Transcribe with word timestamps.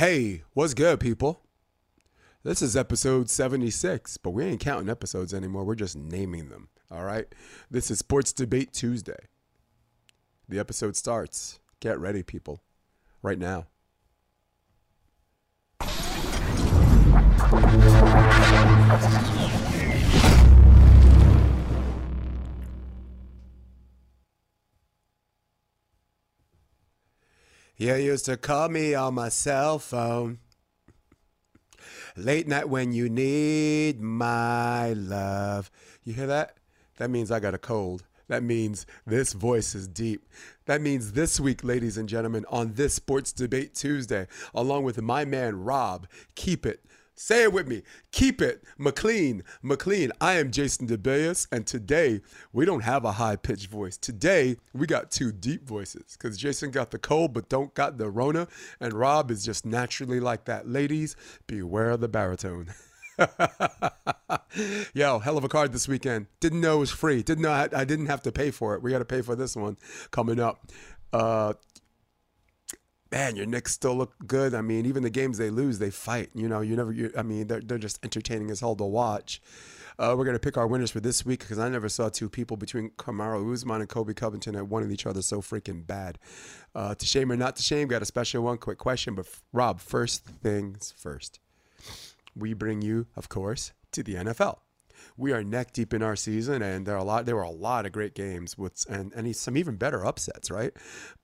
Hey, 0.00 0.44
what's 0.54 0.72
good, 0.72 0.98
people? 0.98 1.42
This 2.42 2.62
is 2.62 2.74
episode 2.74 3.28
76, 3.28 4.16
but 4.16 4.30
we 4.30 4.46
ain't 4.46 4.58
counting 4.58 4.88
episodes 4.88 5.34
anymore. 5.34 5.62
We're 5.62 5.74
just 5.74 5.94
naming 5.94 6.48
them. 6.48 6.70
All 6.90 7.04
right. 7.04 7.26
This 7.70 7.90
is 7.90 7.98
Sports 7.98 8.32
Debate 8.32 8.72
Tuesday. 8.72 9.28
The 10.48 10.58
episode 10.58 10.96
starts. 10.96 11.60
Get 11.80 11.98
ready, 11.98 12.22
people. 12.22 12.62
Right 13.20 13.38
now. 13.38 13.66
You 27.80 27.94
used 27.94 28.26
to 28.26 28.36
call 28.36 28.68
me 28.68 28.92
on 28.94 29.14
my 29.14 29.30
cell 29.30 29.78
phone. 29.78 30.40
Late 32.14 32.46
night 32.46 32.68
when 32.68 32.92
you 32.92 33.08
need 33.08 34.02
my 34.02 34.92
love. 34.92 35.70
You 36.04 36.12
hear 36.12 36.26
that? 36.26 36.58
That 36.98 37.08
means 37.08 37.30
I 37.30 37.40
got 37.40 37.54
a 37.54 37.58
cold. 37.58 38.04
That 38.28 38.42
means 38.42 38.84
this 39.06 39.32
voice 39.32 39.74
is 39.74 39.88
deep. 39.88 40.28
That 40.66 40.82
means 40.82 41.12
this 41.12 41.40
week, 41.40 41.64
ladies 41.64 41.96
and 41.96 42.06
gentlemen, 42.06 42.44
on 42.50 42.74
this 42.74 42.92
Sports 42.92 43.32
Debate 43.32 43.74
Tuesday, 43.74 44.26
along 44.52 44.84
with 44.84 45.00
my 45.00 45.24
man 45.24 45.64
Rob, 45.64 46.06
keep 46.34 46.66
it 46.66 46.84
Say 47.22 47.42
it 47.42 47.52
with 47.52 47.68
me. 47.68 47.82
Keep 48.12 48.40
it 48.40 48.64
McLean. 48.78 49.42
McLean. 49.62 50.10
I 50.22 50.38
am 50.38 50.50
Jason 50.50 50.86
DeBeas, 50.86 51.48
and 51.52 51.66
today 51.66 52.22
we 52.50 52.64
don't 52.64 52.80
have 52.80 53.04
a 53.04 53.12
high 53.12 53.36
pitched 53.36 53.66
voice. 53.66 53.98
Today 53.98 54.56
we 54.72 54.86
got 54.86 55.10
two 55.10 55.30
deep 55.30 55.68
voices 55.68 56.16
because 56.16 56.38
Jason 56.38 56.70
got 56.70 56.92
the 56.92 56.98
cold 56.98 57.34
but 57.34 57.50
don't 57.50 57.74
got 57.74 57.98
the 57.98 58.08
Rona, 58.08 58.48
and 58.80 58.94
Rob 58.94 59.30
is 59.30 59.44
just 59.44 59.66
naturally 59.66 60.18
like 60.18 60.46
that. 60.46 60.66
Ladies, 60.66 61.14
beware 61.46 61.90
of 61.90 62.00
the 62.00 62.08
baritone. 62.08 62.72
Yo, 64.94 65.18
hell 65.18 65.36
of 65.36 65.44
a 65.44 65.48
card 65.48 65.74
this 65.74 65.86
weekend. 65.86 66.24
Didn't 66.40 66.62
know 66.62 66.76
it 66.76 66.80
was 66.80 66.90
free. 66.90 67.22
Didn't 67.22 67.42
know 67.42 67.52
I, 67.52 67.68
I 67.76 67.84
didn't 67.84 68.06
have 68.06 68.22
to 68.22 68.32
pay 68.32 68.50
for 68.50 68.74
it. 68.74 68.82
We 68.82 68.92
got 68.92 69.00
to 69.00 69.04
pay 69.04 69.20
for 69.20 69.36
this 69.36 69.54
one 69.54 69.76
coming 70.10 70.40
up. 70.40 70.70
Uh, 71.12 71.52
man, 73.10 73.36
your 73.36 73.46
Knicks 73.46 73.72
still 73.72 73.94
look 73.94 74.14
good. 74.26 74.54
I 74.54 74.60
mean, 74.60 74.86
even 74.86 75.02
the 75.02 75.10
games 75.10 75.38
they 75.38 75.50
lose, 75.50 75.78
they 75.78 75.90
fight. 75.90 76.30
You 76.34 76.48
know, 76.48 76.60
you 76.60 76.76
never. 76.76 76.92
You, 76.92 77.12
I 77.16 77.22
mean, 77.22 77.46
they're 77.46 77.60
they're 77.60 77.78
just 77.78 77.98
entertaining 78.04 78.50
as 78.50 78.60
hell 78.60 78.76
to 78.76 78.84
watch. 78.84 79.40
Uh, 79.98 80.14
we're 80.16 80.24
gonna 80.24 80.38
pick 80.38 80.56
our 80.56 80.66
winners 80.66 80.90
for 80.90 81.00
this 81.00 81.26
week 81.26 81.40
because 81.40 81.58
I 81.58 81.68
never 81.68 81.88
saw 81.88 82.08
two 82.08 82.28
people 82.28 82.56
between 82.56 82.90
Kamaru 82.90 83.52
Usman 83.52 83.80
and 83.80 83.88
Colby 83.88 84.14
Covington 84.14 84.54
that 84.54 84.64
wanted 84.64 84.90
each 84.90 85.06
other 85.06 85.22
so 85.22 85.40
freaking 85.40 85.86
bad. 85.86 86.18
Uh, 86.74 86.94
to 86.94 87.06
shame 87.06 87.30
or 87.30 87.36
not 87.36 87.56
to 87.56 87.62
shame, 87.62 87.88
got 87.88 88.02
a 88.02 88.06
special 88.06 88.42
one. 88.42 88.58
Quick 88.58 88.78
question, 88.78 89.14
but 89.14 89.26
Rob, 89.52 89.80
first 89.80 90.24
things 90.24 90.94
first. 90.96 91.40
We 92.36 92.54
bring 92.54 92.80
you, 92.80 93.06
of 93.16 93.28
course, 93.28 93.72
to 93.92 94.02
the 94.02 94.14
NFL 94.14 94.58
we 95.20 95.32
are 95.32 95.44
neck 95.44 95.72
deep 95.72 95.92
in 95.92 96.02
our 96.02 96.16
season, 96.16 96.62
and 96.62 96.86
there 96.86 96.94
are 96.94 96.98
a 96.98 97.04
lot. 97.04 97.26
There 97.26 97.36
were 97.36 97.42
a 97.42 97.50
lot 97.50 97.84
of 97.84 97.92
great 97.92 98.14
games 98.14 98.56
with 98.56 98.84
and 98.88 99.12
and 99.12 99.36
some 99.36 99.56
even 99.56 99.76
better 99.76 100.04
upsets. 100.04 100.50
Right, 100.50 100.72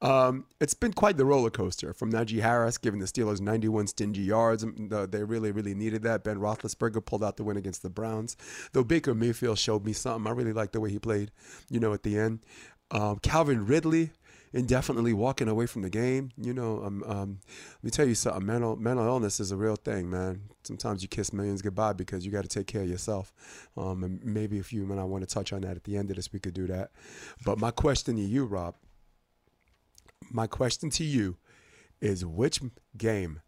um, 0.03 0.45
it's 0.61 0.75
been 0.75 0.93
quite 0.93 1.17
the 1.17 1.25
roller 1.25 1.51
coaster 1.51 1.93
from 1.95 2.13
Najee 2.13 2.43
Harris 2.43 2.79
giving 2.79 3.01
the 3.01 3.07
Steelers 3.07 3.41
91 3.41 3.89
stingy 3.89 4.23
yards. 4.23 4.65
They 4.65 5.25
really 5.25 5.51
really 5.51 5.75
needed 5.75 6.03
that. 6.03 6.23
Ben 6.23 6.39
Roethlisberger 6.39 7.05
pulled 7.05 7.25
out 7.25 7.37
the 7.37 7.45
win 7.45 7.57
against 7.57 7.83
the 7.83 7.91
Browns. 7.91 8.37
Though 8.73 8.85
Baker 8.85 9.15
Mayfield 9.15 9.59
showed 9.59 9.85
me 9.85 9.93
something. 9.93 10.31
I 10.31 10.35
really 10.35 10.53
liked 10.53 10.75
the 10.75 10.81
way 10.81 10.91
he 10.91 10.99
played. 10.99 11.31
You 11.71 11.81
know, 11.81 11.95
at 11.95 12.03
the 12.03 12.19
end, 12.19 12.41
um, 12.91 13.19
Calvin 13.19 13.67
Ridley 13.67 14.13
indefinitely 14.53 15.13
walking 15.13 15.49
away 15.49 15.67
from 15.67 15.83
the 15.83 15.91
game. 15.91 16.31
You 16.37 16.55
know, 16.55 16.83
um, 16.85 17.03
um, 17.07 17.39
let 17.77 17.85
me 17.85 17.91
tell 17.91 18.07
you 18.07 18.15
something. 18.15 18.45
Mental 18.45 18.77
mental 18.77 19.07
illness 19.07 19.41
is 19.41 19.53
a 19.53 19.57
real 19.57 19.77
thing, 19.77 20.11
man. 20.11 20.43
Sometimes 20.65 21.03
you 21.03 21.09
kiss 21.09 21.33
millions 21.33 21.63
goodbye 21.63 21.93
because 21.93 22.25
you 22.25 22.33
got 22.33 22.43
to 22.43 22.49
take 22.49 22.67
care 22.67 22.83
of 22.83 22.89
yourself. 22.89 23.33
Um, 23.77 24.05
and 24.05 24.25
maybe 24.25 24.59
if 24.59 24.73
you 24.73 24.91
and 24.91 25.01
I 25.01 25.05
want 25.05 25.27
to 25.27 25.33
touch 25.33 25.53
on 25.53 25.63
that 25.63 25.77
at 25.77 25.85
the 25.85 25.97
end 25.97 26.11
of 26.11 26.17
this, 26.17 26.33
we 26.33 26.41
could 26.41 26.55
do 26.55 26.67
that. 26.67 26.91
But 27.45 27.59
my 27.59 27.71
question 27.71 28.17
to 28.17 28.23
you, 28.23 28.45
Rob. 28.45 28.75
My 30.31 30.47
question 30.47 30.91
to 30.91 31.05
you 31.05 31.37
is 32.01 32.25
which 32.25 32.61
game 32.97 33.41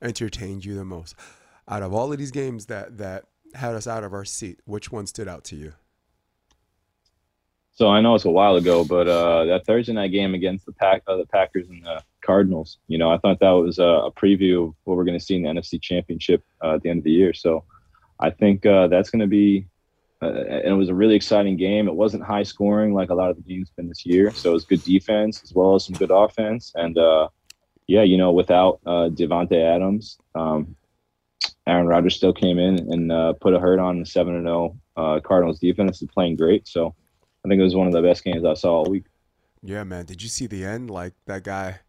entertained 0.00 0.64
you 0.64 0.74
the 0.74 0.84
most 0.84 1.14
out 1.68 1.82
of 1.82 1.92
all 1.92 2.12
of 2.12 2.18
these 2.18 2.30
games 2.30 2.66
that 2.66 2.98
that 2.98 3.24
had 3.54 3.74
us 3.74 3.86
out 3.86 4.04
of 4.04 4.12
our 4.12 4.24
seat? 4.24 4.60
Which 4.64 4.90
one 4.90 5.06
stood 5.06 5.28
out 5.28 5.44
to 5.44 5.56
you? 5.56 5.74
So 7.74 7.88
I 7.88 8.02
know 8.02 8.14
it's 8.14 8.26
a 8.26 8.30
while 8.30 8.56
ago, 8.56 8.84
but 8.84 9.08
uh, 9.08 9.46
that 9.46 9.64
Thursday 9.64 9.94
night 9.94 10.12
game 10.12 10.34
against 10.34 10.66
the 10.66 10.72
pack, 10.72 11.02
uh, 11.06 11.16
the 11.16 11.26
Packers 11.26 11.68
and 11.70 11.82
the 11.82 12.02
Cardinals, 12.20 12.78
you 12.86 12.98
know, 12.98 13.10
I 13.10 13.16
thought 13.16 13.40
that 13.40 13.50
was 13.50 13.78
a, 13.78 13.82
a 13.82 14.12
preview 14.12 14.68
of 14.68 14.74
what 14.84 14.98
we're 14.98 15.04
going 15.04 15.18
to 15.18 15.24
see 15.24 15.36
in 15.36 15.42
the 15.42 15.48
NFC 15.48 15.80
Championship 15.80 16.44
uh, 16.62 16.74
at 16.74 16.82
the 16.82 16.90
end 16.90 16.98
of 16.98 17.04
the 17.04 17.10
year. 17.10 17.32
So 17.32 17.64
I 18.20 18.28
think 18.28 18.66
uh, 18.66 18.88
that's 18.88 19.08
going 19.08 19.20
to 19.20 19.26
be, 19.26 19.66
uh, 20.20 20.26
and 20.26 20.66
it 20.66 20.74
was 20.74 20.90
a 20.90 20.94
really 20.94 21.14
exciting 21.14 21.56
game. 21.56 21.88
It 21.88 21.94
wasn't 21.94 22.24
high 22.24 22.42
scoring 22.42 22.92
like 22.92 23.08
a 23.08 23.14
lot 23.14 23.30
of 23.30 23.36
the 23.36 23.42
games 23.42 23.70
been 23.74 23.88
this 23.88 24.04
year. 24.04 24.30
So 24.32 24.50
it 24.50 24.54
was 24.54 24.64
good 24.66 24.84
defense 24.84 25.42
as 25.42 25.54
well 25.54 25.74
as 25.74 25.86
some 25.86 25.94
good 25.94 26.10
offense. 26.10 26.72
And 26.74 26.98
uh, 26.98 27.28
yeah, 27.86 28.02
you 28.02 28.18
know, 28.18 28.32
without 28.32 28.84
Davante 28.84 29.56
Adams, 29.56 30.18
um, 30.34 30.76
Aaron 31.66 31.86
Rodgers 31.86 32.16
still 32.16 32.34
came 32.34 32.58
in 32.58 32.92
and 32.92 33.40
put 33.40 33.54
a 33.54 33.58
hurt 33.58 33.78
on 33.78 33.98
the 33.98 34.06
seven 34.06 34.34
and 34.34 34.44
zero 34.44 34.76
oh, 34.96 35.20
Cardinals 35.22 35.58
defense. 35.58 36.02
Is 36.02 36.08
playing 36.12 36.36
great. 36.36 36.68
So 36.68 36.94
I 37.44 37.48
think 37.48 37.60
it 37.60 37.64
was 37.64 37.74
one 37.74 37.86
of 37.86 37.92
the 37.92 38.02
best 38.02 38.24
games 38.24 38.44
I 38.44 38.54
saw 38.54 38.78
all 38.78 38.90
week. 38.90 39.04
Yeah, 39.62 39.84
man. 39.84 40.04
Did 40.04 40.22
you 40.22 40.28
see 40.28 40.46
the 40.46 40.64
end? 40.64 40.90
Like 40.90 41.14
that 41.26 41.44
guy. 41.44 41.80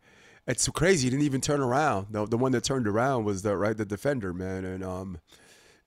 It's 0.45 0.67
crazy. 0.69 1.05
He 1.05 1.09
didn't 1.09 1.25
even 1.25 1.41
turn 1.41 1.61
around. 1.61 2.07
The, 2.11 2.25
the 2.25 2.37
one 2.37 2.51
that 2.51 2.63
turned 2.63 2.87
around 2.87 3.23
was 3.23 3.43
the 3.43 3.55
right 3.55 3.77
the 3.77 3.85
defender, 3.85 4.33
man. 4.33 4.65
And 4.65 4.83
um, 4.83 5.19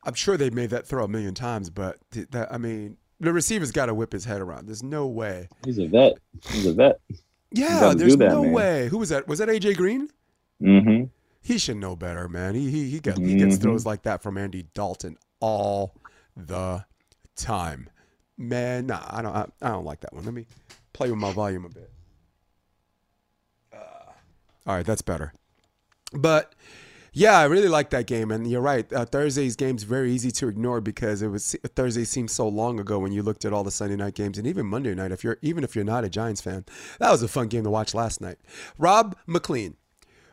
I'm 0.05 0.15
sure 0.15 0.37
they 0.37 0.51
made 0.51 0.71
that 0.71 0.87
throw 0.87 1.05
a 1.05 1.09
million 1.09 1.35
times, 1.35 1.69
but 1.69 1.99
th- 2.11 2.29
that 2.31 2.53
I 2.53 2.59
mean, 2.59 2.97
the 3.21 3.33
receiver's 3.33 3.73
got 3.73 3.87
to 3.87 3.95
whip 3.95 4.13
his 4.13 4.25
head 4.25 4.41
around. 4.41 4.67
There's 4.67 4.83
no 4.83 5.07
way. 5.07 5.49
He's 5.65 5.79
a 5.79 5.87
vet. 5.87 6.15
He's 6.49 6.67
a 6.67 6.73
vet. 6.73 7.01
Yeah, 7.51 7.93
there's 7.95 8.17
that, 8.17 8.29
no 8.29 8.43
man. 8.43 8.53
way. 8.53 8.89
Who 8.89 8.99
was 8.99 9.11
that? 9.11 9.29
Was 9.29 9.39
that 9.39 9.49
AJ 9.49 9.77
Green? 9.77 10.09
Mm-hmm. 10.63 11.05
He 11.43 11.59
should 11.59 11.77
know 11.77 11.95
better, 11.95 12.29
man. 12.29 12.55
He 12.55 12.71
he 12.71 12.91
he, 12.91 13.01
got, 13.01 13.19
he 13.19 13.37
gets 13.37 13.55
mm-hmm. 13.55 13.63
throws 13.63 13.87
like 13.87 14.03
that 14.03 14.23
from 14.23 14.37
Andy 14.39 14.67
Dalton 14.75 15.17
all 15.41 15.95
the 16.37 16.85
time. 17.37 17.89
Man, 18.39 18.87
nah, 18.87 19.03
I 19.09 19.23
don't. 19.23 19.35
I, 19.35 19.47
I, 19.63 19.71
don't 19.71 19.85
like 19.85 20.01
that 20.01 20.13
one. 20.13 20.25
Let 20.25 20.35
me 20.35 20.47
play 20.93 21.11
with 21.11 21.19
my 21.19 21.33
volume 21.33 21.65
a 21.65 21.69
bit. 21.71 21.91
Uh, 23.73 23.77
all 24.67 24.77
right, 24.77 24.85
that's 24.85 25.03
better. 25.03 25.33
But 26.13 26.55
yeah, 27.13 27.39
I 27.39 27.45
really 27.45 27.69
like 27.69 27.89
that 27.91 28.07
game, 28.07 28.31
and 28.31 28.47
you're 28.47 28.61
right. 28.61 28.91
Uh, 28.93 29.07
Thursday's 29.07 29.57
game's 29.57 29.85
very 29.85 30.13
easy 30.13 30.31
to 30.33 30.49
ignore 30.49 30.83
because 30.83 31.23
it 31.23 31.29
was 31.29 31.57
Thursday 31.75 32.05
seems 32.05 32.33
so 32.33 32.47
long 32.47 32.79
ago 32.79 32.99
when 32.99 33.11
you 33.11 33.23
looked 33.23 33.47
at 33.47 33.55
all 33.55 33.65
the 33.65 33.71
Sunday 33.71 33.97
night 33.97 34.15
games, 34.15 34.37
and 34.37 34.47
even 34.47 34.67
Monday 34.67 34.95
night. 34.95 35.13
If 35.13 35.25
you're 35.25 35.39
even 35.41 35.65
if 35.65 35.75
you're 35.75 35.85
not 35.85 36.05
a 36.05 36.11
Giants 36.11 36.43
fan, 36.43 36.67
that 36.99 37.11
was 37.11 37.23
a 37.23 37.29
fun 37.29 37.49
game 37.49 37.65
to 37.65 37.71
watch 37.71 37.95
last 37.95 38.21
night. 38.21 38.37
Rob 38.77 39.17
McLean. 39.27 39.77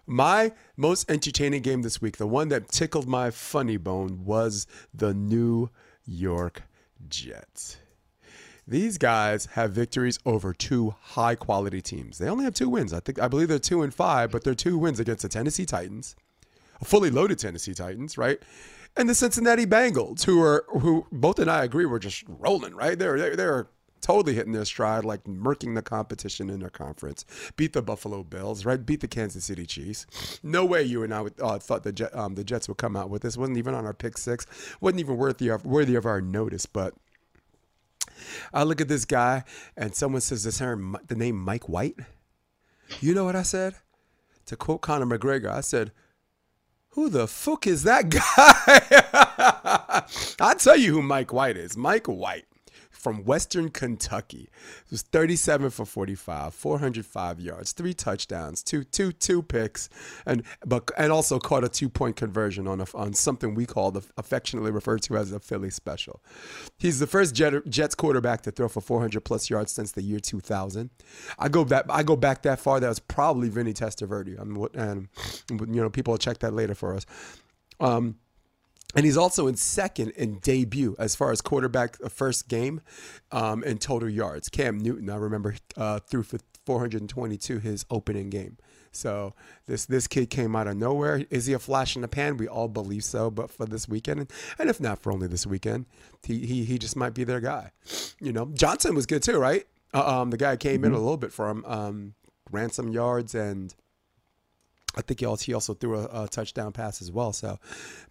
My 0.05 0.51
most 0.75 1.09
entertaining 1.09 1.61
game 1.61 1.81
this 1.81 2.01
week, 2.01 2.17
the 2.17 2.27
one 2.27 2.49
that 2.49 2.67
tickled 2.67 3.07
my 3.07 3.31
funny 3.31 3.77
bone, 3.77 4.25
was 4.25 4.67
the 4.93 5.13
New 5.13 5.69
York 6.05 6.63
Jets. 7.07 7.77
These 8.67 8.97
guys 8.97 9.47
have 9.47 9.71
victories 9.71 10.19
over 10.25 10.53
two 10.53 10.95
high 11.01 11.35
quality 11.35 11.81
teams. 11.81 12.17
They 12.17 12.29
only 12.29 12.45
have 12.45 12.53
two 12.53 12.69
wins. 12.69 12.93
I 12.93 12.99
think 13.01 13.21
I 13.21 13.27
believe 13.27 13.49
they're 13.49 13.59
two 13.59 13.81
and 13.81 13.93
five, 13.93 14.31
but 14.31 14.43
they're 14.43 14.55
two 14.55 14.77
wins 14.77 14.99
against 14.99 15.23
the 15.23 15.29
Tennessee 15.29 15.65
Titans, 15.65 16.15
a 16.79 16.85
fully 16.85 17.09
loaded 17.09 17.39
Tennessee 17.39 17.73
Titans, 17.73 18.17
right? 18.17 18.41
And 18.95 19.09
the 19.09 19.15
Cincinnati 19.15 19.65
Bengals, 19.65 20.23
who 20.23 20.41
are 20.41 20.65
who 20.69 21.05
both 21.11 21.39
and 21.39 21.51
I 21.51 21.63
agree 21.63 21.85
were 21.85 21.99
just 21.99 22.23
rolling, 22.27 22.73
right? 22.73 22.97
They're 22.97 23.17
they're, 23.17 23.35
they're 23.35 23.67
totally 24.03 24.35
hitting 24.35 24.51
their 24.51 24.65
stride, 24.65 25.03
like 25.03 25.23
murking 25.23 25.75
the 25.75 25.81
competition 25.81 26.49
in 26.49 26.59
their 26.59 26.69
conference. 26.69 27.25
Beat 27.55 27.73
the 27.73 27.81
Buffalo 27.81 28.21
Bills, 28.21 28.65
right? 28.65 28.85
Beat 28.85 28.99
the 29.01 29.07
Kansas 29.07 29.45
City 29.45 29.65
Chiefs. 29.65 30.39
No 30.43 30.65
way 30.65 30.83
you 30.83 31.03
and 31.03 31.13
I 31.13 31.21
would, 31.21 31.33
uh, 31.41 31.57
thought 31.57 31.83
the 31.83 31.93
Jet, 31.93 32.15
um, 32.15 32.35
the 32.35 32.43
Jets 32.43 32.67
would 32.67 32.77
come 32.77 32.95
out 32.95 33.09
with 33.09 33.21
this. 33.23 33.37
wasn't 33.37 33.57
even 33.57 33.73
on 33.73 33.85
our 33.85 33.93
pick 33.93 34.17
six. 34.17 34.45
wasn't 34.81 34.99
even 34.99 35.17
worthy 35.17 35.47
of 35.47 35.65
worthy 35.65 35.95
of 35.95 36.05
our 36.05 36.21
notice, 36.21 36.65
but 36.65 36.93
I 38.53 38.63
look 38.63 38.81
at 38.81 38.87
this 38.87 39.05
guy 39.05 39.43
and 39.77 39.95
someone 39.95 40.21
says 40.21 40.43
this 40.43 40.57
term, 40.59 40.97
the 41.07 41.15
name 41.15 41.37
Mike 41.37 41.69
White. 41.69 41.95
You 42.99 43.13
know 43.13 43.25
what 43.25 43.35
I 43.35 43.43
said? 43.43 43.75
To 44.47 44.55
quote 44.55 44.81
Conor 44.81 45.05
McGregor, 45.05 45.49
I 45.49 45.61
said, 45.61 45.91
who 46.89 47.09
the 47.09 47.27
fuck 47.27 47.65
is 47.65 47.83
that 47.83 48.09
guy? 49.87 50.03
I'll 50.39 50.55
tell 50.55 50.77
you 50.77 50.93
who 50.93 51.01
Mike 51.01 51.33
White 51.33 51.57
is. 51.57 51.75
Mike 51.75 52.05
White 52.07 52.45
from 53.03 53.25
Western 53.25 53.69
Kentucky. 53.69 54.49
It 54.85 54.91
was 54.91 55.01
37 55.01 55.69
for 55.71 55.85
45, 55.85 56.53
405 56.53 57.39
yards, 57.41 57.73
three 57.73 57.93
touchdowns, 57.93 58.63
two 58.63 58.85
two 58.85 59.11
two 59.11 59.43
picks, 59.43 59.89
and 60.25 60.43
but 60.65 60.89
and 60.97 61.11
also 61.11 61.37
caught 61.37 61.65
a 61.65 61.69
two 61.69 61.89
point 61.89 62.15
conversion 62.15 62.65
on 62.65 62.79
a, 62.79 62.85
on 62.95 63.13
something 63.13 63.55
we 63.55 63.65
call 63.65 63.91
the 63.91 64.01
affectionately 64.17 64.71
referred 64.71 65.01
to 65.03 65.17
as 65.17 65.33
a 65.33 65.39
Philly 65.41 65.69
special. 65.69 66.21
He's 66.79 66.99
the 66.99 67.07
first 67.07 67.35
Jet, 67.35 67.67
Jets 67.67 67.93
quarterback 67.93 68.41
to 68.43 68.51
throw 68.51 68.69
for 68.69 68.79
400 68.79 69.19
plus 69.25 69.49
yards 69.49 69.73
since 69.73 69.91
the 69.91 70.01
year 70.01 70.19
2000. 70.19 70.89
I 71.37 71.49
go 71.49 71.65
that 71.65 71.85
I 71.89 72.03
go 72.03 72.15
back 72.15 72.43
that 72.43 72.59
far. 72.59 72.79
That 72.79 72.87
was 72.87 72.99
probably 72.99 73.49
Vinny 73.49 73.73
Testaverde. 73.73 74.39
I 74.39 74.45
mean, 74.45 74.67
and 74.73 75.09
you 75.49 75.81
know 75.81 75.89
people 75.89 76.13
will 76.13 76.19
check 76.19 76.39
that 76.39 76.53
later 76.53 76.73
for 76.73 76.95
us. 76.95 77.05
Um, 77.81 78.15
and 78.95 79.05
he's 79.05 79.17
also 79.17 79.47
in 79.47 79.55
second 79.55 80.11
in 80.11 80.39
debut 80.39 80.95
as 80.99 81.15
far 81.15 81.31
as 81.31 81.41
quarterback 81.41 81.97
uh, 82.03 82.09
first 82.09 82.47
game 82.47 82.81
um, 83.31 83.63
in 83.63 83.77
total 83.77 84.09
yards. 84.09 84.49
Cam 84.49 84.77
Newton, 84.77 85.09
I 85.09 85.15
remember, 85.15 85.55
uh, 85.77 85.99
threw 85.99 86.23
for 86.23 86.39
422 86.65 87.59
his 87.59 87.85
opening 87.89 88.29
game. 88.29 88.57
So 88.91 89.33
this 89.65 89.85
this 89.85 90.07
kid 90.07 90.29
came 90.29 90.55
out 90.55 90.67
of 90.67 90.77
nowhere. 90.77 91.25
Is 91.29 91.47
he 91.47 91.53
a 91.53 91.59
flash 91.59 91.95
in 91.95 92.03
the 92.03 92.07
pan? 92.07 92.37
We 92.37 92.47
all 92.47 92.67
believe 92.67 93.03
so, 93.03 93.31
but 93.31 93.49
for 93.49 93.65
this 93.65 93.89
weekend, 93.89 94.31
and 94.59 94.69
if 94.69 94.79
not 94.79 94.99
for 94.99 95.11
only 95.11 95.27
this 95.27 95.47
weekend, 95.47 95.87
he 96.23 96.45
he, 96.45 96.63
he 96.63 96.77
just 96.77 96.95
might 96.95 97.13
be 97.13 97.23
their 97.23 97.39
guy. 97.39 97.71
You 98.21 98.31
know, 98.31 98.51
Johnson 98.53 98.93
was 98.93 99.05
good 99.05 99.23
too, 99.23 99.37
right? 99.37 99.65
Uh, 99.93 100.21
um, 100.21 100.29
the 100.29 100.37
guy 100.37 100.55
came 100.57 100.77
mm-hmm. 100.77 100.85
in 100.85 100.93
a 100.93 100.99
little 100.99 101.17
bit 101.17 101.31
from 101.31 101.65
um, 101.65 102.13
ransom 102.51 102.89
yards 102.89 103.33
and 103.35 103.73
I 104.95 105.01
think 105.01 105.19
he 105.19 105.25
also, 105.25 105.45
he 105.45 105.53
also 105.53 105.73
threw 105.73 105.99
a, 105.99 106.23
a, 106.23 106.27
touchdown 106.27 106.71
pass 106.71 107.01
as 107.01 107.11
well. 107.11 107.33
So 107.33 107.59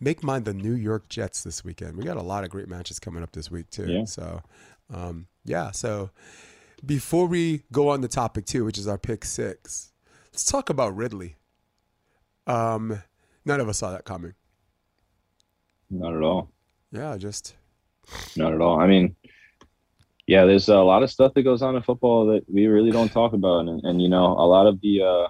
make 0.01 0.23
mine 0.23 0.45
the 0.45 0.55
New 0.55 0.75
York 0.75 1.09
Jets 1.09 1.43
this 1.43 1.65
weekend. 1.65 1.97
We 1.97 2.05
got 2.05 2.17
a 2.17 2.23
lot 2.23 2.45
of 2.45 2.51
great 2.51 2.69
matches 2.69 2.99
coming 2.99 3.23
up 3.23 3.33
this 3.33 3.51
week 3.51 3.71
too. 3.71 3.89
Yeah. 3.89 4.05
So 4.05 4.43
um, 4.93 5.27
yeah. 5.45 5.71
So 5.71 6.11
before 6.85 7.27
we 7.27 7.63
go 7.71 7.89
on 7.91 8.01
the 8.01 8.09
topic 8.09 8.47
two, 8.47 8.65
which 8.65 8.79
is 8.79 8.89
our 8.89 8.99
pick 8.99 9.25
six, 9.25 9.93
let's 10.33 10.45
talk 10.45 10.71
about 10.71 10.97
Ridley. 10.97 11.37
Um, 12.47 13.03
none 13.45 13.61
of 13.61 13.69
us 13.69 13.79
saw 13.79 13.93
that 13.93 14.05
coming. 14.05 14.35
Not 15.91 16.17
at 16.17 16.23
all. 16.23 16.49
Yeah, 16.91 17.17
just 17.17 17.55
not 18.37 18.53
at 18.53 18.61
all. 18.61 18.81
I 18.81 18.87
mean, 18.87 19.15
yeah, 20.27 20.45
there's 20.45 20.69
a 20.69 20.79
lot 20.79 21.03
of 21.03 21.11
stuff 21.11 21.35
that 21.35 21.43
goes 21.43 21.63
on 21.63 21.77
in 21.77 21.83
football 21.83 22.27
that 22.27 22.45
we 22.49 22.67
really 22.67 22.91
don't 22.91 23.11
talk 23.13 23.33
about, 23.33 23.69
and, 23.69 23.83
and 23.85 24.01
you 24.01 24.09
know, 24.09 24.27
a 24.27 24.47
lot 24.47 24.67
of 24.67 24.81
the 24.81 25.03
uh, 25.03 25.29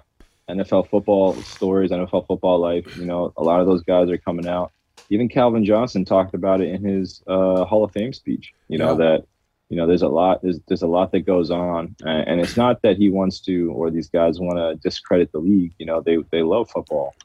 NFL 0.49 0.89
football 0.89 1.33
stories, 1.35 1.91
NFL 1.91 2.27
football 2.27 2.59
life. 2.59 2.97
You 2.97 3.05
know, 3.05 3.33
a 3.37 3.43
lot 3.43 3.61
of 3.61 3.67
those 3.67 3.83
guys 3.83 4.09
are 4.09 4.17
coming 4.17 4.47
out. 4.47 4.71
Even 5.09 5.29
Calvin 5.29 5.65
Johnson 5.65 6.05
talked 6.05 6.33
about 6.33 6.61
it 6.61 6.69
in 6.69 6.83
his 6.83 7.21
uh, 7.27 7.65
Hall 7.65 7.83
of 7.83 7.91
Fame 7.91 8.13
speech. 8.13 8.53
You 8.67 8.77
know 8.77 8.91
yeah. 8.91 9.05
that 9.05 9.25
you 9.69 9.77
know 9.77 9.87
there's 9.87 10.01
a 10.01 10.07
lot 10.07 10.41
there's, 10.41 10.59
there's 10.67 10.81
a 10.81 10.87
lot 10.87 11.11
that 11.11 11.21
goes 11.21 11.51
on, 11.51 11.95
and 12.05 12.39
it's 12.39 12.57
not 12.57 12.81
that 12.81 12.97
he 12.97 13.09
wants 13.09 13.39
to 13.41 13.71
or 13.71 13.89
these 13.89 14.09
guys 14.09 14.39
want 14.39 14.57
to 14.57 14.75
discredit 14.87 15.31
the 15.31 15.39
league. 15.39 15.73
You 15.77 15.85
know, 15.85 16.01
they 16.01 16.17
they 16.31 16.41
love 16.41 16.69
football, 16.69 17.15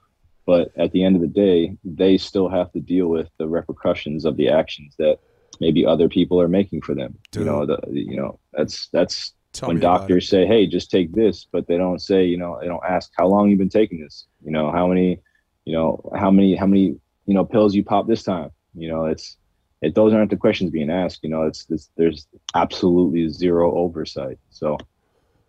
but 0.46 0.72
at 0.76 0.92
the 0.92 1.04
end 1.04 1.16
of 1.16 1.22
the 1.22 1.28
day, 1.28 1.76
they 1.84 2.18
still 2.18 2.48
have 2.48 2.72
to 2.72 2.80
deal 2.80 3.08
with 3.08 3.28
the 3.38 3.48
repercussions 3.48 4.24
of 4.24 4.36
the 4.36 4.48
actions 4.48 4.94
that 4.98 5.18
maybe 5.60 5.84
other 5.84 6.08
people 6.08 6.40
are 6.40 6.48
making 6.48 6.82
for 6.82 6.94
them. 6.94 7.18
Dude. 7.32 7.44
You 7.44 7.50
know, 7.50 7.66
the 7.66 7.78
you 7.90 8.16
know 8.16 8.38
that's 8.52 8.88
that's 8.88 9.34
Tell 9.52 9.68
when 9.68 9.80
doctors 9.80 10.28
say, 10.28 10.46
"Hey, 10.46 10.66
just 10.66 10.90
take 10.90 11.12
this," 11.12 11.46
but 11.50 11.66
they 11.66 11.78
don't 11.78 12.00
say, 12.00 12.24
you 12.26 12.36
know, 12.36 12.58
they 12.60 12.66
don't 12.66 12.84
ask 12.84 13.10
how 13.16 13.26
long 13.28 13.48
you've 13.48 13.58
been 13.58 13.68
taking 13.68 14.00
this. 14.00 14.26
You 14.44 14.50
know, 14.50 14.70
how 14.70 14.86
many, 14.86 15.20
you 15.64 15.72
know, 15.72 16.10
how 16.16 16.30
many, 16.30 16.54
how 16.54 16.66
many, 16.66 16.96
you 17.26 17.34
know, 17.34 17.44
pills 17.44 17.74
you 17.74 17.82
pop 17.82 18.06
this 18.06 18.22
time. 18.22 18.50
You 18.74 18.88
know, 18.88 19.06
it's, 19.06 19.36
it. 19.80 19.94
Those 19.94 20.12
aren't 20.12 20.30
the 20.30 20.36
questions 20.36 20.70
being 20.70 20.90
asked. 20.90 21.20
You 21.22 21.30
know, 21.30 21.44
it's, 21.44 21.66
it's 21.70 21.90
there's 21.96 22.26
absolutely 22.54 23.28
zero 23.30 23.74
oversight. 23.74 24.38
So, 24.50 24.76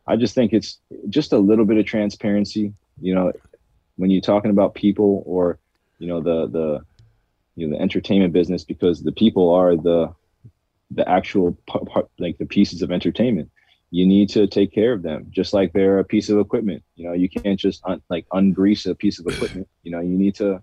I 0.07 0.15
just 0.15 0.33
think 0.33 0.53
it's 0.53 0.79
just 1.09 1.33
a 1.33 1.37
little 1.37 1.65
bit 1.65 1.77
of 1.77 1.85
transparency. 1.85 2.73
You 3.01 3.15
know, 3.15 3.33
when 3.97 4.09
you're 4.09 4.21
talking 4.21 4.51
about 4.51 4.75
people 4.75 5.23
or, 5.25 5.59
you 5.99 6.07
know, 6.07 6.21
the 6.21 6.47
the, 6.47 6.81
you 7.55 7.67
know, 7.67 7.75
the 7.75 7.81
entertainment 7.81 8.31
business, 8.31 8.63
because 8.63 9.03
the 9.03 9.11
people 9.11 9.53
are 9.53 9.75
the 9.75 10.13
the 10.91 11.07
actual 11.07 11.51
part, 11.67 12.09
like 12.17 12.37
the 12.37 12.45
pieces 12.45 12.81
of 12.81 12.91
entertainment 12.91 13.51
you 13.91 14.06
need 14.06 14.30
to 14.30 14.47
take 14.47 14.71
care 14.71 14.94
of 14.94 15.01
them 15.01 15.27
just 15.30 15.53
like 15.53 15.74
they're 15.74 16.00
a 16.00 16.03
piece 16.03 16.30
of 16.30 16.39
equipment. 16.39 16.83
You 16.95 17.07
know 17.07 17.13
you 17.13 17.30
can't 17.30 17.59
just 17.59 17.81
un, 17.86 18.01
like 18.09 18.27
ungrease 18.30 18.89
a 18.89 18.95
piece 18.95 19.19
of 19.19 19.27
equipment. 19.27 19.68
You 19.83 19.91
know 19.91 20.01
you 20.01 20.18
need 20.18 20.36
to 20.36 20.62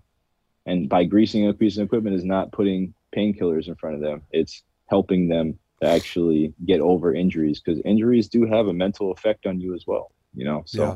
and 0.65 0.87
by 0.87 1.03
greasing 1.03 1.47
a 1.47 1.53
piece 1.53 1.77
of 1.77 1.83
equipment 1.83 2.15
is 2.15 2.23
not 2.23 2.51
putting 2.51 2.93
painkillers 3.15 3.67
in 3.67 3.75
front 3.75 3.95
of 3.95 4.01
them. 4.01 4.21
It's 4.31 4.63
helping 4.85 5.27
them 5.27 5.59
to 5.81 5.87
actually 5.87 6.53
get 6.65 6.79
over 6.79 7.13
injuries 7.13 7.59
because 7.59 7.81
injuries 7.83 8.27
do 8.27 8.45
have 8.45 8.67
a 8.67 8.73
mental 8.73 9.11
effect 9.11 9.45
on 9.45 9.59
you 9.59 9.75
as 9.75 9.85
well 9.85 10.11
you 10.33 10.45
know 10.45 10.63
so 10.65 10.83
yeah. 10.83 10.95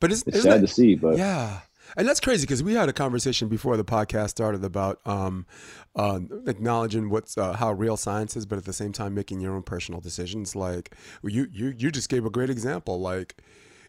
but 0.00 0.12
it's, 0.12 0.22
it's 0.26 0.42
sad 0.42 0.60
that, 0.62 0.66
to 0.66 0.66
see 0.66 0.94
but 0.94 1.16
yeah 1.16 1.60
and 1.96 2.08
that's 2.08 2.20
crazy 2.20 2.46
because 2.46 2.62
we 2.62 2.74
had 2.74 2.88
a 2.88 2.92
conversation 2.92 3.48
before 3.48 3.76
the 3.76 3.84
podcast 3.84 4.30
started 4.30 4.64
about 4.64 5.00
um, 5.06 5.46
uh, 5.94 6.20
acknowledging 6.46 7.10
what's 7.10 7.36
uh, 7.38 7.54
how 7.54 7.72
real 7.72 7.96
science 7.96 8.36
is, 8.36 8.46
but 8.46 8.58
at 8.58 8.64
the 8.64 8.72
same 8.72 8.92
time 8.92 9.14
making 9.14 9.40
your 9.40 9.54
own 9.54 9.62
personal 9.62 10.00
decisions. 10.00 10.56
Like 10.56 10.94
you, 11.22 11.48
you, 11.52 11.74
you 11.76 11.90
just 11.90 12.08
gave 12.08 12.24
a 12.24 12.30
great 12.30 12.50
example. 12.50 13.00
Like 13.00 13.36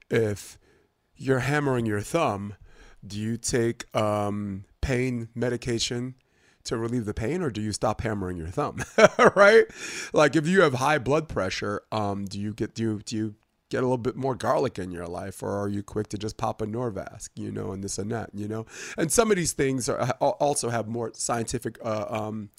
if 0.09 0.57
you're 1.15 1.39
hammering 1.39 1.85
your 1.85 2.01
thumb, 2.01 2.55
do 3.05 3.19
you 3.19 3.37
take 3.37 3.93
um, 3.95 4.65
pain 4.81 5.29
medication? 5.35 6.15
to 6.63 6.77
relieve 6.77 7.05
the 7.05 7.13
pain 7.13 7.41
or 7.41 7.49
do 7.49 7.61
you 7.61 7.71
stop 7.71 8.01
hammering 8.01 8.35
your 8.35 8.47
thumb 8.47 8.83
right 9.37 9.65
like 10.11 10.35
if 10.35 10.45
you 10.45 10.61
have 10.61 10.73
high 10.73 10.97
blood 10.97 11.29
pressure 11.29 11.81
um 11.93 12.25
do 12.25 12.37
you 12.37 12.53
get 12.53 12.75
do 12.75 12.83
you 12.83 13.01
do 13.05 13.15
you 13.15 13.35
get 13.69 13.79
a 13.79 13.81
little 13.81 13.97
bit 13.97 14.15
more 14.15 14.35
garlic 14.35 14.79
in 14.79 14.91
your 14.91 15.07
life 15.07 15.43
or 15.43 15.51
are 15.51 15.67
you 15.67 15.83
quick 15.83 16.07
to 16.07 16.17
just 16.17 16.37
pop 16.37 16.61
a 16.61 16.65
norvasc 16.65 17.29
you 17.35 17.51
know 17.51 17.71
and 17.71 17.83
this 17.83 17.97
and 17.97 18.11
that 18.11 18.29
you 18.33 18.47
know 18.47 18.65
and 18.97 19.11
some 19.11 19.31
of 19.31 19.37
these 19.37 19.53
things 19.53 19.89
are 19.89 20.11
also 20.21 20.69
have 20.69 20.87
more 20.87 21.11
scientific 21.13 21.77
uh, 21.83 22.05
um, 22.09 22.49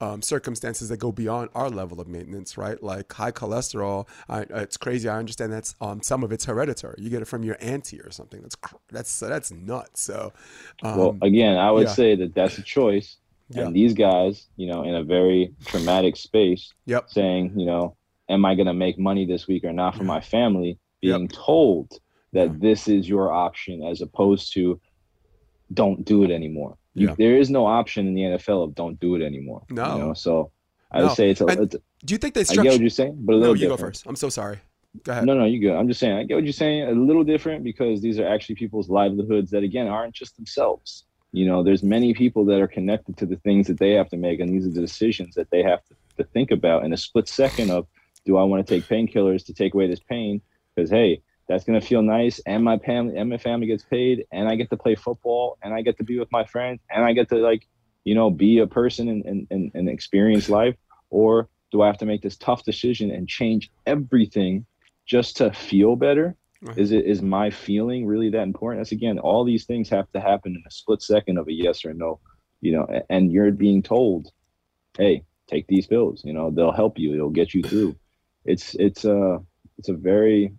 um, 0.00 0.22
circumstances 0.22 0.88
that 0.88 0.98
go 0.98 1.12
beyond 1.12 1.50
our 1.54 1.70
level 1.70 2.00
of 2.00 2.08
maintenance, 2.08 2.58
right? 2.58 2.82
Like 2.82 3.12
high 3.12 3.32
cholesterol. 3.32 4.08
I, 4.28 4.40
it's 4.40 4.76
crazy. 4.76 5.08
I 5.08 5.18
understand 5.18 5.52
that's 5.52 5.74
um, 5.80 6.02
some 6.02 6.22
of 6.22 6.32
it's 6.32 6.44
hereditary. 6.44 6.96
You 6.98 7.10
get 7.10 7.22
it 7.22 7.26
from 7.26 7.44
your 7.44 7.56
auntie 7.60 8.00
or 8.00 8.10
something. 8.10 8.42
That's 8.42 8.56
that's 8.90 9.20
that's 9.20 9.50
nuts. 9.52 10.02
So, 10.02 10.32
um, 10.82 10.98
well, 10.98 11.16
again, 11.22 11.56
I 11.56 11.70
would 11.70 11.86
yeah. 11.86 11.94
say 11.94 12.16
that 12.16 12.34
that's 12.34 12.58
a 12.58 12.62
choice. 12.62 13.16
Yeah. 13.50 13.66
And 13.66 13.76
these 13.76 13.92
guys, 13.92 14.46
you 14.56 14.66
know, 14.66 14.82
in 14.84 14.94
a 14.94 15.04
very 15.04 15.54
traumatic 15.66 16.16
space, 16.16 16.72
yep. 16.86 17.10
saying, 17.10 17.52
you 17.58 17.66
know, 17.66 17.94
am 18.28 18.44
I 18.44 18.54
going 18.54 18.66
to 18.66 18.74
make 18.74 18.98
money 18.98 19.26
this 19.26 19.46
week 19.46 19.64
or 19.64 19.72
not 19.72 19.96
for 19.96 20.04
my 20.04 20.20
family? 20.20 20.78
Being 21.00 21.22
yep. 21.22 21.32
told 21.32 21.92
that 22.32 22.48
yeah. 22.48 22.56
this 22.58 22.88
is 22.88 23.08
your 23.08 23.32
option 23.32 23.82
as 23.82 24.00
opposed 24.00 24.52
to 24.54 24.80
don't 25.72 26.04
do 26.04 26.24
it 26.24 26.30
anymore. 26.30 26.76
You, 26.94 27.08
yeah. 27.08 27.14
There 27.18 27.36
is 27.36 27.50
no 27.50 27.66
option 27.66 28.06
in 28.06 28.14
the 28.14 28.22
NFL 28.22 28.64
of 28.64 28.74
don't 28.74 28.98
do 29.00 29.14
it 29.16 29.22
anymore. 29.22 29.62
No. 29.70 29.96
You 29.96 30.02
know? 30.02 30.14
So 30.14 30.52
I 30.90 31.02
would 31.02 31.12
say 31.12 31.30
it's 31.30 31.40
a, 31.40 31.46
it's 31.46 31.74
a, 31.74 31.80
Do 32.04 32.14
you 32.14 32.18
think 32.18 32.34
they 32.34 32.44
structure? 32.44 32.60
I 32.60 32.64
get 32.64 32.72
what 32.72 32.80
you're 32.80 32.90
saying, 32.90 33.16
but 33.18 33.32
a 33.32 33.36
little 33.36 33.54
no, 33.54 33.60
you 33.60 33.68
different. 33.68 33.80
go 33.80 33.86
first. 33.86 34.06
I'm 34.06 34.16
so 34.16 34.28
sorry. 34.28 34.60
Go 35.02 35.12
ahead. 35.12 35.24
No, 35.24 35.34
no, 35.34 35.44
you 35.44 35.60
good. 35.60 35.74
I'm 35.74 35.88
just 35.88 35.98
saying, 35.98 36.16
I 36.16 36.22
get 36.22 36.34
what 36.34 36.44
you're 36.44 36.52
saying. 36.52 36.88
A 36.88 36.92
little 36.92 37.24
different 37.24 37.64
because 37.64 38.00
these 38.00 38.18
are 38.20 38.28
actually 38.28 38.54
people's 38.54 38.88
livelihoods 38.88 39.50
that, 39.50 39.64
again, 39.64 39.88
aren't 39.88 40.14
just 40.14 40.36
themselves. 40.36 41.04
You 41.32 41.46
know, 41.46 41.64
there's 41.64 41.82
many 41.82 42.14
people 42.14 42.44
that 42.44 42.60
are 42.60 42.68
connected 42.68 43.16
to 43.16 43.26
the 43.26 43.36
things 43.38 43.66
that 43.66 43.78
they 43.78 43.90
have 43.92 44.08
to 44.10 44.16
make, 44.16 44.38
and 44.38 44.48
these 44.48 44.66
are 44.66 44.70
the 44.70 44.80
decisions 44.80 45.34
that 45.34 45.50
they 45.50 45.64
have 45.64 45.84
to, 45.86 45.96
to 46.18 46.24
think 46.24 46.52
about 46.52 46.84
in 46.84 46.92
a 46.92 46.96
split 46.96 47.28
second 47.28 47.72
of 47.72 47.88
do 48.24 48.36
I 48.36 48.42
want 48.42 48.66
to 48.66 48.74
take 48.74 48.88
painkillers 48.88 49.44
to 49.46 49.54
take 49.54 49.74
away 49.74 49.86
this 49.86 50.00
pain? 50.00 50.40
Because 50.74 50.90
hey, 50.90 51.22
that's 51.48 51.64
gonna 51.64 51.80
feel 51.80 52.02
nice, 52.02 52.40
and 52.46 52.64
my 52.64 52.78
family 52.78 53.16
and 53.16 53.28
my 53.28 53.38
family 53.38 53.66
gets 53.66 53.84
paid, 53.84 54.26
and 54.32 54.48
I 54.48 54.54
get 54.54 54.70
to 54.70 54.76
play 54.76 54.94
football, 54.94 55.58
and 55.62 55.74
I 55.74 55.82
get 55.82 55.98
to 55.98 56.04
be 56.04 56.18
with 56.18 56.32
my 56.32 56.44
friends, 56.44 56.80
and 56.90 57.04
I 57.04 57.12
get 57.12 57.28
to 57.30 57.36
like, 57.36 57.66
you 58.04 58.14
know, 58.14 58.30
be 58.30 58.58
a 58.58 58.66
person 58.66 59.08
and 59.08 59.46
and, 59.50 59.70
and 59.74 59.88
experience 59.88 60.48
life. 60.48 60.76
Or 61.10 61.48
do 61.70 61.82
I 61.82 61.86
have 61.86 61.98
to 61.98 62.06
make 62.06 62.22
this 62.22 62.36
tough 62.36 62.64
decision 62.64 63.10
and 63.10 63.28
change 63.28 63.70
everything 63.86 64.64
just 65.06 65.36
to 65.36 65.52
feel 65.52 65.96
better? 65.96 66.34
Right. 66.62 66.78
Is 66.78 66.92
it 66.92 67.04
is 67.04 67.20
my 67.20 67.50
feeling 67.50 68.06
really 68.06 68.30
that 68.30 68.42
important? 68.42 68.80
That's 68.80 68.92
again, 68.92 69.18
all 69.18 69.44
these 69.44 69.66
things 69.66 69.90
have 69.90 70.10
to 70.12 70.20
happen 70.20 70.54
in 70.54 70.62
a 70.66 70.70
split 70.70 71.02
second 71.02 71.36
of 71.36 71.46
a 71.46 71.52
yes 71.52 71.84
or 71.84 71.92
no, 71.92 72.20
you 72.62 72.72
know, 72.72 73.02
and 73.10 73.30
you're 73.30 73.52
being 73.52 73.82
told, 73.82 74.32
hey, 74.96 75.24
take 75.46 75.66
these 75.66 75.86
pills, 75.86 76.22
you 76.24 76.32
know, 76.32 76.50
they'll 76.50 76.72
help 76.72 76.98
you, 76.98 77.12
it'll 77.12 77.28
get 77.28 77.52
you 77.52 77.62
through 77.62 77.94
it's 78.44 78.74
it's 78.74 79.04
a 79.04 79.40
it's 79.78 79.88
a 79.88 79.94
very 79.94 80.54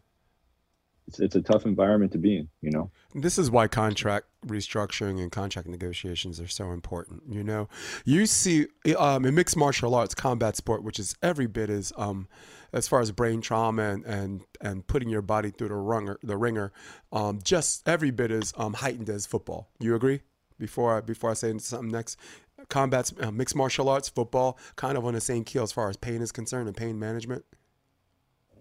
it's, 1.08 1.20
it's 1.20 1.36
a 1.36 1.42
tough 1.42 1.66
environment 1.66 2.12
to 2.14 2.18
be 2.18 2.38
in 2.38 2.50
you 2.62 2.72
know? 2.72 2.92
This 3.14 3.38
is 3.38 3.52
why 3.52 3.68
contract 3.68 4.26
restructuring 4.46 5.22
and 5.22 5.32
contract 5.32 5.68
negotiations 5.68 6.40
are 6.40 6.48
so 6.48 6.72
important 6.72 7.24
you 7.30 7.44
know? 7.44 7.70
You 8.04 8.26
see 8.26 8.68
um, 8.98 9.26
in 9.26 9.36
mixed 9.36 9.58
martial 9.58 9.94
arts 9.96 10.16
combat 10.16 10.56
sport 10.56 10.84
which 10.84 11.00
is 11.00 11.16
every 11.22 11.48
bit 11.48 11.70
as 11.70 11.94
um, 11.98 12.28
as 12.74 12.88
far 12.88 13.02
as 13.02 13.12
brain 13.12 13.42
trauma 13.42 13.84
and 13.84 14.06
and, 14.06 14.42
and 14.62 14.88
putting 14.88 15.10
your 15.10 15.22
body 15.22 15.52
through 15.52 15.70
the 15.70 15.76
ringer 15.76 16.20
the 16.24 16.38
ringer 16.38 16.72
um, 17.12 17.40
just 17.44 17.88
every 17.88 18.12
bit 18.12 18.32
as 18.32 18.54
um, 18.58 18.74
heightened 18.74 19.10
as 19.10 19.26
football. 19.26 19.70
You 19.80 19.96
agree? 19.96 20.22
Before 20.58 20.98
I, 20.98 21.02
before 21.02 21.32
I 21.32 21.34
say 21.34 21.56
something 21.58 21.90
next 21.90 22.18
combat 22.70 23.12
uh, 23.22 23.32
mixed 23.32 23.56
martial 23.56 23.90
arts, 23.90 24.10
football, 24.10 24.58
kind 24.76 24.98
of 24.98 25.06
on 25.06 25.14
the 25.14 25.22
same 25.22 25.44
keel 25.44 25.64
as 25.64 25.72
far 25.72 25.90
as 25.90 25.98
pain 25.98 26.22
is 26.22 26.32
concerned 26.32 26.68
and 26.68 26.76
pain 26.76 26.98
management. 26.98 27.46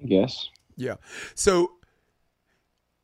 Yes. 0.03 0.49
Yeah. 0.77 0.97
So 1.35 1.73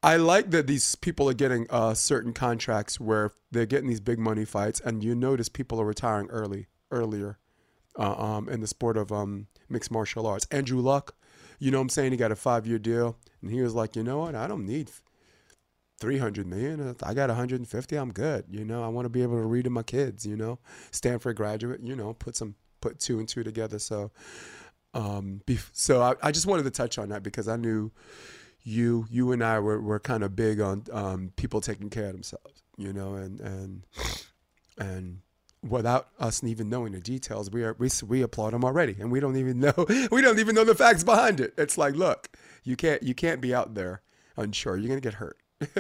I 0.03 0.17
like 0.17 0.51
that 0.51 0.67
these 0.67 0.95
people 0.95 1.29
are 1.29 1.35
getting 1.35 1.67
uh, 1.71 1.95
certain 1.95 2.33
contracts 2.33 2.99
where 2.99 3.33
they're 3.51 3.67
getting 3.67 3.89
these 3.89 4.01
big 4.01 4.19
money 4.19 4.45
fights, 4.45 4.81
and 4.81 5.05
you 5.05 5.15
notice 5.15 5.49
people 5.49 5.81
are 5.81 5.85
retiring 5.85 6.29
early, 6.31 6.69
earlier, 6.91 7.39
uh, 7.99 8.15
um, 8.15 8.49
in 8.49 8.61
the 8.61 8.67
sport 8.67 8.97
of 8.97 9.13
um, 9.13 9.47
mixed 9.69 9.91
martial 9.91 10.27
arts. 10.27 10.47
Andrew 10.51 10.81
Luck, 10.81 11.15
you 11.59 11.71
know 11.71 11.79
what 11.79 11.83
I'm 11.83 11.89
saying? 11.91 12.13
He 12.13 12.17
got 12.17 12.33
a 12.33 12.37
five 12.37 12.67
year 12.67 12.79
deal, 12.79 13.19
and 13.43 13.51
he 13.51 13.61
was 13.61 13.75
like, 13.75 13.95
you 13.95 14.03
know 14.03 14.19
what? 14.19 14.35
I 14.35 14.47
don't 14.47 14.67
need 14.67 14.91
300 16.01 16.47
million. 16.47 16.97
I 17.03 17.15
got 17.15 17.29
150. 17.29 17.97
I'm 17.97 18.13
good. 18.13 18.47
You 18.51 18.65
know, 18.65 18.83
I 18.83 18.89
want 18.89 19.05
to 19.05 19.11
be 19.11 19.23
able 19.23 19.37
to 19.37 19.47
read 19.47 19.65
to 19.65 19.71
my 19.71 19.83
kids. 19.83 20.25
You 20.25 20.37
know, 20.37 20.59
Stanford 20.91 21.37
graduate. 21.37 21.81
You 21.83 21.95
know, 21.95 22.15
put 22.15 22.37
some 22.37 22.55
put 22.81 22.99
two 22.99 23.19
and 23.19 23.29
two 23.29 23.45
together. 23.45 23.79
So, 23.79 24.11
um, 24.95 25.41
so 25.73 26.03
I, 26.03 26.15
I 26.23 26.33
just 26.33 26.47
wanted 26.47 26.65
to 26.65 26.71
touch 26.71 26.99
on 26.99 27.11
that 27.11 27.23
because 27.23 27.49
I 27.49 27.57
knew 27.57 27.91
you 28.63 29.07
you 29.11 29.33
and 29.33 29.43
I 29.43 29.59
were, 29.61 29.81
were 29.81 30.01
kind 30.01 30.23
of 30.23 30.37
big 30.37 30.61
on 30.61 30.85
um, 30.93 31.33
people 31.37 31.61
taking 31.61 31.91
care 31.91 32.07
of 32.07 32.13
themselves. 32.13 32.63
You 32.77 32.93
know, 32.93 33.15
and 33.15 33.41
and 33.41 33.83
and 34.79 35.21
without 35.69 36.09
us 36.19 36.43
even 36.43 36.69
knowing 36.71 36.93
the 36.93 37.01
details, 37.01 37.51
we 37.51 37.63
are 37.63 37.77
we, 37.79 37.89
we 38.07 38.23
applaud 38.23 38.53
them 38.53 38.65
already, 38.65 38.97
and 38.99 39.13
we 39.13 39.21
don't 39.21 39.37
even 39.37 39.61
know 39.61 39.87
we 40.11 40.21
don't 40.21 40.39
even 40.39 40.55
know 40.55 40.65
the 40.65 40.75
facts 40.75 41.05
behind 41.05 41.41
it. 41.41 41.55
It's 41.57 41.79
like, 41.79 41.95
look, 41.95 42.29
you 42.65 42.77
can't 42.77 43.03
you 43.03 43.15
can't 43.15 43.41
be 43.41 43.55
out 43.55 43.75
there 43.75 44.03
unsure. 44.37 44.77
You're 44.77 44.89
gonna 44.89 45.01
get 45.01 45.15
hurt. 45.15 45.39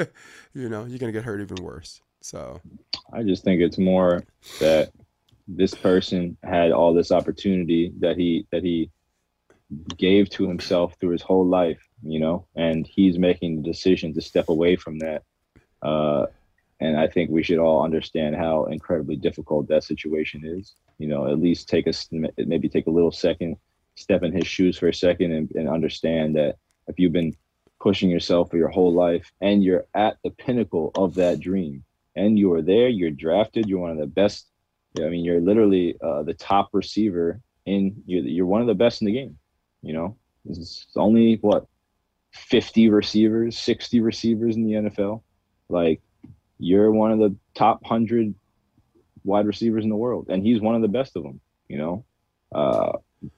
you 0.55 0.69
know, 0.69 0.85
you're 0.85 0.99
gonna 0.99 1.12
get 1.12 1.25
hurt 1.25 1.40
even 1.40 1.64
worse. 1.64 2.00
So, 2.23 2.61
I 3.14 3.23
just 3.23 3.45
think 3.45 3.62
it's 3.62 3.79
more 3.79 4.23
that 4.61 4.93
this 5.49 5.75
person 5.75 6.37
had 6.45 6.71
all 6.71 6.93
this 6.93 7.11
opportunity 7.11 7.93
that 7.99 8.17
he 8.17 8.47
that 8.52 8.62
he 8.62 8.90
gave 9.97 10.31
to 10.31 10.49
himself 10.49 10.95
through 11.00 11.11
his 11.11 11.23
whole 11.23 11.47
life, 11.47 11.81
you 12.03 12.21
know, 12.21 12.47
and 12.57 12.87
he's 12.87 13.19
making 13.19 13.57
the 13.57 13.62
decision 13.62 14.15
to 14.15 14.21
step 14.21 14.49
away 14.49 14.77
from 14.77 14.99
that. 14.99 15.23
Uh, 15.83 16.27
and 16.81 16.99
I 16.99 17.09
think 17.09 17.31
we 17.31 17.43
should 17.43 17.59
all 17.59 17.85
understand 17.85 18.37
how 18.37 18.65
incredibly 18.65 19.17
difficult 19.17 19.69
that 19.69 19.85
situation 19.85 20.43
is. 20.45 20.75
You 20.99 21.09
know, 21.09 21.31
at 21.31 21.39
least 21.39 21.69
take 21.69 21.87
a 21.87 21.93
maybe 22.37 22.69
take 22.69 22.87
a 22.87 22.91
little 22.91 23.12
second, 23.12 23.57
step 23.95 24.23
in 24.23 24.33
his 24.33 24.47
shoes 24.47 24.79
for 24.79 24.89
a 24.89 24.95
second, 24.95 25.33
and, 25.33 25.50
and 25.53 25.69
understand 25.69 26.37
that 26.37 26.57
if 26.89 26.99
you've 26.99 27.12
been 27.12 27.35
pushing 27.81 28.11
yourself 28.11 28.50
for 28.50 28.59
your 28.59 28.69
whole 28.69 28.93
life 28.93 29.33
and 29.41 29.65
you're 29.65 29.87
at 29.95 30.19
the 30.23 30.31
pinnacle 30.31 30.91
of 30.95 31.15
that 31.15 31.41
dream 31.41 31.83
and 32.15 32.39
you 32.39 32.53
are 32.53 32.62
there 32.62 32.89
you're 32.89 33.11
drafted 33.11 33.67
you're 33.67 33.81
one 33.81 33.91
of 33.91 33.97
the 33.97 34.07
best 34.07 34.49
i 34.99 35.09
mean 35.09 35.25
you're 35.25 35.41
literally 35.41 35.97
uh, 36.03 36.23
the 36.23 36.35
top 36.35 36.69
receiver 36.73 37.41
in 37.65 38.03
you're, 38.07 38.23
you're 38.23 38.47
one 38.47 38.61
of 38.61 38.67
the 38.67 38.75
best 38.75 39.00
in 39.00 39.07
the 39.07 39.12
game 39.12 39.39
you 39.82 39.92
know 39.92 40.16
it's 40.49 40.87
only 40.96 41.37
what 41.40 41.66
50 42.32 42.90
receivers 42.90 43.58
60 43.58 44.00
receivers 44.00 44.56
in 44.56 44.64
the 44.64 44.72
nfl 44.72 45.22
like 45.68 46.00
you're 46.58 46.90
one 46.90 47.12
of 47.12 47.18
the 47.18 47.34
top 47.54 47.82
100 47.82 48.34
wide 49.25 49.46
receivers 49.46 49.84
in 49.84 49.90
the 49.90 49.96
world 49.96 50.26
and 50.28 50.44
he's 50.44 50.60
one 50.60 50.75
of 50.75 50.82
the 50.82 50.88
best 50.88 51.16
of 51.16 51.22
them 51.22 51.40
you 51.68 51.78
know 51.78 52.04
uh, 52.52 52.92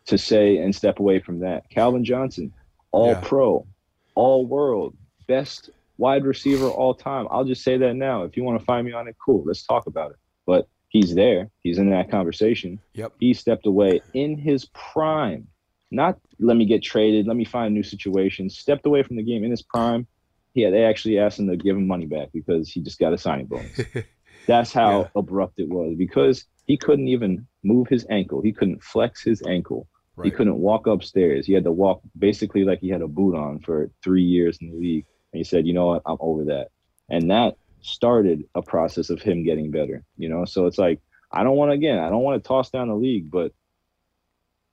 to 0.07 0.17
say 0.17 0.59
and 0.59 0.75
step 0.75 0.99
away 0.99 1.19
from 1.19 1.41
that 1.41 1.69
calvin 1.71 2.05
johnson 2.05 2.53
all 2.93 3.13
yeah. 3.13 3.21
pro 3.23 3.67
all 4.15 4.47
world, 4.47 4.97
best 5.27 5.71
wide 5.99 6.25
receiver 6.25 6.69
all 6.69 6.95
time. 6.95 7.27
I'll 7.31 7.45
just 7.45 7.63
say 7.63 7.77
that 7.79 7.95
now. 7.95 8.25
If 8.25 8.37
you 8.37 8.45
want 8.45 8.59
to 8.59 8.65
find 8.65 8.87
me 8.87 8.93
on 8.93 9.09
it, 9.09 9.17
cool. 9.25 9.43
Let's 9.47 9.65
talk 9.65 9.87
about 9.87 10.13
it. 10.13 10.17
But 10.47 10.69
he's 10.89 11.15
there. 11.15 11.51
He's 11.63 11.79
in 11.79 11.91
that 11.91 12.11
conversation. 12.11 12.79
Yep. 12.95 13.13
He 13.21 13.35
stepped 13.35 13.67
away 13.67 14.01
in 14.15 14.39
his 14.39 14.67
prime. 14.67 15.47
Not 15.93 16.19
let 16.39 16.57
me 16.57 16.65
get 16.65 16.83
traded, 16.83 17.27
let 17.27 17.37
me 17.37 17.45
find 17.45 17.69
a 17.69 17.75
new 17.75 17.83
situation. 17.83 18.51
Stepped 18.51 18.87
away 18.87 19.03
from 19.03 19.17
the 19.17 19.23
game 19.23 19.45
in 19.45 19.51
his 19.51 19.63
prime. 19.63 20.07
Yeah, 20.55 20.71
they 20.71 20.85
actually 20.85 21.19
asked 21.19 21.39
him 21.39 21.49
to 21.49 21.57
give 21.57 21.77
him 21.77 21.87
money 21.87 22.07
back 22.07 22.29
because 22.33 22.69
he 22.69 22.81
just 22.81 22.99
got 22.99 23.13
a 23.13 23.19
signing 23.19 23.47
bonus. 23.47 23.81
That's 24.47 24.73
how 24.73 25.03
yeah. 25.03 25.09
abrupt 25.15 25.61
it 25.61 25.69
was 25.69 25.95
because 25.97 26.45
he 26.67 26.77
couldn't 26.77 27.09
even 27.09 27.47
move 27.63 27.89
his 27.89 28.05
ankle. 28.11 28.43
He 28.43 28.53
couldn't 28.53 28.83
flex 28.83 29.23
his 29.23 29.43
ankle 29.47 29.87
Right. 30.17 30.27
He 30.27 30.31
couldn't 30.31 30.59
walk 30.59 30.87
upstairs. 30.87 31.47
He 31.47 31.55
had 31.55 31.65
to 31.65 31.73
walk 31.73 32.03
basically 32.19 32.65
like 32.65 32.81
he 32.81 32.91
had 32.91 33.01
a 33.01 33.09
boot 33.09 33.35
on 33.35 33.61
for 33.61 33.91
three 34.03 34.23
years 34.23 34.59
in 34.61 34.71
the 34.71 34.77
league. 34.77 35.07
And 35.33 35.39
he 35.39 35.45
said, 35.45 35.67
you 35.67 35.73
know 35.73 35.87
what, 35.87 36.03
I'm 36.05 36.19
over 36.21 36.45
that. 36.45 36.69
And 37.09 37.31
that 37.31 37.57
started 37.81 38.45
a 38.55 38.63
process 38.63 39.09
of 39.09 39.23
him 39.23 39.43
getting 39.43 39.71
better, 39.71 40.05
you 40.19 40.29
know? 40.29 40.45
So 40.45 40.67
it's 40.67 40.79
like, 40.79 41.01
I 41.31 41.43
don't 41.43 41.57
want 41.57 41.71
to, 41.71 41.75
again, 41.75 41.99
I 41.99 42.11
don't 42.11 42.23
want 42.23 42.43
to 42.43 42.47
toss 42.47 42.71
down 42.71 42.89
the 42.89 42.95
league, 42.95 43.31
but 43.31 43.53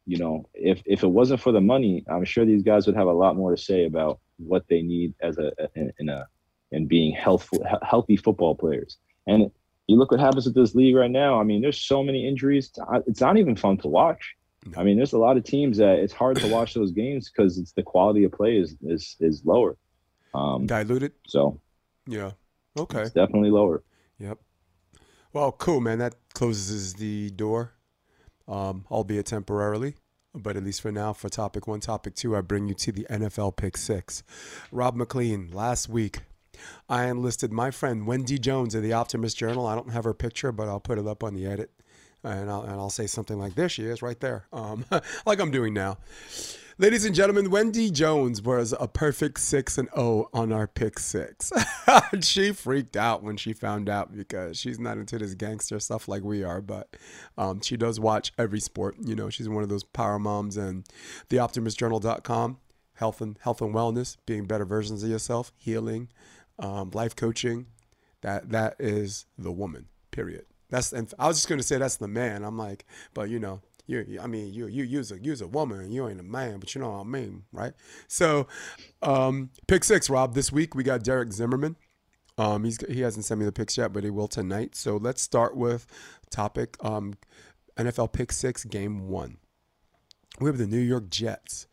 you 0.09 0.17
know, 0.17 0.49
if, 0.55 0.81
if 0.85 1.03
it 1.03 1.07
wasn't 1.07 1.39
for 1.39 1.51
the 1.51 1.61
money, 1.61 2.03
I'm 2.09 2.25
sure 2.25 2.43
these 2.43 2.63
guys 2.63 2.87
would 2.87 2.95
have 2.95 3.05
a 3.05 3.13
lot 3.13 3.35
more 3.35 3.51
to 3.55 3.61
say 3.61 3.85
about 3.85 4.19
what 4.37 4.65
they 4.67 4.81
need 4.81 5.13
as 5.21 5.37
a, 5.37 5.51
in, 5.75 5.93
in 5.99 6.09
a, 6.09 6.27
in 6.71 6.87
being 6.87 7.13
healthful, 7.13 7.63
healthy 7.83 8.17
football 8.17 8.55
players. 8.55 8.97
And 9.27 9.51
you 9.85 9.97
look 9.97 10.09
what 10.09 10.19
happens 10.19 10.45
with 10.45 10.55
this 10.55 10.73
league 10.73 10.95
right 10.95 11.11
now. 11.11 11.39
I 11.39 11.43
mean, 11.43 11.61
there's 11.61 11.79
so 11.79 12.01
many 12.01 12.27
injuries. 12.27 12.71
It's 13.05 13.21
not 13.21 13.37
even 13.37 13.55
fun 13.55 13.77
to 13.77 13.87
watch. 13.87 14.35
I 14.75 14.83
mean, 14.83 14.97
there's 14.97 15.13
a 15.13 15.19
lot 15.19 15.37
of 15.37 15.43
teams 15.43 15.77
that 15.77 15.99
it's 15.99 16.13
hard 16.13 16.37
to 16.37 16.47
watch 16.47 16.73
those 16.73 16.91
games 16.91 17.29
because 17.29 17.59
it's 17.59 17.73
the 17.73 17.83
quality 17.83 18.23
of 18.23 18.31
play 18.31 18.57
is 18.57 18.75
is, 18.81 19.15
is 19.19 19.45
lower. 19.45 19.77
Um, 20.33 20.65
Diluted. 20.65 21.13
So, 21.27 21.61
yeah, 22.07 22.31
okay, 22.77 23.01
it's 23.01 23.11
definitely 23.11 23.51
lower. 23.51 23.83
Yep. 24.17 24.39
Well, 25.33 25.51
cool, 25.51 25.81
man. 25.81 25.99
That 25.99 26.15
closes 26.33 26.95
the 26.95 27.29
door, 27.29 27.73
um, 28.49 28.85
albeit 28.91 29.27
temporarily, 29.27 29.95
but 30.33 30.57
at 30.57 30.63
least 30.63 30.81
for 30.81 30.91
now. 30.91 31.13
For 31.13 31.29
topic 31.29 31.67
one, 31.67 31.79
topic 31.79 32.15
two, 32.15 32.35
I 32.35 32.41
bring 32.41 32.67
you 32.67 32.73
to 32.75 32.91
the 32.91 33.07
NFL 33.09 33.55
pick 33.55 33.77
six. 33.77 34.23
Rob 34.71 34.95
McLean 34.95 35.49
last 35.53 35.87
week. 35.87 36.19
I 36.89 37.05
enlisted 37.05 37.53
my 37.53 37.71
friend 37.71 38.05
Wendy 38.05 38.37
Jones 38.37 38.75
of 38.75 38.83
the 38.83 38.91
Optimist 38.91 39.37
Journal. 39.37 39.65
I 39.65 39.75
don't 39.75 39.91
have 39.91 40.03
her 40.03 40.13
picture, 40.13 40.51
but 40.51 40.67
I'll 40.67 40.81
put 40.81 40.97
it 40.97 41.07
up 41.07 41.23
on 41.23 41.33
the 41.33 41.45
edit 41.45 41.71
and 42.23 42.49
I'll, 42.49 42.61
and 42.63 42.73
I'll 42.73 42.89
say 42.89 43.07
something 43.07 43.39
like, 43.39 43.55
there 43.55 43.69
she 43.69 43.85
is 43.85 44.01
right 44.01 44.19
there, 44.19 44.45
um, 44.51 44.85
like 45.25 45.39
I'm 45.39 45.51
doing 45.51 45.73
now. 45.73 45.97
Ladies 46.81 47.03
and 47.03 47.13
gentlemen, 47.13 47.51
Wendy 47.51 47.91
Jones 47.91 48.41
was 48.41 48.73
a 48.79 48.87
perfect 48.87 49.41
6 49.41 49.77
and 49.79 49.89
0 49.93 50.29
on 50.33 50.53
our 50.53 50.65
pick 50.65 50.97
6. 50.97 51.51
she 52.21 52.53
freaked 52.53 52.95
out 52.95 53.21
when 53.21 53.35
she 53.35 53.51
found 53.51 53.89
out 53.89 54.15
because 54.15 54.57
she's 54.57 54.79
not 54.79 54.97
into 54.97 55.17
this 55.17 55.33
gangster 55.33 55.77
stuff 55.81 56.07
like 56.07 56.23
we 56.23 56.41
are, 56.41 56.61
but 56.61 56.95
um, 57.37 57.59
she 57.59 57.75
does 57.75 57.99
watch 57.99 58.31
every 58.37 58.61
sport. 58.61 58.95
You 58.97 59.13
know, 59.13 59.29
she's 59.29 59.49
one 59.49 59.61
of 59.61 59.67
those 59.67 59.83
power 59.83 60.19
moms 60.19 60.55
and 60.55 60.85
theoptimistjournal.com, 61.29 62.59
health 62.93 63.19
and 63.19 63.37
health 63.41 63.61
and 63.61 63.75
wellness, 63.75 64.15
being 64.25 64.45
better 64.45 64.63
versions 64.63 65.03
of 65.03 65.09
yourself, 65.09 65.51
healing, 65.57 66.07
um, 66.59 66.91
life 66.93 67.13
coaching. 67.13 67.65
That 68.21 68.51
that 68.51 68.77
is 68.79 69.25
the 69.37 69.51
woman. 69.51 69.87
Period. 70.11 70.45
That's 70.69 70.93
and 70.93 71.13
I 71.19 71.27
was 71.27 71.35
just 71.35 71.49
gonna 71.49 71.61
say 71.61 71.77
that's 71.77 71.97
the 71.97 72.07
man. 72.07 72.45
I'm 72.45 72.57
like, 72.57 72.85
but 73.13 73.29
you 73.29 73.39
know, 73.39 73.59
you 73.89 74.19
I 74.21 74.27
mean 74.27 74.53
you 74.53 74.67
you 74.67 74.83
use 74.83 75.11
a 75.11 75.19
use 75.19 75.41
a 75.41 75.47
woman, 75.47 75.91
you 75.91 76.07
ain't 76.07 76.19
a 76.19 76.23
man, 76.23 76.59
but 76.59 76.73
you 76.75 76.81
know 76.81 76.91
what 76.91 77.01
I 77.01 77.03
mean, 77.03 77.43
right? 77.51 77.73
So, 78.07 78.47
um, 79.01 79.49
pick 79.67 79.83
six, 79.83 80.09
Rob. 80.09 80.35
This 80.35 80.51
week 80.51 80.75
we 80.75 80.83
got 80.83 81.03
Derek 81.03 81.33
Zimmerman. 81.33 81.75
Um, 82.37 82.63
he's 82.63 82.77
he 82.87 83.01
hasn't 83.01 83.25
sent 83.25 83.39
me 83.39 83.45
the 83.45 83.51
picks 83.51 83.77
yet, 83.77 83.91
but 83.91 84.03
he 84.03 84.09
will 84.09 84.27
tonight. 84.27 84.75
So 84.75 84.97
let's 84.97 85.21
start 85.21 85.57
with 85.57 85.87
topic 86.29 86.77
um, 86.81 87.15
NFL 87.77 88.13
pick 88.13 88.31
six, 88.31 88.63
game 88.63 89.09
one. 89.09 89.37
We 90.39 90.47
have 90.47 90.57
the 90.57 90.67
New 90.67 90.79
York 90.79 91.09
Jets. 91.09 91.67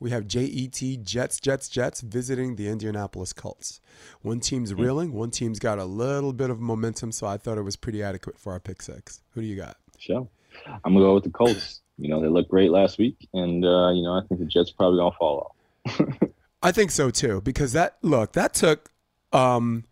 We 0.00 0.10
have 0.10 0.28
JET 0.28 0.80
Jets, 1.02 1.40
Jets, 1.40 1.68
Jets 1.68 2.00
visiting 2.02 2.54
the 2.54 2.68
Indianapolis 2.68 3.32
Colts. 3.32 3.80
One 4.22 4.38
team's 4.38 4.72
mm-hmm. 4.72 4.82
reeling, 4.82 5.12
one 5.12 5.30
team's 5.30 5.58
got 5.58 5.78
a 5.78 5.84
little 5.84 6.32
bit 6.32 6.50
of 6.50 6.60
momentum, 6.60 7.10
so 7.10 7.26
I 7.26 7.36
thought 7.36 7.58
it 7.58 7.62
was 7.62 7.76
pretty 7.76 8.02
adequate 8.02 8.38
for 8.38 8.52
our 8.52 8.60
pick 8.60 8.80
six. 8.80 9.22
Who 9.32 9.40
do 9.40 9.46
you 9.46 9.56
got? 9.56 9.76
Sure. 9.98 10.28
I'm 10.66 10.94
gonna 10.94 11.00
go 11.00 11.14
with 11.14 11.24
the 11.24 11.30
Colts. 11.30 11.80
You 11.96 12.08
know, 12.08 12.20
they 12.20 12.28
looked 12.28 12.50
great 12.50 12.70
last 12.70 12.98
week, 12.98 13.28
and 13.32 13.64
uh, 13.64 13.90
you 13.90 14.02
know, 14.02 14.12
I 14.12 14.22
think 14.26 14.40
the 14.40 14.46
Jets 14.46 14.70
probably 14.70 14.98
gonna 14.98 15.16
fall 15.18 15.54
off. 15.86 16.00
I 16.62 16.72
think 16.72 16.90
so 16.90 17.10
too, 17.10 17.40
because 17.40 17.72
that 17.72 17.98
look 18.02 18.32
that 18.32 18.54
took 18.54 18.90
um, 19.32 19.84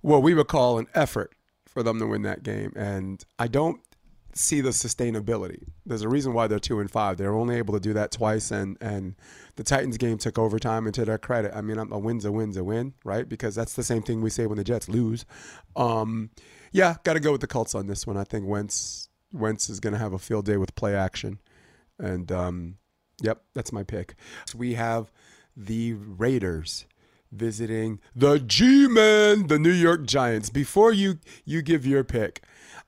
what 0.00 0.22
we 0.22 0.34
would 0.34 0.48
call 0.48 0.78
an 0.78 0.86
effort 0.94 1.34
for 1.66 1.82
them 1.82 1.98
to 1.98 2.06
win 2.06 2.22
that 2.22 2.42
game, 2.42 2.72
and 2.76 3.24
I 3.38 3.48
don't 3.48 3.80
see 4.36 4.60
the 4.60 4.70
sustainability. 4.70 5.68
There's 5.84 6.02
a 6.02 6.08
reason 6.08 6.32
why 6.34 6.46
they're 6.46 6.58
two 6.58 6.80
and 6.80 6.90
five. 6.90 7.16
They're 7.16 7.34
only 7.34 7.56
able 7.56 7.74
to 7.74 7.80
do 7.80 7.92
that 7.94 8.10
twice, 8.10 8.50
and 8.50 8.76
and 8.80 9.14
the 9.56 9.62
Titans 9.62 9.96
game 9.96 10.18
took 10.18 10.38
overtime. 10.38 10.86
And 10.86 10.94
to 10.94 11.04
their 11.04 11.18
credit, 11.18 11.52
I 11.54 11.60
mean, 11.60 11.78
a 11.78 11.98
win's 11.98 12.24
a 12.24 12.32
win's 12.32 12.56
a 12.56 12.64
win, 12.64 12.94
right? 13.04 13.28
Because 13.28 13.54
that's 13.54 13.74
the 13.74 13.82
same 13.82 14.02
thing 14.02 14.20
we 14.20 14.30
say 14.30 14.46
when 14.46 14.58
the 14.58 14.64
Jets 14.64 14.88
lose. 14.88 15.24
Um, 15.74 16.30
yeah, 16.72 16.96
got 17.04 17.14
to 17.14 17.20
go 17.20 17.32
with 17.32 17.40
the 17.40 17.46
Colts 17.46 17.74
on 17.74 17.86
this 17.86 18.06
one. 18.06 18.16
I 18.16 18.24
think 18.24 18.46
Wentz 18.46 19.05
Wentz 19.32 19.68
is 19.68 19.80
going 19.80 19.92
to 19.92 19.98
have 19.98 20.12
a 20.12 20.18
field 20.18 20.46
day 20.46 20.56
with 20.56 20.74
play 20.74 20.94
action, 20.94 21.38
and 21.98 22.30
um, 22.30 22.76
yep, 23.20 23.42
that's 23.54 23.72
my 23.72 23.82
pick. 23.82 24.14
So 24.46 24.58
we 24.58 24.74
have 24.74 25.10
the 25.56 25.94
Raiders 25.94 26.86
visiting 27.32 28.00
the 28.14 28.38
G-Men, 28.38 29.48
the 29.48 29.58
New 29.58 29.72
York 29.72 30.06
Giants. 30.06 30.50
Before 30.50 30.92
you 30.92 31.18
you 31.44 31.62
give 31.62 31.86
your 31.86 32.04
pick, 32.04 32.42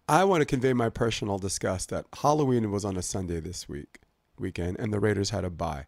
I 0.08 0.24
want 0.24 0.40
to 0.40 0.46
convey 0.46 0.72
my 0.72 0.88
personal 0.88 1.38
disgust 1.38 1.90
that 1.90 2.06
Halloween 2.22 2.70
was 2.70 2.84
on 2.84 2.96
a 2.96 3.02
Sunday 3.02 3.40
this 3.40 3.68
week 3.68 4.00
weekend, 4.38 4.78
and 4.78 4.92
the 4.92 5.00
Raiders 5.00 5.30
had 5.30 5.44
a 5.44 5.50
bye. 5.50 5.86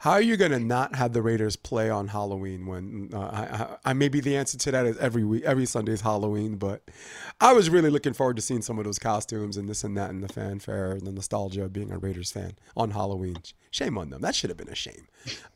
How 0.00 0.12
are 0.12 0.22
you 0.22 0.38
going 0.38 0.52
to 0.52 0.58
not 0.58 0.94
have 0.96 1.12
the 1.12 1.20
Raiders 1.20 1.56
play 1.56 1.90
on 1.90 2.08
Halloween 2.08 2.64
when 2.64 3.10
uh, 3.12 3.18
I, 3.18 3.42
I, 3.42 3.76
I 3.90 3.92
maybe 3.92 4.20
the 4.20 4.34
answer 4.34 4.56
to 4.56 4.70
that 4.70 4.86
is 4.86 4.96
every 4.96 5.24
week, 5.24 5.44
every 5.44 5.66
Sunday 5.66 5.92
is 5.92 6.00
Halloween, 6.00 6.56
but 6.56 6.82
I 7.38 7.52
was 7.52 7.68
really 7.68 7.90
looking 7.90 8.14
forward 8.14 8.36
to 8.36 8.42
seeing 8.42 8.62
some 8.62 8.78
of 8.78 8.86
those 8.86 8.98
costumes 8.98 9.58
and 9.58 9.68
this 9.68 9.84
and 9.84 9.94
that 9.98 10.08
and 10.08 10.22
the 10.22 10.32
fanfare 10.32 10.92
and 10.92 11.06
the 11.06 11.12
nostalgia 11.12 11.64
of 11.64 11.74
being 11.74 11.92
a 11.92 11.98
Raiders 11.98 12.32
fan 12.32 12.52
on 12.78 12.92
Halloween. 12.92 13.36
Shame 13.70 13.98
on 13.98 14.08
them. 14.08 14.22
That 14.22 14.34
should 14.34 14.48
have 14.48 14.56
been 14.56 14.70
a 14.70 14.74
shame. 14.74 15.06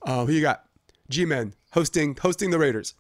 Uh, 0.03 0.27
who 0.27 0.33
you 0.33 0.43
got? 0.43 0.65
G-Men 1.09 1.55
hosting 1.73 2.15
hosting 2.15 2.51
the 2.51 2.59
Raiders 2.59 2.93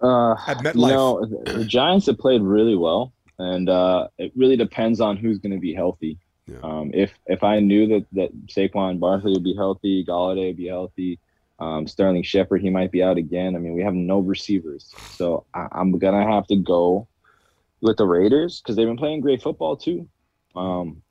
uh, 0.00 0.36
at 0.46 0.56
MetLife. 0.58 0.74
You 0.74 0.94
know, 0.94 1.26
the 1.44 1.66
Giants 1.66 2.06
have 2.06 2.16
played 2.16 2.40
really 2.40 2.76
well, 2.76 3.12
and 3.38 3.68
uh, 3.68 4.08
it 4.16 4.32
really 4.34 4.56
depends 4.56 5.02
on 5.02 5.18
who's 5.18 5.38
going 5.38 5.52
to 5.52 5.60
be 5.60 5.74
healthy. 5.74 6.18
Yeah. 6.48 6.58
Um, 6.62 6.90
if 6.94 7.12
if 7.26 7.42
I 7.42 7.60
knew 7.60 7.86
that 7.88 8.06
that 8.12 8.46
Saquon 8.46 8.98
Barkley 8.98 9.32
would 9.32 9.44
be 9.44 9.54
healthy, 9.54 10.04
Golladay 10.04 10.48
would 10.48 10.56
be 10.56 10.68
healthy, 10.68 11.18
um, 11.58 11.86
Sterling 11.86 12.22
Shepard 12.22 12.62
he 12.62 12.70
might 12.70 12.90
be 12.90 13.02
out 13.02 13.18
again. 13.18 13.54
I 13.54 13.58
mean, 13.58 13.74
we 13.74 13.82
have 13.82 13.94
no 13.94 14.20
receivers, 14.20 14.94
so 15.10 15.44
I, 15.52 15.68
am 15.72 15.98
gonna 15.98 16.24
have 16.24 16.46
to 16.46 16.56
go 16.56 17.06
with 17.80 17.96
the 17.96 18.06
Raiders 18.06 18.60
because 18.60 18.76
they've 18.76 18.86
been 18.86 18.96
playing 18.96 19.20
great 19.20 19.42
football 19.42 19.76
too. 19.76 20.08
Um, 20.56 21.02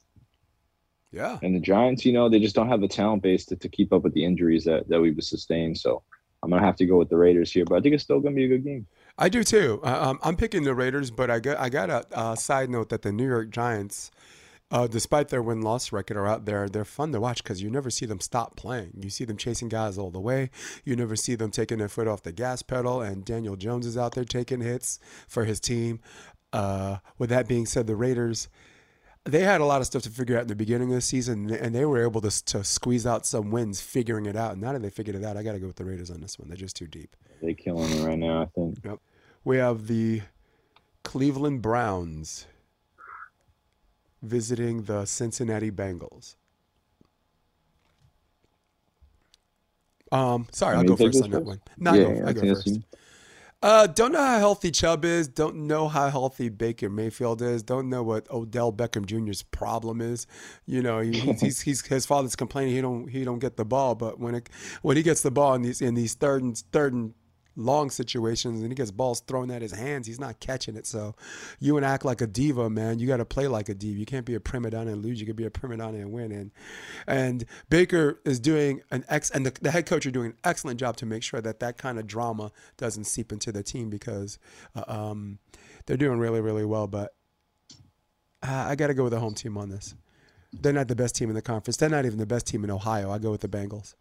yeah, 1.12 1.38
and 1.44 1.56
the 1.56 1.60
Giants, 1.60 2.06
you 2.06 2.14
know, 2.14 2.30
they 2.30 2.40
just 2.40 2.56
don't 2.56 2.70
have 2.70 2.82
the 2.82 2.88
talent 2.88 3.22
base 3.22 3.46
to, 3.46 3.56
to 3.58 3.70
keep 3.70 3.94
up 3.94 4.04
with 4.04 4.14
the 4.14 4.26
injuries 4.26 4.64
that 4.66 4.88
that 4.90 5.00
we've 5.00 5.22
sustained. 5.22 5.78
So 5.78 6.02
I'm 6.42 6.50
gonna 6.50 6.66
have 6.66 6.78
to 6.78 6.86
go 6.86 6.98
with 6.98 7.10
the 7.10 7.18
Raiders 7.18 7.52
here, 7.52 7.66
but 7.66 7.76
I 7.76 7.82
think 7.82 7.94
it's 7.94 8.04
still 8.04 8.20
gonna 8.20 8.36
be 8.36 8.46
a 8.46 8.50
good 8.50 8.64
game. 8.64 8.88
I 9.20 9.30
do 9.30 9.44
too. 9.44 9.82
Uh, 9.84 10.10
um, 10.10 10.20
I'm 10.24 10.36
picking 10.36 10.64
the 10.64 10.76
Raiders, 10.76 11.12
but 11.12 11.30
I 11.30 11.40
got 11.40 11.58
I 11.58 11.70
got 11.70 11.90
a, 11.90 12.06
a 12.12 12.38
side 12.38 12.70
note 12.70 12.90
that 12.90 13.02
the 13.02 13.12
New 13.12 13.28
York 13.28 13.50
Giants 13.50 14.12
uh, 14.70 14.88
despite 14.88 15.30
their 15.30 15.42
win 15.42 15.62
loss 15.62 15.92
record, 15.92 16.18
are 16.18 16.28
out 16.28 16.46
there. 16.46 16.68
They're 16.68 16.84
fun 16.86 17.12
to 17.14 17.22
watch 17.22 17.42
because 17.42 17.62
you 17.62 17.70
never 17.70 17.90
see 17.90 18.06
them 18.06 18.20
stop 18.20 18.56
playing. 18.56 18.92
You 19.02 19.10
see 19.10 19.24
them 19.24 19.38
chasing 19.38 19.70
guys 19.70 19.98
all 19.98 20.12
the 20.12 20.20
way. 20.20 20.50
You 20.84 20.96
never 20.96 21.16
see 21.16 21.36
them 21.36 21.52
taking 21.52 21.78
their 21.78 21.88
foot 21.88 22.08
off 22.08 22.24
the 22.24 22.34
gas 22.34 22.62
pedal. 22.62 23.02
And 23.02 23.24
Daniel 23.24 23.56
Jones 23.56 23.86
is 23.86 23.98
out 23.98 24.14
there 24.16 24.26
taking 24.26 24.62
hits 24.62 25.00
for 25.28 25.46
his 25.46 25.60
team. 25.60 26.02
Uh, 26.52 26.98
with 27.18 27.30
that 27.30 27.48
being 27.48 27.66
said, 27.66 27.88
the 27.88 27.96
Raiders, 27.96 28.50
they 29.24 29.42
had 29.42 29.62
a 29.62 29.66
lot 29.66 29.80
of 29.80 29.88
stuff 29.88 30.02
to 30.04 30.10
figure 30.10 30.36
out 30.36 30.44
in 30.44 30.48
the 30.48 30.56
beginning 30.56 30.90
of 30.90 30.96
the 30.96 31.02
season, 31.02 31.50
and 31.50 31.74
they 31.74 31.86
were 31.86 32.04
able 32.04 32.22
to, 32.22 32.46
to 32.46 32.64
squeeze 32.64 33.06
out 33.06 33.26
some 33.26 33.52
wins 33.52 33.80
figuring 33.80 34.26
it 34.26 34.36
out. 34.36 34.54
And 34.54 34.62
now 34.62 34.74
that 34.74 34.82
they 34.82 34.90
figured 34.90 35.16
it 35.16 35.24
out, 35.24 35.38
I 35.38 35.44
got 35.44 35.54
to 35.54 35.60
go 35.60 35.68
with 35.68 35.78
the 35.78 35.86
Raiders 35.86 36.12
on 36.12 36.20
this 36.20 36.38
one. 36.38 36.50
They're 36.50 36.58
just 36.58 36.76
too 36.76 36.88
deep. 36.88 37.16
They're 37.42 37.54
killing 37.54 37.92
it 37.92 38.06
right 38.06 38.18
now, 38.18 38.42
I 38.42 38.46
think. 38.48 38.80
Yep. 38.84 39.00
We 39.46 39.58
have 39.58 39.88
the 39.88 40.24
Cleveland 41.04 41.62
Browns 41.62 42.48
visiting 44.28 44.84
the 44.84 45.06
Cincinnati 45.06 45.72
Bengals. 45.72 46.36
Um, 50.12 50.48
sorry, 50.52 50.78
I'll 50.78 50.84
go 50.84 50.96
first 50.96 51.24
on 51.24 51.32
that 51.32 51.44
one. 51.44 51.62
No, 51.78 51.94
yeah, 51.94 52.08
I 52.08 52.34
go, 52.34 52.42
I 52.42 52.46
go 52.46 52.56
first. 52.56 52.80
Uh, 53.62 53.88
don't 53.88 54.12
know 54.12 54.24
how 54.24 54.38
healthy 54.38 54.70
Chubb 54.70 55.04
is. 55.04 55.28
Don't 55.28 55.68
know 55.68 55.88
how 55.88 56.10
healthy 56.10 56.50
Baker 56.50 56.90
Mayfield 56.90 57.42
is. 57.42 57.64
Don't 57.64 57.90
know 57.90 58.04
what 58.04 58.30
Odell 58.30 58.72
Beckham 58.72 59.06
Jr.'s 59.06 59.42
problem 59.42 60.00
is. 60.00 60.28
You 60.68 60.84
know, 60.84 61.00
he, 61.00 61.20
he's, 61.20 61.42
he's, 61.42 61.62
he's, 61.62 61.86
his 61.86 62.06
father's 62.06 62.36
complaining 62.36 62.76
he 62.76 62.82
don't 62.82 63.08
he 63.08 63.24
don't 63.24 63.40
get 63.40 63.58
the 63.58 63.66
ball, 63.66 63.96
but 63.96 64.20
when 64.20 64.36
it 64.36 64.50
when 64.84 64.96
he 64.96 65.02
gets 65.02 65.22
the 65.22 65.32
ball 65.32 65.56
in 65.56 65.64
these 65.64 65.82
in 65.82 65.96
these 65.96 66.14
third 66.14 66.44
and 66.44 66.56
third 66.72 66.94
and 66.94 67.16
long 67.58 67.90
situations 67.90 68.62
and 68.62 68.72
he 68.72 68.76
gets 68.76 68.92
balls 68.92 69.20
thrown 69.22 69.52
at 69.52 69.62
his 69.62 69.74
hands, 69.74 70.08
he's 70.08 70.20
not 70.20 70.40
catching 70.40 70.78
it. 70.78 70.86
So 70.86 71.16
you 71.60 71.76
and 71.76 71.86
act 71.86 72.06
like 72.06 72.22
a 72.22 72.28
diva, 72.28 72.70
man. 72.70 73.00
You 73.00 73.08
got 73.08 73.18
to 73.18 73.26
play 73.26 73.48
like 73.48 73.68
a 73.68 73.74
diva. 73.74 74.00
You 74.00 74.06
can't 74.06 74.26
be 74.26 74.36
a 74.36 74.40
prima 74.40 74.70
donna 74.70 74.92
and 74.92 75.04
lose. 75.04 75.20
You 75.20 75.26
can 75.26 75.36
be 75.36 75.46
a 75.46 75.52
prima 75.52 75.78
donna 75.78 75.98
and 75.98 76.12
win. 76.12 76.32
And 76.32 76.52
and 77.08 77.46
Baker 77.70 78.22
is 78.24 78.40
doing 78.40 78.82
an 78.92 79.04
ex 79.10 79.30
and 79.32 79.46
the, 79.46 79.52
the 79.62 79.72
head 79.72 79.86
coach 79.86 80.06
are 80.06 80.12
doing 80.12 80.28
an 80.28 80.38
excellent 80.44 80.80
job 80.80 80.96
to 80.98 81.06
make 81.06 81.24
sure 81.24 81.42
that 81.42 81.60
that 81.60 81.78
kind 81.78 82.00
of 82.00 82.08
drama 82.08 82.52
doesn't 82.78 83.06
seep 83.06 83.32
into 83.32 83.52
the 83.52 83.64
team 83.64 83.90
because 83.90 84.38
uh, 84.76 84.84
um, 84.88 85.40
they're 85.86 85.98
doing 85.98 86.20
really 86.20 86.42
really 86.42 86.66
well. 86.66 86.88
But 86.88 87.14
uh, 88.44 88.66
I 88.70 88.76
got 88.76 88.88
to 88.88 88.94
go 88.94 89.04
with 89.04 89.14
the 89.14 89.20
home 89.20 89.34
team 89.34 89.58
on 89.58 89.70
this. 89.70 89.96
They're 90.54 90.74
not 90.74 90.88
the 90.88 90.96
best 90.96 91.16
team 91.16 91.30
in 91.30 91.36
the 91.36 91.42
conference. 91.42 91.78
They're 91.78 91.90
not 91.90 92.06
even 92.06 92.20
the 92.20 92.26
best 92.26 92.48
team 92.48 92.64
in 92.64 92.72
Ohio. 92.72 93.12
I 93.12 93.18
go 93.18 93.32
with 93.32 93.42
the 93.42 93.50
Bengals. 93.50 93.96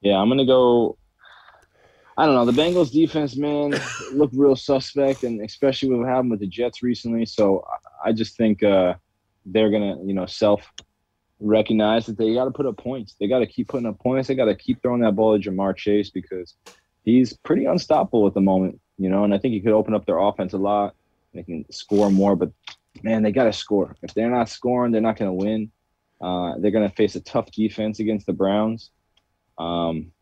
Yeah, 0.00 0.16
I'm 0.16 0.28
gonna 0.28 0.46
go 0.46 0.96
I 2.20 2.26
don't 2.26 2.34
know. 2.34 2.44
The 2.44 2.52
Bengals 2.52 2.92
defense, 2.92 3.34
man, 3.34 3.74
looked 4.12 4.34
real 4.34 4.54
suspect, 4.54 5.22
and 5.22 5.40
especially 5.40 5.88
with 5.88 6.00
what 6.00 6.08
happened 6.08 6.30
with 6.30 6.40
the 6.40 6.46
Jets 6.46 6.82
recently. 6.82 7.24
So 7.24 7.66
I 8.04 8.12
just 8.12 8.36
think 8.36 8.62
uh, 8.62 8.92
they're 9.46 9.70
gonna, 9.70 9.96
you 10.04 10.12
know, 10.12 10.26
self 10.26 10.70
recognize 11.38 12.04
that 12.04 12.18
they 12.18 12.34
got 12.34 12.44
to 12.44 12.50
put 12.50 12.66
up 12.66 12.76
points. 12.76 13.16
They 13.18 13.26
got 13.26 13.38
to 13.38 13.46
keep 13.46 13.68
putting 13.68 13.86
up 13.86 13.98
points. 14.00 14.28
They 14.28 14.34
got 14.34 14.44
to 14.44 14.54
keep 14.54 14.82
throwing 14.82 15.00
that 15.00 15.16
ball 15.16 15.34
at 15.34 15.40
Ja'Marr 15.40 15.74
Chase 15.74 16.10
because 16.10 16.56
he's 17.06 17.32
pretty 17.38 17.64
unstoppable 17.64 18.26
at 18.26 18.34
the 18.34 18.42
moment, 18.42 18.82
you 18.98 19.08
know. 19.08 19.24
And 19.24 19.32
I 19.32 19.38
think 19.38 19.54
he 19.54 19.60
could 19.62 19.72
open 19.72 19.94
up 19.94 20.04
their 20.04 20.18
offense 20.18 20.52
a 20.52 20.58
lot. 20.58 20.94
They 21.32 21.42
can 21.42 21.64
score 21.72 22.10
more, 22.10 22.36
but 22.36 22.50
man, 23.02 23.22
they 23.22 23.32
got 23.32 23.44
to 23.44 23.52
score. 23.54 23.96
If 24.02 24.12
they're 24.12 24.28
not 24.28 24.50
scoring, 24.50 24.92
they're 24.92 25.00
not 25.00 25.16
going 25.16 25.30
to 25.30 25.42
win. 25.42 25.70
Uh, 26.20 26.58
they're 26.58 26.70
going 26.70 26.86
to 26.86 26.94
face 26.94 27.16
a 27.16 27.20
tough 27.20 27.50
defense 27.50 27.98
against 27.98 28.26
the 28.26 28.34
Browns. 28.34 28.90
Um, 29.56 30.12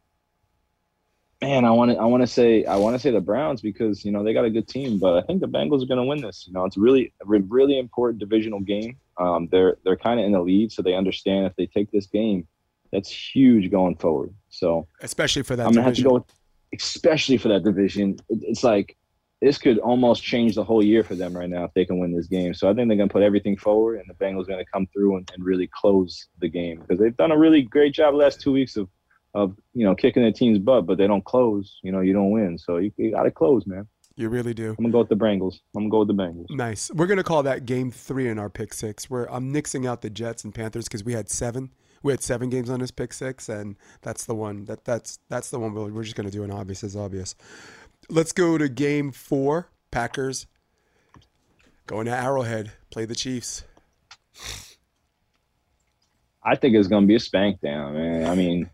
man, 1.40 1.64
I 1.64 1.70
want 1.70 1.90
to 1.90 1.96
I 1.96 2.04
want 2.04 2.22
to 2.22 2.26
say 2.26 2.64
I 2.64 2.76
want 2.76 2.94
to 2.94 2.98
say 2.98 3.10
the 3.10 3.20
Browns 3.20 3.60
because 3.60 4.04
you 4.04 4.12
know 4.12 4.22
they 4.22 4.32
got 4.32 4.44
a 4.44 4.50
good 4.50 4.68
team, 4.68 4.98
but 4.98 5.16
I 5.16 5.22
think 5.22 5.40
the 5.40 5.48
Bengals 5.48 5.82
are 5.82 5.86
going 5.86 5.98
to 5.98 6.04
win 6.04 6.20
this. 6.20 6.44
You 6.46 6.52
know, 6.52 6.64
it's 6.64 6.76
really 6.76 7.12
a 7.22 7.26
really 7.26 7.78
important 7.78 8.20
divisional 8.20 8.60
game. 8.60 8.96
Um, 9.18 9.48
they're 9.50 9.76
they're 9.84 9.96
kind 9.96 10.20
of 10.20 10.26
in 10.26 10.32
the 10.32 10.40
lead, 10.40 10.72
so 10.72 10.82
they 10.82 10.94
understand 10.94 11.46
if 11.46 11.54
they 11.56 11.66
take 11.66 11.90
this 11.90 12.06
game, 12.06 12.46
that's 12.92 13.10
huge 13.10 13.70
going 13.70 13.96
forward. 13.96 14.34
So 14.48 14.86
especially 15.02 15.42
for 15.42 15.56
that, 15.56 15.66
I'm 15.66 15.72
gonna 15.72 15.84
have 15.84 15.94
to 15.94 16.02
go, 16.02 16.14
with, 16.14 16.24
especially 16.74 17.38
for 17.38 17.48
that 17.48 17.64
division. 17.64 18.18
It's 18.28 18.64
like 18.64 18.96
this 19.40 19.58
could 19.58 19.78
almost 19.78 20.22
change 20.22 20.56
the 20.56 20.64
whole 20.64 20.84
year 20.84 21.04
for 21.04 21.14
them 21.14 21.36
right 21.36 21.48
now 21.48 21.64
if 21.64 21.72
they 21.74 21.84
can 21.84 22.00
win 22.00 22.12
this 22.12 22.26
game. 22.26 22.52
So 22.54 22.68
I 22.68 22.74
think 22.74 22.88
they're 22.88 22.96
going 22.96 23.08
to 23.08 23.12
put 23.12 23.22
everything 23.22 23.56
forward, 23.56 24.00
and 24.00 24.06
the 24.08 24.14
Bengals 24.14 24.42
are 24.42 24.46
going 24.46 24.64
to 24.64 24.70
come 24.72 24.88
through 24.92 25.16
and, 25.16 25.30
and 25.32 25.44
really 25.44 25.68
close 25.72 26.26
the 26.40 26.48
game 26.48 26.80
because 26.80 26.98
they've 26.98 27.16
done 27.16 27.30
a 27.30 27.38
really 27.38 27.62
great 27.62 27.94
job 27.94 28.14
the 28.14 28.18
last 28.18 28.40
two 28.40 28.50
weeks 28.50 28.76
of 28.76 28.88
of 29.34 29.56
you 29.74 29.84
know 29.84 29.94
kicking 29.94 30.24
the 30.24 30.32
team's 30.32 30.58
butt, 30.58 30.86
but 30.86 30.98
they 30.98 31.06
don't 31.06 31.24
close. 31.24 31.78
You 31.82 31.92
know, 31.92 32.00
you 32.00 32.12
don't 32.12 32.30
win, 32.30 32.58
so 32.58 32.78
you, 32.78 32.92
you 32.96 33.12
got 33.12 33.24
to 33.24 33.30
close, 33.30 33.66
man. 33.66 33.86
You 34.16 34.28
really 34.28 34.52
do. 34.52 34.70
I'm 34.70 34.76
gonna 34.76 34.90
go 34.90 34.98
with 34.98 35.08
the 35.08 35.16
Bengals. 35.16 35.60
I'm 35.76 35.82
gonna 35.82 35.90
go 35.90 35.98
with 36.00 36.08
the 36.08 36.14
Bengals. 36.14 36.46
Nice. 36.50 36.90
We're 36.92 37.06
gonna 37.06 37.22
call 37.22 37.44
that 37.44 37.66
game 37.66 37.92
three 37.92 38.28
in 38.28 38.38
our 38.38 38.50
pick 38.50 38.74
six. 38.74 39.08
Where 39.08 39.32
I'm 39.32 39.52
nixing 39.52 39.86
out 39.86 40.02
the 40.02 40.10
Jets 40.10 40.42
and 40.42 40.52
Panthers 40.52 40.86
because 40.86 41.04
we 41.04 41.12
had 41.12 41.30
seven. 41.30 41.70
We 42.02 42.12
had 42.12 42.22
seven 42.22 42.48
games 42.48 42.68
on 42.68 42.80
this 42.80 42.90
pick 42.90 43.12
six, 43.12 43.48
and 43.48 43.76
that's 44.02 44.24
the 44.24 44.34
one 44.34 44.64
that 44.64 44.84
that's 44.84 45.20
that's 45.28 45.50
the 45.50 45.60
one 45.60 45.72
we're 45.72 46.02
just 46.02 46.16
gonna 46.16 46.32
do 46.32 46.42
an 46.42 46.50
obvious 46.50 46.82
is 46.82 46.96
obvious. 46.96 47.36
Let's 48.10 48.32
go 48.32 48.58
to 48.58 48.68
game 48.68 49.12
four. 49.12 49.70
Packers 49.90 50.46
going 51.86 52.06
to 52.06 52.12
Arrowhead. 52.12 52.72
Play 52.90 53.04
the 53.04 53.14
Chiefs. 53.14 53.64
I 56.42 56.56
think 56.56 56.74
it's 56.74 56.88
gonna 56.88 57.06
be 57.06 57.14
a 57.14 57.20
spank 57.20 57.60
down, 57.60 57.94
man. 57.94 58.26
I 58.26 58.34
mean, 58.34 58.70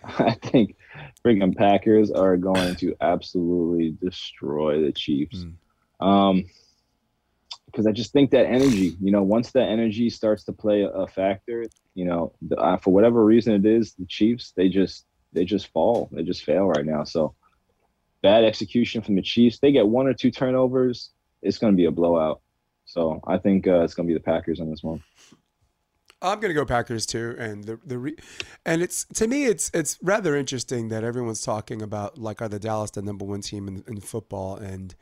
I 0.18 0.32
think 0.32 0.76
freaking 1.24 1.56
Packers 1.56 2.10
are 2.10 2.36
going 2.36 2.74
to 2.76 2.94
absolutely 3.00 3.96
destroy 4.02 4.82
the 4.82 4.92
Chiefs. 4.92 5.44
Mm. 6.00 6.06
Um, 6.06 6.44
because 7.66 7.86
I 7.86 7.92
just 7.92 8.12
think 8.12 8.32
that 8.32 8.46
energy, 8.46 8.96
you 9.00 9.12
know, 9.12 9.22
once 9.22 9.52
that 9.52 9.68
energy 9.68 10.10
starts 10.10 10.42
to 10.44 10.52
play 10.52 10.82
a, 10.92 11.06
factor, 11.06 11.66
you 11.94 12.04
know, 12.04 12.32
the, 12.42 12.56
uh, 12.56 12.76
for 12.78 12.92
whatever 12.92 13.24
reason 13.24 13.54
it 13.54 13.64
is, 13.64 13.94
the 13.94 14.06
Chiefs 14.06 14.52
they 14.56 14.68
just 14.68 15.06
they 15.32 15.44
just 15.44 15.68
fall, 15.68 16.08
they 16.10 16.24
just 16.24 16.44
fail 16.44 16.66
right 16.66 16.84
now. 16.84 17.04
So 17.04 17.34
bad 18.22 18.44
execution 18.44 19.02
from 19.02 19.14
the 19.14 19.22
Chiefs. 19.22 19.60
They 19.60 19.70
get 19.70 19.86
one 19.86 20.08
or 20.08 20.14
two 20.14 20.32
turnovers, 20.32 21.10
it's 21.42 21.58
going 21.58 21.72
to 21.72 21.76
be 21.76 21.84
a 21.84 21.92
blowout. 21.92 22.40
So 22.86 23.20
I 23.24 23.38
think 23.38 23.68
uh, 23.68 23.82
it's 23.82 23.94
going 23.94 24.08
to 24.08 24.12
be 24.12 24.18
the 24.18 24.24
Packers 24.24 24.60
on 24.60 24.68
this 24.68 24.82
one. 24.82 25.02
I'm 26.22 26.40
gonna 26.40 26.54
go 26.54 26.64
Packers 26.64 27.06
too, 27.06 27.34
and 27.38 27.64
the 27.64 27.78
the 27.84 27.98
re, 27.98 28.16
and 28.66 28.82
it's 28.82 29.04
to 29.14 29.26
me 29.26 29.46
it's 29.46 29.70
it's 29.72 29.98
rather 30.02 30.36
interesting 30.36 30.88
that 30.88 31.04
everyone's 31.04 31.42
talking 31.42 31.80
about 31.82 32.18
like 32.18 32.42
are 32.42 32.48
the 32.48 32.58
Dallas 32.58 32.90
the 32.90 33.02
number 33.02 33.24
one 33.24 33.40
team 33.40 33.68
in, 33.68 33.84
in 33.86 34.00
football, 34.00 34.56
and 34.56 34.94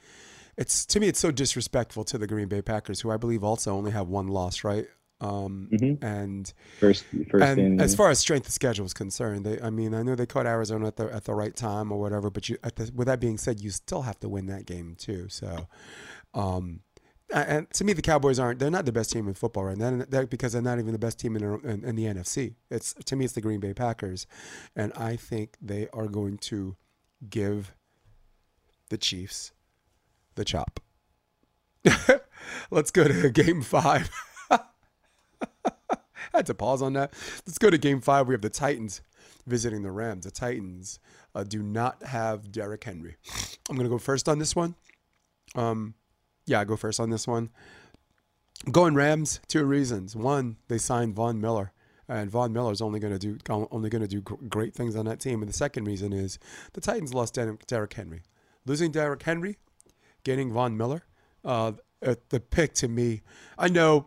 it's 0.56 0.86
to 0.86 1.00
me 1.00 1.08
it's 1.08 1.20
so 1.20 1.30
disrespectful 1.30 2.04
to 2.04 2.18
the 2.18 2.26
Green 2.26 2.48
Bay 2.48 2.62
Packers, 2.62 3.00
who 3.00 3.10
I 3.10 3.16
believe 3.16 3.42
also 3.42 3.74
only 3.74 3.90
have 3.90 4.08
one 4.08 4.28
loss, 4.28 4.62
right? 4.64 4.86
Um, 5.20 5.68
mm-hmm. 5.72 6.04
And 6.04 6.52
first, 6.78 7.04
first 7.28 7.44
and 7.44 7.80
as 7.80 7.96
far 7.96 8.10
as 8.10 8.20
strength 8.20 8.46
of 8.46 8.52
schedule 8.52 8.86
is 8.86 8.94
concerned, 8.94 9.44
they 9.44 9.60
I 9.60 9.70
mean 9.70 9.94
I 9.94 10.02
know 10.02 10.14
they 10.14 10.26
caught 10.26 10.46
Arizona 10.46 10.86
at 10.86 10.96
the 10.96 11.12
at 11.12 11.24
the 11.24 11.34
right 11.34 11.54
time 11.54 11.90
or 11.90 11.98
whatever, 11.98 12.30
but 12.30 12.48
you 12.48 12.58
the, 12.62 12.92
with 12.94 13.08
that 13.08 13.18
being 13.18 13.38
said, 13.38 13.60
you 13.60 13.70
still 13.70 14.02
have 14.02 14.20
to 14.20 14.28
win 14.28 14.46
that 14.46 14.66
game 14.66 14.94
too. 14.96 15.28
So, 15.28 15.66
um, 16.34 16.80
and 17.30 17.70
to 17.74 17.84
me, 17.84 17.92
the 17.92 18.02
Cowboys 18.02 18.38
aren't. 18.38 18.58
They're 18.58 18.70
not 18.70 18.86
the 18.86 18.92
best 18.92 19.12
team 19.12 19.28
in 19.28 19.34
football 19.34 19.64
right 19.64 19.76
now. 19.76 20.04
They're, 20.08 20.26
because 20.26 20.52
they're 20.52 20.62
not 20.62 20.78
even 20.78 20.92
the 20.92 20.98
best 20.98 21.18
team 21.18 21.36
in, 21.36 21.42
in, 21.42 21.84
in 21.84 21.96
the 21.96 22.04
NFC. 22.04 22.54
It's 22.70 22.94
to 22.94 23.16
me, 23.16 23.24
it's 23.24 23.34
the 23.34 23.40
Green 23.40 23.60
Bay 23.60 23.74
Packers, 23.74 24.26
and 24.74 24.92
I 24.94 25.16
think 25.16 25.56
they 25.60 25.88
are 25.92 26.06
going 26.06 26.38
to 26.38 26.76
give 27.28 27.74
the 28.88 28.98
Chiefs 28.98 29.52
the 30.36 30.44
chop. 30.44 30.80
Let's 32.70 32.90
go 32.90 33.06
to 33.06 33.30
Game 33.30 33.62
Five. 33.62 34.10
I 34.50 34.60
had 36.32 36.46
to 36.46 36.54
pause 36.54 36.80
on 36.80 36.94
that. 36.94 37.12
Let's 37.46 37.58
go 37.58 37.70
to 37.70 37.78
Game 37.78 38.00
Five. 38.00 38.26
We 38.26 38.34
have 38.34 38.42
the 38.42 38.50
Titans 38.50 39.02
visiting 39.46 39.82
the 39.82 39.90
Rams. 39.90 40.24
The 40.24 40.30
Titans 40.30 40.98
uh, 41.34 41.44
do 41.44 41.62
not 41.62 42.02
have 42.04 42.50
Derrick 42.50 42.84
Henry. 42.84 43.16
I'm 43.68 43.76
gonna 43.76 43.88
go 43.88 43.98
first 43.98 44.28
on 44.28 44.38
this 44.38 44.56
one. 44.56 44.74
Um, 45.54 45.94
yeah, 46.48 46.60
I 46.60 46.64
go 46.64 46.76
first 46.76 47.00
on 47.00 47.10
this 47.10 47.26
one. 47.26 47.50
Going 48.70 48.94
Rams. 48.94 49.40
Two 49.46 49.64
reasons. 49.64 50.16
One, 50.16 50.56
they 50.68 50.78
signed 50.78 51.14
Von 51.14 51.40
Miller, 51.40 51.72
and 52.08 52.30
Von 52.30 52.52
Miller 52.52 52.72
is 52.72 52.80
only 52.80 52.98
going 52.98 53.16
to 53.16 53.18
do 53.18 53.38
only 53.70 53.88
going 53.88 54.02
to 54.02 54.08
do 54.08 54.20
great 54.20 54.74
things 54.74 54.96
on 54.96 55.04
that 55.04 55.20
team. 55.20 55.42
And 55.42 55.48
the 55.48 55.56
second 55.56 55.84
reason 55.84 56.12
is 56.12 56.38
the 56.72 56.80
Titans 56.80 57.14
lost 57.14 57.38
Derrick 57.66 57.92
Henry. 57.92 58.22
Losing 58.66 58.90
Derrick 58.90 59.22
Henry, 59.22 59.56
getting 60.24 60.52
Von 60.52 60.76
Miller, 60.76 61.04
uh, 61.44 61.72
the 62.00 62.40
pick 62.40 62.74
to 62.74 62.88
me. 62.88 63.22
I 63.58 63.68
know 63.68 64.06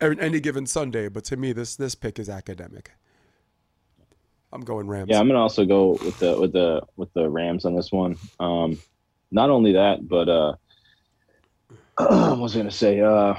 any 0.00 0.40
given 0.40 0.66
Sunday, 0.66 1.08
but 1.08 1.24
to 1.24 1.36
me, 1.36 1.52
this 1.52 1.76
this 1.76 1.94
pick 1.94 2.18
is 2.18 2.28
academic. 2.28 2.90
I'm 4.52 4.60
going 4.60 4.86
Rams. 4.86 5.08
Yeah, 5.10 5.18
I'm 5.18 5.26
gonna 5.26 5.40
also 5.40 5.64
go 5.64 5.98
with 6.02 6.18
the 6.18 6.38
with 6.38 6.52
the 6.52 6.82
with 6.96 7.12
the 7.12 7.28
Rams 7.28 7.64
on 7.64 7.74
this 7.74 7.90
one. 7.90 8.16
Um, 8.38 8.78
not 9.30 9.50
only 9.50 9.72
that, 9.72 10.08
but 10.08 10.28
uh, 10.28 10.54
I 11.98 12.32
was 12.32 12.54
going 12.54 12.66
to 12.66 12.72
say, 12.72 13.00
uh, 13.00 13.34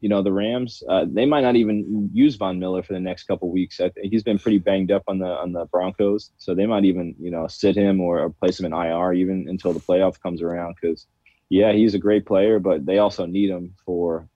you 0.00 0.08
know, 0.08 0.22
the 0.22 0.32
Rams, 0.32 0.82
uh, 0.88 1.04
they 1.08 1.26
might 1.26 1.40
not 1.40 1.56
even 1.56 2.10
use 2.12 2.36
Von 2.36 2.60
Miller 2.60 2.82
for 2.82 2.92
the 2.92 3.00
next 3.00 3.24
couple 3.24 3.50
weeks. 3.50 3.80
I 3.80 3.90
he's 4.02 4.22
been 4.22 4.38
pretty 4.38 4.58
banged 4.58 4.92
up 4.92 5.02
on 5.08 5.18
the 5.18 5.26
on 5.26 5.52
the 5.52 5.64
Broncos, 5.66 6.30
so 6.38 6.54
they 6.54 6.66
might 6.66 6.84
even 6.84 7.16
you 7.18 7.30
know 7.30 7.48
sit 7.48 7.76
him 7.76 8.00
or, 8.00 8.30
place 8.30 8.60
him 8.60 8.66
in 8.66 8.72
IR 8.72 9.12
even 9.14 9.46
until 9.48 9.72
the 9.72 9.80
playoff 9.80 10.20
comes 10.20 10.40
around. 10.40 10.76
Because 10.80 11.06
yeah, 11.48 11.72
he's 11.72 11.94
a 11.94 11.98
great 11.98 12.26
player, 12.26 12.60
but 12.60 12.86
they 12.86 12.98
also 12.98 13.26
need 13.26 13.50
him 13.50 13.74
for 13.84 14.28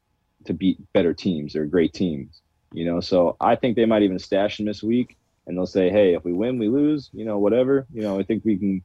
to 0.46 0.52
beat 0.52 0.78
better 0.92 1.14
teams 1.14 1.54
or 1.54 1.66
great 1.66 1.92
teams. 1.92 2.42
You 2.72 2.84
know, 2.84 3.00
so 3.00 3.36
I 3.40 3.54
think 3.54 3.76
they 3.76 3.86
might 3.86 4.02
even 4.02 4.18
stash 4.18 4.58
him 4.58 4.66
this 4.66 4.82
week, 4.82 5.16
and 5.46 5.56
they'll 5.56 5.66
say, 5.66 5.90
hey, 5.90 6.14
if 6.14 6.24
we 6.24 6.32
win, 6.32 6.58
we 6.58 6.68
lose. 6.68 7.08
You 7.12 7.24
know, 7.24 7.38
whatever. 7.38 7.86
You 7.92 8.02
know, 8.02 8.18
I 8.18 8.24
think 8.24 8.44
we 8.44 8.58
can. 8.58 8.82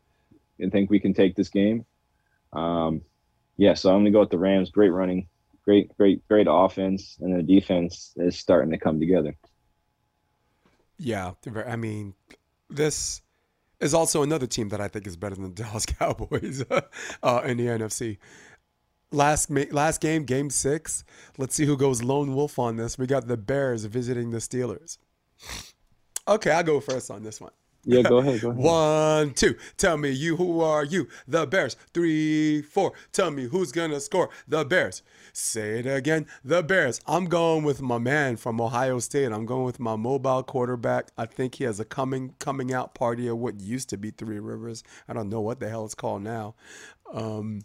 I 0.64 0.70
think 0.70 0.92
we 0.92 1.00
can 1.00 1.16
take 1.16 1.36
this 1.36 1.50
game. 1.50 1.86
Um, 2.54 3.02
yeah, 3.58 3.74
so 3.74 3.90
I'm 3.90 4.00
gonna 4.00 4.12
go 4.12 4.22
with 4.22 4.30
the 4.30 4.38
Rams. 4.38 4.70
Great 4.70 4.90
running, 4.90 5.28
great, 5.66 5.96
great, 5.98 6.26
great 6.28 6.48
offense, 6.50 7.18
and 7.20 7.38
the 7.38 7.44
defense 7.44 8.14
is 8.18 8.38
starting 8.38 8.72
to 8.72 8.78
come 8.78 9.00
together. 9.00 9.36
Yeah, 10.98 11.34
I 11.68 11.76
mean, 11.76 12.14
this 12.70 13.22
is 13.80 13.94
also 13.94 14.24
another 14.24 14.48
team 14.48 14.70
that 14.70 14.82
I 14.82 14.88
think 14.88 15.06
is 15.06 15.16
better 15.16 15.36
than 15.36 15.54
the 15.54 15.64
Dallas 15.64 15.86
Cowboys 15.86 16.64
uh, 17.24 17.42
in 17.46 17.58
the 17.58 17.66
NFC. 17.66 18.18
Last 19.12 19.50
last 19.50 20.02
game, 20.02 20.26
game 20.26 20.50
six. 20.50 21.04
Let's 21.38 21.56
see 21.56 21.66
who 21.66 21.78
goes 21.78 22.04
lone 22.04 22.36
wolf 22.36 22.60
on 22.60 22.76
this. 22.76 22.98
We 22.98 23.08
got 23.08 23.28
the 23.28 23.38
Bears 23.38 23.86
visiting 23.86 24.32
the 24.32 24.40
Steelers. 24.40 24.98
Okay, 26.28 26.52
I'll 26.52 26.64
go 26.64 26.82
first 26.82 27.10
on 27.10 27.24
this 27.24 27.40
one. 27.40 27.54
Yeah, 27.84 28.02
go 28.02 28.18
ahead, 28.18 28.42
go 28.42 28.50
ahead. 28.50 28.62
One, 28.62 29.34
two. 29.34 29.56
Tell 29.78 29.98
me 29.98 30.10
you 30.10 30.36
who 30.36 30.62
are 30.62 30.84
you? 30.84 31.08
The 31.28 31.48
Bears. 31.48 31.78
Three, 31.94 32.62
four. 32.62 32.94
Tell 33.12 33.32
me 33.32 33.46
who's 33.46 33.72
gonna 33.72 34.00
score? 34.00 34.30
The 34.48 34.66
Bears. 34.66 35.04
Say 35.32 35.80
it 35.80 35.86
again. 35.86 36.28
The 36.44 36.64
Bears. 36.64 37.00
I'm 37.08 37.26
going 37.26 37.64
with 37.64 37.82
my 37.82 37.98
man 37.98 38.36
from 38.36 38.60
Ohio 38.60 39.00
State. 39.00 39.32
I'm 39.32 39.46
going 39.46 39.64
with 39.64 39.80
my 39.80 39.96
mobile 39.96 40.44
quarterback. 40.44 41.12
I 41.18 41.26
think 41.26 41.56
he 41.56 41.64
has 41.64 41.80
a 41.80 41.86
coming 41.86 42.34
coming 42.40 42.74
out 42.74 42.94
party 42.94 43.28
of 43.28 43.38
what 43.38 43.60
used 43.60 43.90
to 43.90 43.98
be 43.98 44.12
Three 44.12 44.40
Rivers. 44.40 44.84
I 45.08 45.14
don't 45.14 45.30
know 45.30 45.42
what 45.42 45.60
the 45.60 45.70
hell 45.70 45.86
it's 45.86 45.96
called 45.96 46.24
now. 46.24 46.56
Um, 47.14 47.62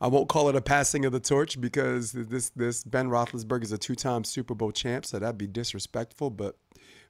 I 0.00 0.06
won't 0.06 0.30
call 0.30 0.48
it 0.48 0.56
a 0.56 0.62
passing 0.62 1.04
of 1.04 1.12
the 1.12 1.20
torch 1.20 1.60
because 1.60 2.12
this 2.12 2.50
this 2.50 2.84
Ben 2.84 3.08
Roethlisberger 3.08 3.64
is 3.64 3.72
a 3.72 3.78
two-time 3.78 4.24
Super 4.24 4.54
Bowl 4.54 4.72
champ, 4.72 5.04
so 5.04 5.18
that'd 5.18 5.36
be 5.36 5.46
disrespectful. 5.46 6.30
But 6.30 6.56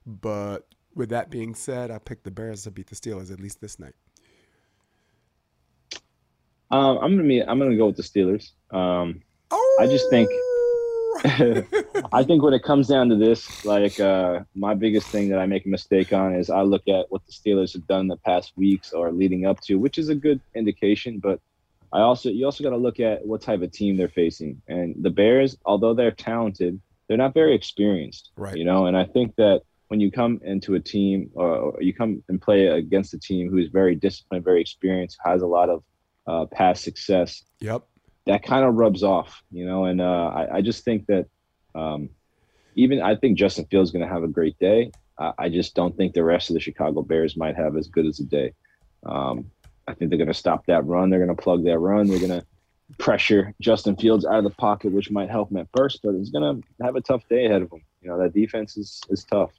but 0.05 0.67
with 0.95 1.09
that 1.09 1.29
being 1.29 1.55
said, 1.55 1.91
I 1.91 1.99
picked 1.99 2.23
the 2.23 2.31
Bears 2.31 2.63
to 2.63 2.71
beat 2.71 2.87
the 2.87 2.95
Steelers 2.95 3.31
at 3.31 3.39
least 3.39 3.61
this 3.61 3.79
night. 3.79 3.95
Um, 6.69 6.97
I'm 6.99 7.15
gonna 7.17 7.27
be, 7.27 7.41
I'm 7.41 7.59
gonna 7.59 7.75
go 7.75 7.87
with 7.87 7.97
the 7.97 8.03
Steelers. 8.03 8.51
Um, 8.71 9.21
oh! 9.51 9.77
I 9.81 9.87
just 9.87 10.09
think 10.09 10.29
I 12.13 12.23
think 12.23 12.41
when 12.41 12.53
it 12.53 12.63
comes 12.63 12.87
down 12.87 13.09
to 13.09 13.15
this, 13.15 13.63
like 13.65 13.99
uh, 13.99 14.39
my 14.55 14.73
biggest 14.73 15.07
thing 15.07 15.29
that 15.29 15.39
I 15.39 15.45
make 15.45 15.65
a 15.65 15.69
mistake 15.69 16.13
on 16.13 16.33
is 16.33 16.49
I 16.49 16.61
look 16.61 16.87
at 16.87 17.05
what 17.09 17.21
the 17.25 17.31
Steelers 17.31 17.73
have 17.73 17.85
done 17.85 18.07
the 18.07 18.17
past 18.17 18.53
weeks 18.55 18.91
or 18.93 19.11
leading 19.11 19.45
up 19.45 19.59
to, 19.61 19.75
which 19.75 19.97
is 19.97 20.09
a 20.09 20.15
good 20.15 20.39
indication. 20.55 21.19
But 21.19 21.39
I 21.93 21.99
also 21.99 22.29
you 22.29 22.45
also 22.45 22.63
got 22.63 22.71
to 22.71 22.77
look 22.77 22.99
at 22.99 23.25
what 23.25 23.41
type 23.41 23.61
of 23.61 23.71
team 23.71 23.97
they're 23.97 24.07
facing. 24.07 24.61
And 24.67 24.95
the 24.99 25.09
Bears, 25.09 25.57
although 25.65 25.93
they're 25.93 26.11
talented, 26.11 26.79
they're 27.07 27.17
not 27.17 27.33
very 27.33 27.53
experienced. 27.53 28.31
Right. 28.35 28.55
You 28.55 28.63
know, 28.63 28.87
and 28.87 28.97
I 28.97 29.05
think 29.05 29.35
that 29.35 29.61
when 29.91 29.99
you 29.99 30.09
come 30.09 30.39
into 30.45 30.75
a 30.75 30.79
team 30.79 31.29
or, 31.33 31.75
you 31.81 31.93
come 31.93 32.23
and 32.29 32.41
play 32.41 32.67
against 32.67 33.13
a 33.13 33.19
team 33.19 33.49
who 33.49 33.57
is 33.57 33.67
very 33.67 33.93
disciplined, 33.93 34.41
very 34.41 34.61
experienced, 34.61 35.17
has 35.21 35.41
a 35.41 35.45
lot 35.45 35.67
of 35.67 35.83
uh, 36.27 36.45
past 36.45 36.81
success. 36.81 37.43
Yep. 37.59 37.83
That 38.25 38.41
kind 38.41 38.63
of 38.63 38.75
rubs 38.75 39.03
off, 39.03 39.43
you 39.51 39.65
know, 39.65 39.83
and 39.83 39.99
uh, 39.99 40.31
I, 40.33 40.55
I, 40.55 40.61
just 40.61 40.85
think 40.85 41.07
that 41.07 41.25
um, 41.75 42.07
even 42.75 43.01
I 43.01 43.17
think 43.17 43.37
Justin 43.37 43.65
Fields 43.65 43.89
is 43.89 43.91
going 43.91 44.07
to 44.07 44.13
have 44.13 44.23
a 44.23 44.29
great 44.29 44.57
day. 44.59 44.91
I, 45.19 45.33
I, 45.37 45.49
just 45.49 45.75
don't 45.75 45.97
think 45.97 46.13
the 46.13 46.23
rest 46.23 46.49
of 46.49 46.53
the 46.53 46.61
Chicago 46.61 47.01
Bears 47.01 47.35
might 47.35 47.57
have 47.57 47.75
as 47.75 47.89
good 47.89 48.05
as 48.05 48.21
a 48.21 48.25
day. 48.25 48.53
Um, 49.05 49.51
I 49.89 49.93
think 49.93 50.09
they're 50.09 50.17
going 50.17 50.29
to 50.29 50.33
stop 50.33 50.67
that 50.67 50.85
run. 50.85 51.09
They're 51.09 51.25
going 51.25 51.35
to 51.35 51.43
plug 51.43 51.65
that 51.65 51.79
run. 51.79 52.07
They're 52.07 52.25
going 52.25 52.39
to 52.39 52.45
pressure 52.97 53.53
Justin 53.59 53.97
Fields 53.97 54.25
out 54.25 54.37
of 54.37 54.45
the 54.45 54.51
pocket, 54.51 54.93
which 54.93 55.11
might 55.11 55.29
help 55.29 55.51
him 55.51 55.57
at 55.57 55.67
first, 55.75 55.99
but 56.01 56.13
he's 56.13 56.29
going 56.29 56.61
to 56.61 56.85
have 56.85 56.95
a 56.95 57.01
tough 57.01 57.27
day 57.27 57.47
ahead 57.47 57.63
of 57.63 57.73
him. 57.73 57.81
You 58.01 58.09
know, 58.09 58.19
that 58.19 58.33
defense 58.33 58.77
is, 58.77 59.01
is 59.09 59.25
tough. 59.25 59.51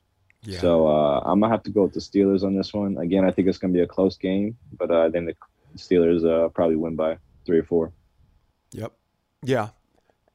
Yeah. 0.44 0.60
So 0.60 0.88
uh, 0.88 1.20
I'm 1.24 1.40
gonna 1.40 1.52
have 1.52 1.62
to 1.64 1.70
go 1.70 1.84
with 1.84 1.94
the 1.94 2.00
Steelers 2.00 2.42
on 2.42 2.56
this 2.56 2.74
one. 2.74 2.98
Again, 2.98 3.24
I 3.24 3.30
think 3.30 3.48
it's 3.48 3.58
gonna 3.58 3.72
be 3.72 3.80
a 3.80 3.86
close 3.86 4.16
game, 4.16 4.56
but 4.76 4.90
uh, 4.90 5.02
I 5.02 5.10
think 5.10 5.26
the 5.26 5.78
Steelers 5.78 6.24
uh, 6.24 6.48
probably 6.48 6.76
win 6.76 6.96
by 6.96 7.18
three 7.46 7.58
or 7.58 7.64
four. 7.64 7.92
Yep. 8.72 8.92
Yeah. 9.42 9.68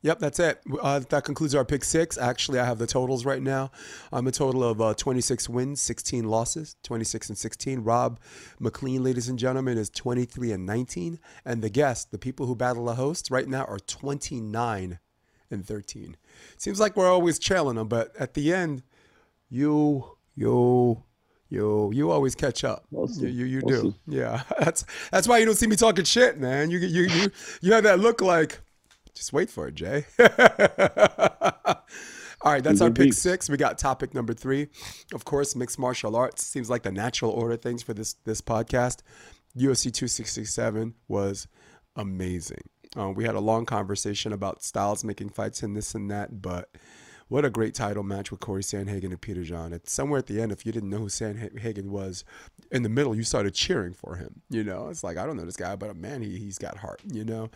Yep, 0.03 0.19
that's 0.19 0.39
it. 0.39 0.61
Uh, 0.81 0.99
that 0.99 1.23
concludes 1.23 1.55
our 1.55 1.65
pick 1.65 1.83
six. 1.83 2.17
Actually, 2.17 2.59
I 2.59 2.65
have 2.65 2.77
the 2.77 2.87
totals 2.87 3.25
right 3.25 3.41
now. 3.41 3.71
I'm 4.13 4.27
a 4.27 4.31
total 4.31 4.63
of 4.63 4.79
uh, 4.79 4.93
26 4.93 5.49
wins, 5.49 5.81
16 5.81 6.23
losses, 6.29 6.75
26 6.83 7.29
and 7.29 7.37
16. 7.37 7.79
Rob 7.79 8.19
McLean, 8.59 9.03
ladies 9.03 9.27
and 9.27 9.39
gentlemen, 9.39 9.77
is 9.77 9.89
23 9.89 10.51
and 10.51 10.65
19. 10.65 11.19
And 11.43 11.61
the 11.61 11.69
guests, 11.69 12.05
the 12.05 12.19
people 12.19 12.45
who 12.45 12.55
battle 12.55 12.89
a 12.89 12.93
host 12.93 13.31
right 13.31 13.47
now, 13.47 13.65
are 13.65 13.79
29 13.79 14.99
and 15.49 15.65
13. 15.65 16.15
Seems 16.57 16.79
like 16.79 16.95
we're 16.95 17.11
always 17.11 17.39
trailing 17.39 17.75
them, 17.75 17.87
but 17.87 18.15
at 18.17 18.33
the 18.35 18.53
end, 18.53 18.83
you 19.49 20.17
you 20.35 21.03
you 21.49 21.91
you 21.93 22.11
always 22.11 22.35
catch 22.35 22.63
up. 22.63 22.85
You 22.91 23.07
you, 23.27 23.45
you 23.45 23.61
do. 23.61 23.95
Yeah, 24.07 24.43
that's 24.59 24.85
that's 25.11 25.27
why 25.27 25.37
you 25.37 25.45
don't 25.45 25.55
see 25.55 25.67
me 25.67 25.75
talking 25.75 26.05
shit, 26.05 26.39
man. 26.39 26.69
You 26.69 26.79
you 26.79 27.03
you 27.03 27.31
you 27.61 27.73
have 27.73 27.83
that 27.83 27.99
look 27.99 28.21
like. 28.21 28.59
Just 29.13 29.33
wait 29.33 29.49
for 29.49 29.67
it, 29.67 29.75
Jay. 29.75 30.05
All 32.41 32.53
right, 32.53 32.63
that's 32.63 32.81
our 32.81 32.91
pick 32.91 33.13
six. 33.13 33.49
We 33.49 33.57
got 33.57 33.79
topic 33.79 34.13
number 34.13 34.33
three. 34.33 34.67
Of 35.13 35.25
course, 35.25 35.55
mixed 35.55 35.79
martial 35.79 36.15
arts 36.15 36.45
seems 36.45 36.69
like 36.69 36.83
the 36.83 36.91
natural 36.91 37.31
order 37.31 37.55
of 37.55 37.61
things 37.61 37.81
for 37.81 37.93
this 37.93 38.13
this 38.25 38.41
podcast. 38.41 39.01
UFC 39.57 39.91
267 39.91 40.93
was 41.07 41.47
amazing. 41.95 42.61
Uh, 42.95 43.09
we 43.09 43.23
had 43.23 43.33
a 43.33 43.39
long 43.39 43.65
conversation 43.65 44.31
about 44.33 44.63
styles 44.63 45.03
making 45.03 45.29
fights 45.29 45.63
and 45.63 45.75
this 45.75 45.95
and 45.95 46.11
that, 46.11 46.41
but 46.41 46.69
what 47.27 47.45
a 47.45 47.49
great 47.49 47.73
title 47.73 48.03
match 48.03 48.31
with 48.31 48.39
Corey 48.39 48.63
Sandhagen 48.63 49.05
and 49.05 49.21
Petr 49.21 49.47
Yan. 49.47 49.73
It's 49.73 49.91
somewhere 49.91 50.19
at 50.19 50.27
the 50.27 50.41
end, 50.41 50.51
if 50.51 50.65
you 50.65 50.71
didn't 50.71 50.89
know 50.89 50.99
who 50.99 51.07
Sandhagen 51.07 51.87
was, 51.87 52.23
in 52.71 52.83
the 52.83 52.89
middle, 52.89 53.15
you 53.15 53.23
started 53.23 53.53
cheering 53.53 53.93
for 53.93 54.15
him. 54.15 54.41
You 54.49 54.63
know, 54.63 54.89
it's 54.89 55.03
like, 55.03 55.17
I 55.17 55.25
don't 55.25 55.37
know 55.37 55.45
this 55.45 55.57
guy, 55.57 55.75
but 55.75 55.95
man, 55.95 56.21
he, 56.21 56.37
he's 56.37 56.57
got 56.57 56.77
heart, 56.77 57.01
you 57.11 57.25
know. 57.25 57.49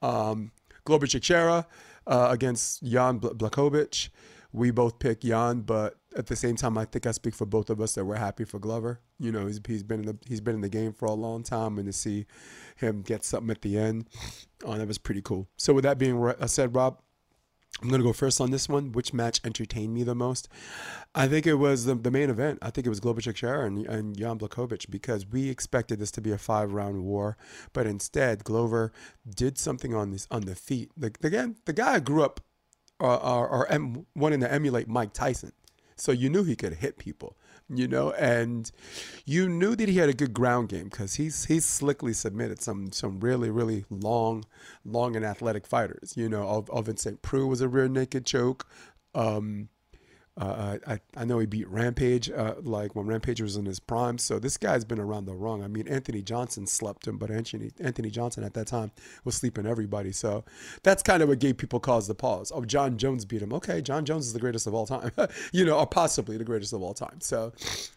Um, 0.00 0.52
Glover 0.84 1.06
Teixeira 1.06 1.66
uh, 2.06 2.28
against 2.30 2.82
Jan 2.82 3.20
Blachowicz. 3.20 4.08
We 4.52 4.70
both 4.70 4.98
pick 4.98 5.20
Jan, 5.20 5.60
but 5.60 5.96
at 6.16 6.26
the 6.26 6.36
same 6.36 6.56
time, 6.56 6.76
I 6.76 6.84
think 6.84 7.06
I 7.06 7.12
speak 7.12 7.34
for 7.34 7.46
both 7.46 7.70
of 7.70 7.80
us 7.80 7.94
that 7.94 8.04
we're 8.04 8.16
happy 8.16 8.44
for 8.44 8.58
Glover. 8.58 9.00
You 9.18 9.32
know, 9.32 9.46
he's, 9.46 9.60
he's 9.66 9.82
been 9.82 10.00
in 10.00 10.06
the 10.06 10.18
he's 10.26 10.42
been 10.42 10.54
in 10.54 10.60
the 10.60 10.68
game 10.68 10.92
for 10.92 11.06
a 11.06 11.12
long 11.12 11.42
time, 11.42 11.78
and 11.78 11.86
to 11.86 11.92
see 11.92 12.26
him 12.76 13.00
get 13.00 13.24
something 13.24 13.50
at 13.50 13.62
the 13.62 13.78
end, 13.78 14.08
oh, 14.64 14.76
that 14.76 14.86
was 14.86 14.98
pretty 14.98 15.22
cool. 15.22 15.48
So 15.56 15.72
with 15.72 15.84
that 15.84 15.96
being 15.96 16.34
said, 16.46 16.74
Rob, 16.74 16.98
I'm 17.80 17.88
gonna 17.88 18.02
go 18.02 18.12
first 18.12 18.40
on 18.40 18.50
this 18.50 18.68
one. 18.68 18.92
Which 18.92 19.12
match 19.12 19.40
entertained 19.44 19.94
me 19.94 20.02
the 20.02 20.14
most? 20.14 20.48
I 21.14 21.26
think 21.26 21.46
it 21.46 21.54
was 21.54 21.84
the, 21.84 21.94
the 21.94 22.10
main 22.10 22.30
event. 22.30 22.58
I 22.62 22.70
think 22.70 22.86
it 22.86 22.90
was 22.90 23.00
Glover 23.00 23.20
Teixeira 23.20 23.66
and, 23.66 23.86
and 23.86 24.16
Jan 24.16 24.38
Blachowicz 24.38 24.88
because 24.88 25.26
we 25.26 25.48
expected 25.48 25.98
this 25.98 26.10
to 26.12 26.20
be 26.20 26.30
a 26.30 26.38
five 26.38 26.72
round 26.72 27.04
war, 27.04 27.36
but 27.72 27.86
instead 27.86 28.44
Glover 28.44 28.92
did 29.28 29.58
something 29.58 29.94
on 29.94 30.10
this 30.10 30.28
on 30.30 30.42
the 30.42 30.54
feet. 30.54 30.90
The, 30.96 31.12
again, 31.22 31.56
the 31.64 31.72
guy 31.72 31.98
grew 31.98 32.22
up 32.22 32.40
uh, 33.00 33.16
or, 33.16 33.48
or, 33.48 33.72
or 33.72 34.04
wanting 34.14 34.40
to 34.40 34.52
emulate 34.52 34.86
Mike 34.86 35.12
Tyson, 35.12 35.52
so 35.96 36.12
you 36.12 36.28
knew 36.30 36.44
he 36.44 36.56
could 36.56 36.74
hit 36.74 36.98
people 36.98 37.36
you 37.68 37.88
know, 37.88 38.12
and 38.12 38.70
you 39.24 39.48
knew 39.48 39.74
that 39.76 39.88
he 39.88 39.98
had 39.98 40.08
a 40.08 40.14
good 40.14 40.32
ground 40.32 40.68
game 40.68 40.84
because 40.84 41.14
he's 41.14 41.46
he's 41.46 41.64
slickly 41.64 42.12
submitted 42.12 42.62
some 42.62 42.92
some 42.92 43.20
really 43.20 43.50
really 43.50 43.84
long, 43.90 44.44
long 44.84 45.16
and 45.16 45.24
athletic 45.24 45.66
fighters. 45.66 46.14
You 46.16 46.28
know, 46.28 46.64
Ovince 46.70 47.00
St. 47.00 47.22
Preux 47.22 47.46
was 47.46 47.60
a 47.60 47.68
rear 47.68 47.88
naked 47.88 48.26
choke. 48.26 48.66
Um, 49.14 49.68
uh, 50.38 50.78
I, 50.86 51.00
I 51.14 51.24
know 51.26 51.38
he 51.40 51.46
beat 51.46 51.68
Rampage 51.68 52.30
uh, 52.30 52.54
like 52.62 52.94
when 52.96 53.06
Rampage 53.06 53.42
was 53.42 53.56
in 53.56 53.66
his 53.66 53.78
prime. 53.78 54.16
So 54.16 54.38
this 54.38 54.56
guy's 54.56 54.84
been 54.84 54.98
around 54.98 55.26
the 55.26 55.34
wrong. 55.34 55.62
I 55.62 55.68
mean, 55.68 55.86
Anthony 55.86 56.22
Johnson 56.22 56.66
slept 56.66 57.06
him, 57.06 57.18
but 57.18 57.30
Anthony 57.30 57.70
Anthony 57.80 58.10
Johnson 58.10 58.42
at 58.42 58.54
that 58.54 58.66
time 58.66 58.92
was 59.24 59.34
sleeping 59.34 59.66
everybody. 59.66 60.10
So 60.10 60.44
that's 60.82 61.02
kind 61.02 61.22
of 61.22 61.28
what 61.28 61.38
gave 61.38 61.58
people 61.58 61.80
cause 61.80 62.06
to 62.06 62.14
pause. 62.14 62.50
Oh, 62.54 62.64
Jon 62.64 62.96
Jones 62.96 63.26
beat 63.26 63.42
him. 63.42 63.52
Okay, 63.52 63.82
Jon 63.82 64.06
Jones 64.06 64.26
is 64.26 64.32
the 64.32 64.40
greatest 64.40 64.66
of 64.66 64.72
all 64.72 64.86
time, 64.86 65.10
you 65.52 65.66
know, 65.66 65.78
or 65.78 65.86
possibly 65.86 66.38
the 66.38 66.44
greatest 66.44 66.72
of 66.72 66.82
all 66.82 66.94
time. 66.94 67.20
So 67.20 67.52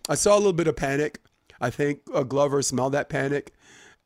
I 0.10 0.16
saw 0.16 0.36
a 0.36 0.38
little 0.38 0.54
bit 0.54 0.68
of 0.68 0.76
panic. 0.76 1.22
I 1.62 1.70
think 1.70 2.02
uh, 2.14 2.24
Glover 2.24 2.62
smelled 2.62 2.94
that 2.94 3.08
panic 3.08 3.54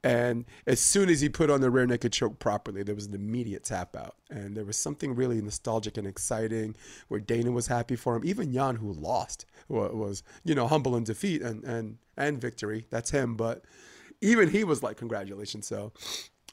and 0.04 0.46
as 0.66 0.80
soon 0.80 1.10
as 1.10 1.20
he 1.20 1.28
put 1.28 1.50
on 1.50 1.60
the 1.60 1.70
rear 1.70 1.86
naked 1.86 2.14
choke 2.14 2.40
properly, 2.40 2.84
there 2.84 2.96
was 2.96 3.08
an 3.08 3.14
immediate 3.14 3.66
tap 3.66 3.96
out. 3.98 4.16
And 4.30 4.56
there 4.56 4.64
was 4.64 4.78
something 4.78 5.14
really 5.14 5.42
nostalgic 5.42 5.98
and 5.98 6.08
exciting 6.08 6.76
where 7.10 7.20
Dana 7.20 7.52
was 7.52 7.68
happy 7.68 7.98
for 7.98 8.16
him. 8.16 8.24
Even 8.24 8.54
Jan, 8.54 8.78
who 8.78 8.94
lost, 8.94 9.46
was, 9.68 10.24
you 10.46 10.56
know, 10.56 10.68
humble 10.68 10.96
in 10.96 11.04
defeat 11.04 11.42
and, 11.42 11.64
and, 11.66 11.98
and 12.16 12.40
victory. 12.40 12.86
That's 12.90 13.12
him. 13.12 13.36
But 13.36 13.66
even 14.22 14.50
he 14.50 14.64
was 14.64 14.82
like, 14.82 14.96
congratulations. 14.96 15.68
So 15.68 15.92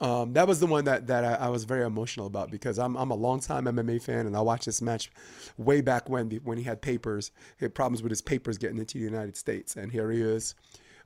um, 0.00 0.32
that 0.32 0.48
was 0.48 0.58
the 0.58 0.66
one 0.66 0.84
that, 0.86 1.06
that 1.06 1.24
I, 1.24 1.46
I, 1.46 1.48
was 1.48 1.64
very 1.64 1.84
emotional 1.84 2.26
about 2.26 2.50
because 2.50 2.78
I'm, 2.78 2.96
I'm 2.96 3.10
a 3.10 3.14
longtime 3.14 3.64
MMA 3.64 4.02
fan 4.02 4.26
and 4.26 4.36
I 4.36 4.40
watched 4.40 4.66
this 4.66 4.82
match 4.82 5.10
way 5.56 5.80
back 5.80 6.10
when, 6.10 6.30
when 6.44 6.58
he 6.58 6.64
had 6.64 6.82
papers, 6.82 7.30
he 7.58 7.64
had 7.64 7.74
problems 7.74 8.02
with 8.02 8.10
his 8.10 8.20
papers 8.20 8.58
getting 8.58 8.76
into 8.76 8.98
the 8.98 9.04
United 9.04 9.36
States. 9.36 9.76
And 9.76 9.90
here 9.90 10.10
he 10.10 10.20
is. 10.20 10.54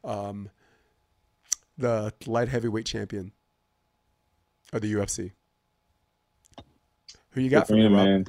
Um, 0.03 0.49
the 1.81 2.13
light 2.27 2.49
heavyweight 2.49 2.87
champion 2.87 3.33
of 4.73 4.83
the 4.83 4.93
UFC. 4.93 5.33
Who 7.31 7.41
you 7.41 7.51
got 7.51 7.67
for 7.67 7.75
me, 7.75 7.89
man? 7.89 8.27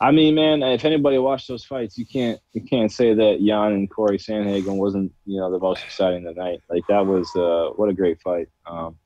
I 0.00 0.10
mean, 0.10 0.34
man, 0.34 0.62
if 0.62 0.84
anybody 0.84 1.18
watched 1.18 1.46
those 1.46 1.64
fights, 1.64 1.96
you 1.96 2.06
can't 2.06 2.40
you 2.52 2.62
can't 2.62 2.90
say 2.90 3.14
that 3.14 3.40
Yan 3.40 3.72
and 3.72 3.90
Corey 3.90 4.18
Sandhagen 4.18 4.76
wasn't 4.76 5.12
you 5.26 5.38
know 5.38 5.50
the 5.50 5.58
most 5.58 5.84
exciting 5.84 6.24
tonight. 6.24 6.60
Like 6.68 6.82
that 6.88 7.06
was 7.06 7.30
uh, 7.36 7.72
what 7.76 7.88
a 7.88 7.94
great 7.94 8.20
fight. 8.20 8.48
Um, 8.66 8.96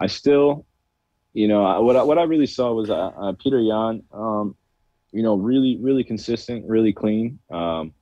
I 0.00 0.06
still, 0.06 0.64
you 1.34 1.48
know, 1.48 1.82
what 1.82 1.96
I, 1.96 2.02
what 2.04 2.18
I 2.18 2.22
really 2.22 2.46
saw 2.46 2.72
was 2.72 2.88
uh, 2.88 3.08
uh, 3.08 3.32
Petr 3.32 3.66
Yan, 3.66 4.02
um, 4.12 4.56
you 5.12 5.22
know, 5.22 5.34
really 5.34 5.76
really 5.80 6.04
consistent, 6.04 6.64
really 6.68 6.92
clean. 6.92 7.38
Um, 7.50 7.92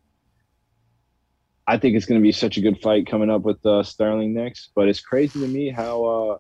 I 1.67 1.79
think 1.79 1.97
it's 1.97 2.07
going 2.07 2.21
to 2.21 2.23
be 2.23 2.33
such 2.33 2.57
a 2.57 2.61
good 2.61 2.81
fight 2.81 3.07
coming 3.07 3.31
up 3.31 3.43
with 3.43 3.65
uh, 3.67 3.83
Sterling 3.83 4.35
next. 4.35 4.71
But 4.75 4.89
it's 4.89 5.01
crazy 5.01 5.41
to 5.41 5.49
me 5.49 5.71
how 5.71 6.05
uh, 6.05 6.39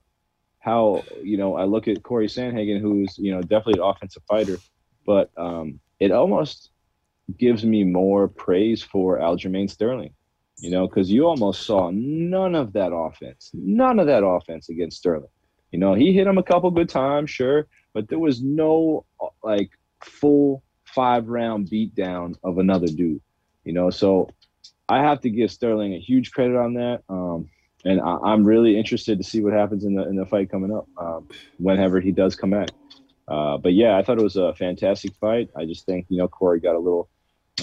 how 0.60 1.02
you 1.22 1.36
know 1.36 1.56
I 1.56 1.64
look 1.64 1.88
at 1.88 2.02
Corey 2.02 2.26
Sandhagen, 2.28 2.80
who's 2.80 3.18
you 3.18 3.32
know 3.32 3.40
definitely 3.40 3.80
an 3.80 3.88
offensive 3.88 4.22
fighter, 4.28 4.58
but 5.04 5.30
um, 5.36 5.80
it 5.98 6.12
almost 6.12 6.70
gives 7.38 7.64
me 7.64 7.84
more 7.84 8.28
praise 8.28 8.82
for 8.82 9.18
Aljamain 9.18 9.70
Sterling. 9.70 10.12
You 10.58 10.70
know, 10.70 10.88
because 10.88 11.10
you 11.10 11.26
almost 11.26 11.66
saw 11.66 11.90
none 11.92 12.54
of 12.54 12.72
that 12.72 12.90
offense, 12.90 13.50
none 13.52 13.98
of 13.98 14.06
that 14.06 14.24
offense 14.24 14.70
against 14.70 14.96
Sterling. 14.98 15.28
You 15.70 15.78
know, 15.78 15.92
he 15.92 16.14
hit 16.14 16.26
him 16.26 16.38
a 16.38 16.42
couple 16.42 16.70
good 16.70 16.88
times, 16.88 17.30
sure, 17.30 17.66
but 17.92 18.08
there 18.08 18.18
was 18.18 18.42
no 18.42 19.04
like 19.42 19.70
full 20.02 20.62
five 20.84 21.28
round 21.28 21.68
beatdown 21.68 22.36
of 22.42 22.58
another 22.58 22.86
dude. 22.86 23.20
You 23.64 23.72
know, 23.72 23.90
so 23.90 24.30
I 24.88 25.02
have 25.02 25.20
to 25.22 25.30
give 25.30 25.50
Sterling 25.50 25.94
a 25.94 25.98
huge 25.98 26.32
credit 26.32 26.56
on 26.56 26.74
that. 26.74 27.02
Um, 27.08 27.48
and 27.84 28.00
I, 28.00 28.32
am 28.32 28.44
really 28.44 28.78
interested 28.78 29.18
to 29.18 29.24
see 29.24 29.40
what 29.40 29.52
happens 29.52 29.84
in 29.84 29.94
the 29.94 30.08
in 30.08 30.16
the 30.16 30.26
fight 30.26 30.50
coming 30.50 30.74
up, 30.74 30.88
um, 30.98 31.28
whenever 31.58 32.00
he 32.00 32.10
does 32.10 32.34
come 32.34 32.50
back. 32.50 32.70
Uh, 33.28 33.58
but 33.58 33.74
yeah, 33.74 33.96
I 33.96 34.02
thought 34.02 34.18
it 34.18 34.24
was 34.24 34.36
a 34.36 34.54
fantastic 34.54 35.14
fight. 35.20 35.50
I 35.56 35.64
just 35.66 35.86
think 35.86 36.06
you 36.08 36.18
know 36.18 36.26
Corey 36.26 36.60
got 36.60 36.74
a 36.74 36.78
little, 36.78 37.08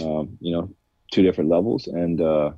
um, 0.01 0.38
you 0.39 0.53
know, 0.53 0.69
two 1.12 1.23
different 1.23 1.49
levels, 1.49 1.88
and 1.88 2.21
uh, 2.21 2.51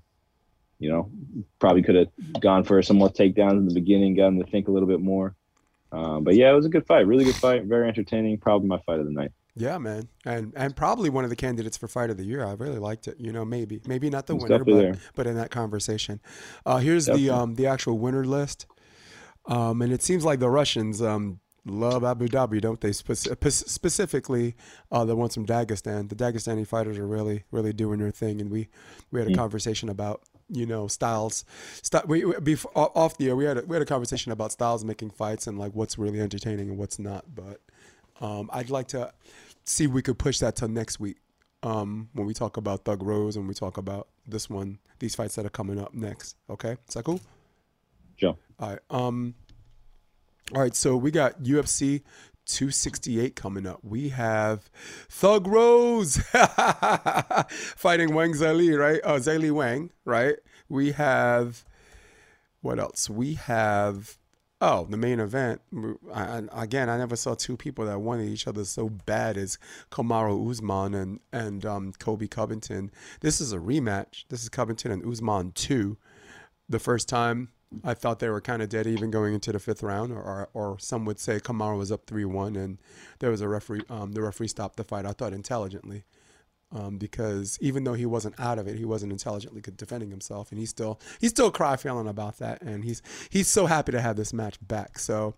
you 0.79 0.89
know 0.91 1.09
probably 1.57 1.81
could 1.81 1.95
have 1.95 2.09
gone 2.39 2.63
for 2.63 2.81
some 2.83 2.97
more 2.97 3.09
takedowns 3.09 3.57
in 3.57 3.67
the 3.67 3.73
beginning, 3.73 4.15
got 4.15 4.27
him 4.27 4.39
to 4.43 4.49
think 4.49 4.67
a 4.67 4.71
little 4.71 4.87
bit 4.87 5.01
more. 5.01 5.35
Um, 5.91 6.23
but 6.23 6.35
yeah, 6.35 6.51
it 6.51 6.55
was 6.55 6.65
a 6.65 6.69
good 6.69 6.85
fight, 6.85 7.07
really 7.07 7.25
good 7.25 7.35
fight, 7.35 7.63
very 7.63 7.87
entertaining. 7.87 8.37
Probably 8.37 8.67
my 8.67 8.79
fight 8.79 8.99
of 8.99 9.05
the 9.05 9.11
night. 9.11 9.31
Yeah, 9.57 9.77
man, 9.77 10.09
and 10.25 10.51
and 10.57 10.75
probably 10.75 11.09
one 11.09 11.23
of 11.23 11.29
the 11.29 11.35
candidates 11.35 11.77
for 11.77 11.87
fight 11.87 12.09
of 12.09 12.17
the 12.17 12.25
year. 12.25 12.43
I 12.43 12.53
really 12.53 12.77
liked 12.77 13.07
it. 13.07 13.15
You 13.19 13.31
know, 13.31 13.45
maybe 13.45 13.79
maybe 13.85 14.09
not 14.09 14.27
the 14.27 14.35
it's 14.35 14.43
winner, 14.43 14.63
but 14.65 14.97
but 15.15 15.27
in 15.27 15.35
that 15.35 15.49
conversation. 15.49 16.19
Uh, 16.65 16.77
here's 16.77 17.05
definitely. 17.05 17.27
the 17.27 17.35
um 17.35 17.55
the 17.55 17.67
actual 17.67 17.97
winner 17.97 18.25
list, 18.25 18.65
um, 19.45 19.81
and 19.81 19.93
it 19.93 20.03
seems 20.03 20.25
like 20.25 20.39
the 20.39 20.49
Russians 20.49 21.01
um 21.01 21.39
love 21.65 22.03
Abu 22.03 22.27
Dhabi, 22.27 22.59
don't 22.59 22.81
they? 22.81 22.91
Spe- 22.91 23.13
specifically, 23.13 24.55
uh, 24.91 25.05
the 25.05 25.15
ones 25.15 25.33
from 25.33 25.45
Dagestan. 25.45 26.09
The 26.09 26.15
Dagestani 26.15 26.67
fighters 26.67 26.97
are 26.97 27.07
really 27.07 27.43
really 27.51 27.71
doing 27.71 27.99
their 27.99 28.11
thing, 28.11 28.41
and 28.41 28.51
we 28.51 28.67
we 29.11 29.21
had 29.21 29.29
a 29.29 29.31
mm. 29.31 29.37
conversation 29.37 29.87
about 29.87 30.21
you 30.49 30.65
know 30.65 30.87
styles. 30.87 31.45
St- 31.81 32.07
we, 32.07 32.25
before, 32.41 32.71
off 32.75 33.17
the 33.17 33.29
air, 33.29 33.35
we 33.37 33.45
had 33.45 33.59
a, 33.59 33.61
we 33.61 33.75
had 33.75 33.81
a 33.81 33.85
conversation 33.85 34.33
about 34.33 34.51
styles 34.51 34.83
making 34.83 35.11
fights 35.11 35.47
and 35.47 35.57
like 35.57 35.73
what's 35.73 35.97
really 35.97 36.19
entertaining 36.19 36.69
and 36.69 36.77
what's 36.77 36.99
not. 36.99 37.23
But 37.33 37.61
um, 38.21 38.49
I'd 38.53 38.69
like 38.69 38.87
to 38.89 39.11
see 39.65 39.85
if 39.85 39.91
we 39.91 40.01
could 40.01 40.17
push 40.17 40.39
that 40.39 40.55
to 40.57 40.67
next 40.67 40.99
week 40.99 41.17
um, 41.63 42.09
when 42.13 42.27
we 42.27 42.33
talk 42.33 42.57
about 42.57 42.85
Thug 42.85 43.01
Rose 43.03 43.35
and 43.35 43.47
we 43.47 43.53
talk 43.53 43.77
about 43.77 44.07
this 44.27 44.49
one, 44.49 44.79
these 44.99 45.15
fights 45.15 45.35
that 45.35 45.45
are 45.45 45.49
coming 45.49 45.79
up 45.79 45.93
next. 45.93 46.37
Okay, 46.49 46.77
is 46.87 46.93
that 46.93 47.03
cool? 47.03 47.19
Sure. 48.17 48.37
All 48.59 48.69
right. 48.69 48.79
Um. 48.89 49.33
All 50.53 50.61
right. 50.61 50.75
So 50.75 50.95
we 50.95 51.11
got 51.11 51.41
UFC 51.41 52.03
268 52.45 53.35
coming 53.35 53.65
up. 53.65 53.79
We 53.83 54.09
have 54.09 54.69
Thug 55.09 55.47
Rose 55.47 56.17
fighting 57.49 58.13
Wang 58.13 58.33
Zhilei, 58.33 58.77
right? 58.77 59.01
Oh, 59.03 59.17
Zhilei 59.17 59.51
Wang, 59.51 59.89
right? 60.05 60.35
We 60.69 60.91
have 60.93 61.65
what 62.61 62.79
else? 62.79 63.09
We 63.09 63.35
have 63.35 64.17
Oh, 64.67 64.87
the 64.89 64.97
main 64.97 65.19
event. 65.19 65.61
I, 66.11 66.41
again, 66.51 66.89
I 66.89 66.97
never 66.97 67.15
saw 67.15 67.35
two 67.35 67.55
people 67.55 67.85
that 67.85 67.99
wanted 68.01 68.29
each 68.29 68.47
other 68.47 68.65
so 68.65 68.89
bad 68.89 69.37
as 69.37 69.59
Kamaru 69.91 70.49
Usman 70.49 70.95
and 70.95 71.19
and 71.31 71.63
um, 71.67 71.93
Colby 71.99 72.27
Covington. 72.27 72.89
This 73.19 73.39
is 73.39 73.53
a 73.53 73.59
rematch. 73.59 74.25
This 74.29 74.41
is 74.41 74.49
Covington 74.49 74.91
and 74.91 75.05
Usman 75.05 75.51
two. 75.51 75.97
The 76.67 76.79
first 76.79 77.07
time 77.07 77.49
I 77.83 77.93
thought 77.93 78.17
they 78.17 78.29
were 78.29 78.41
kind 78.41 78.63
of 78.63 78.69
dead 78.69 78.87
even 78.87 79.11
going 79.11 79.35
into 79.35 79.51
the 79.51 79.59
fifth 79.59 79.83
round, 79.83 80.11
or, 80.11 80.23
or, 80.23 80.49
or 80.55 80.79
some 80.79 81.05
would 81.05 81.19
say 81.19 81.39
Kamaru 81.39 81.77
was 81.77 81.91
up 81.91 82.07
three 82.07 82.25
one, 82.25 82.55
and 82.55 82.79
there 83.19 83.29
was 83.29 83.41
a 83.41 83.47
referee. 83.47 83.83
Um, 83.87 84.13
the 84.13 84.23
referee 84.23 84.47
stopped 84.47 84.77
the 84.77 84.83
fight. 84.83 85.05
I 85.05 85.11
thought 85.11 85.31
intelligently 85.31 86.05
um, 86.71 86.97
because 86.97 87.57
even 87.61 87.83
though 87.83 87.93
he 87.93 88.05
wasn't 88.05 88.39
out 88.39 88.59
of 88.59 88.67
it, 88.67 88.77
he 88.77 88.85
wasn't 88.85 89.11
intelligently 89.11 89.61
defending 89.75 90.09
himself, 90.09 90.51
and 90.51 90.59
he's 90.59 90.69
still 90.69 90.99
he's 91.19 91.31
still 91.31 91.51
cry 91.51 91.75
feeling 91.75 92.07
about 92.07 92.37
that, 92.39 92.61
and 92.61 92.83
he's 92.83 93.01
he's 93.29 93.47
so 93.47 93.65
happy 93.65 93.91
to 93.91 94.01
have 94.01 94.15
this 94.15 94.33
match 94.33 94.57
back. 94.61 94.99
So 94.99 95.35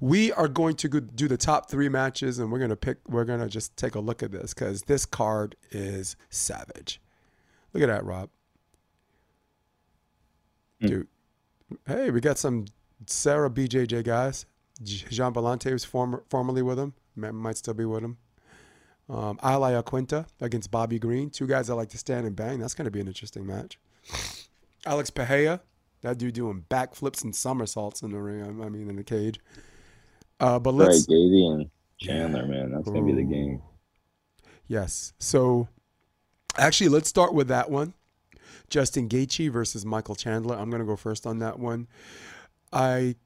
we 0.00 0.32
are 0.32 0.48
going 0.48 0.76
to 0.76 0.88
do 0.88 1.28
the 1.28 1.36
top 1.36 1.70
three 1.70 1.88
matches, 1.88 2.38
and 2.38 2.50
we're 2.50 2.58
gonna 2.58 2.76
pick. 2.76 2.98
We're 3.06 3.24
gonna 3.24 3.48
just 3.48 3.76
take 3.76 3.94
a 3.94 4.00
look 4.00 4.22
at 4.22 4.32
this 4.32 4.54
because 4.54 4.82
this 4.82 5.06
card 5.06 5.56
is 5.70 6.16
savage. 6.30 7.00
Look 7.72 7.82
at 7.82 7.88
that, 7.88 8.04
Rob. 8.04 8.30
Mm. 10.82 10.88
Dude, 10.88 11.08
hey, 11.86 12.10
we 12.10 12.20
got 12.20 12.38
some 12.38 12.66
Serra 13.06 13.50
BJJ 13.50 14.04
guys. 14.04 14.46
Gian 14.82 15.32
Villante 15.32 15.70
was 15.70 15.84
former, 15.84 16.24
formerly 16.28 16.62
with 16.62 16.78
him, 16.78 16.94
might 17.14 17.56
still 17.56 17.74
be 17.74 17.84
with 17.84 18.02
him. 18.02 18.16
Um, 19.12 19.38
Al 19.42 19.60
Iaquinta 19.60 20.26
against 20.40 20.70
Bobby 20.70 20.98
Green. 20.98 21.28
Two 21.28 21.46
guys 21.46 21.66
that 21.66 21.74
like 21.74 21.90
to 21.90 21.98
stand 21.98 22.26
and 22.26 22.34
bang. 22.34 22.58
That's 22.58 22.72
going 22.72 22.86
to 22.86 22.90
be 22.90 23.00
an 23.00 23.06
interesting 23.06 23.46
match. 23.46 23.78
Alex 24.86 25.10
Pereira, 25.10 25.60
that 26.00 26.16
dude 26.16 26.32
doing 26.32 26.64
backflips 26.70 27.22
and 27.22 27.36
somersaults 27.36 28.00
in 28.00 28.10
the 28.10 28.18
ring. 28.18 28.42
I 28.42 28.70
mean, 28.70 28.88
in 28.88 28.96
the 28.96 29.04
cage. 29.04 29.38
Uh, 30.40 30.58
but 30.58 30.72
let's. 30.72 31.00
Right, 31.00 31.18
Gaethje 31.18 31.54
and 31.54 31.70
Chandler, 31.98 32.46
man. 32.46 32.72
That's 32.72 32.88
going 32.88 33.06
to 33.06 33.12
be 33.12 33.22
the 33.22 33.28
game. 33.28 33.60
Yes. 34.66 35.12
So, 35.18 35.68
actually, 36.56 36.88
let's 36.88 37.10
start 37.10 37.34
with 37.34 37.48
that 37.48 37.70
one. 37.70 37.92
Justin 38.70 39.10
Gaethje 39.10 39.52
versus 39.52 39.84
Michael 39.84 40.14
Chandler. 40.14 40.56
I'm 40.56 40.70
going 40.70 40.80
to 40.80 40.86
go 40.86 40.96
first 40.96 41.26
on 41.26 41.38
that 41.40 41.58
one. 41.58 41.86
I, 42.72 43.16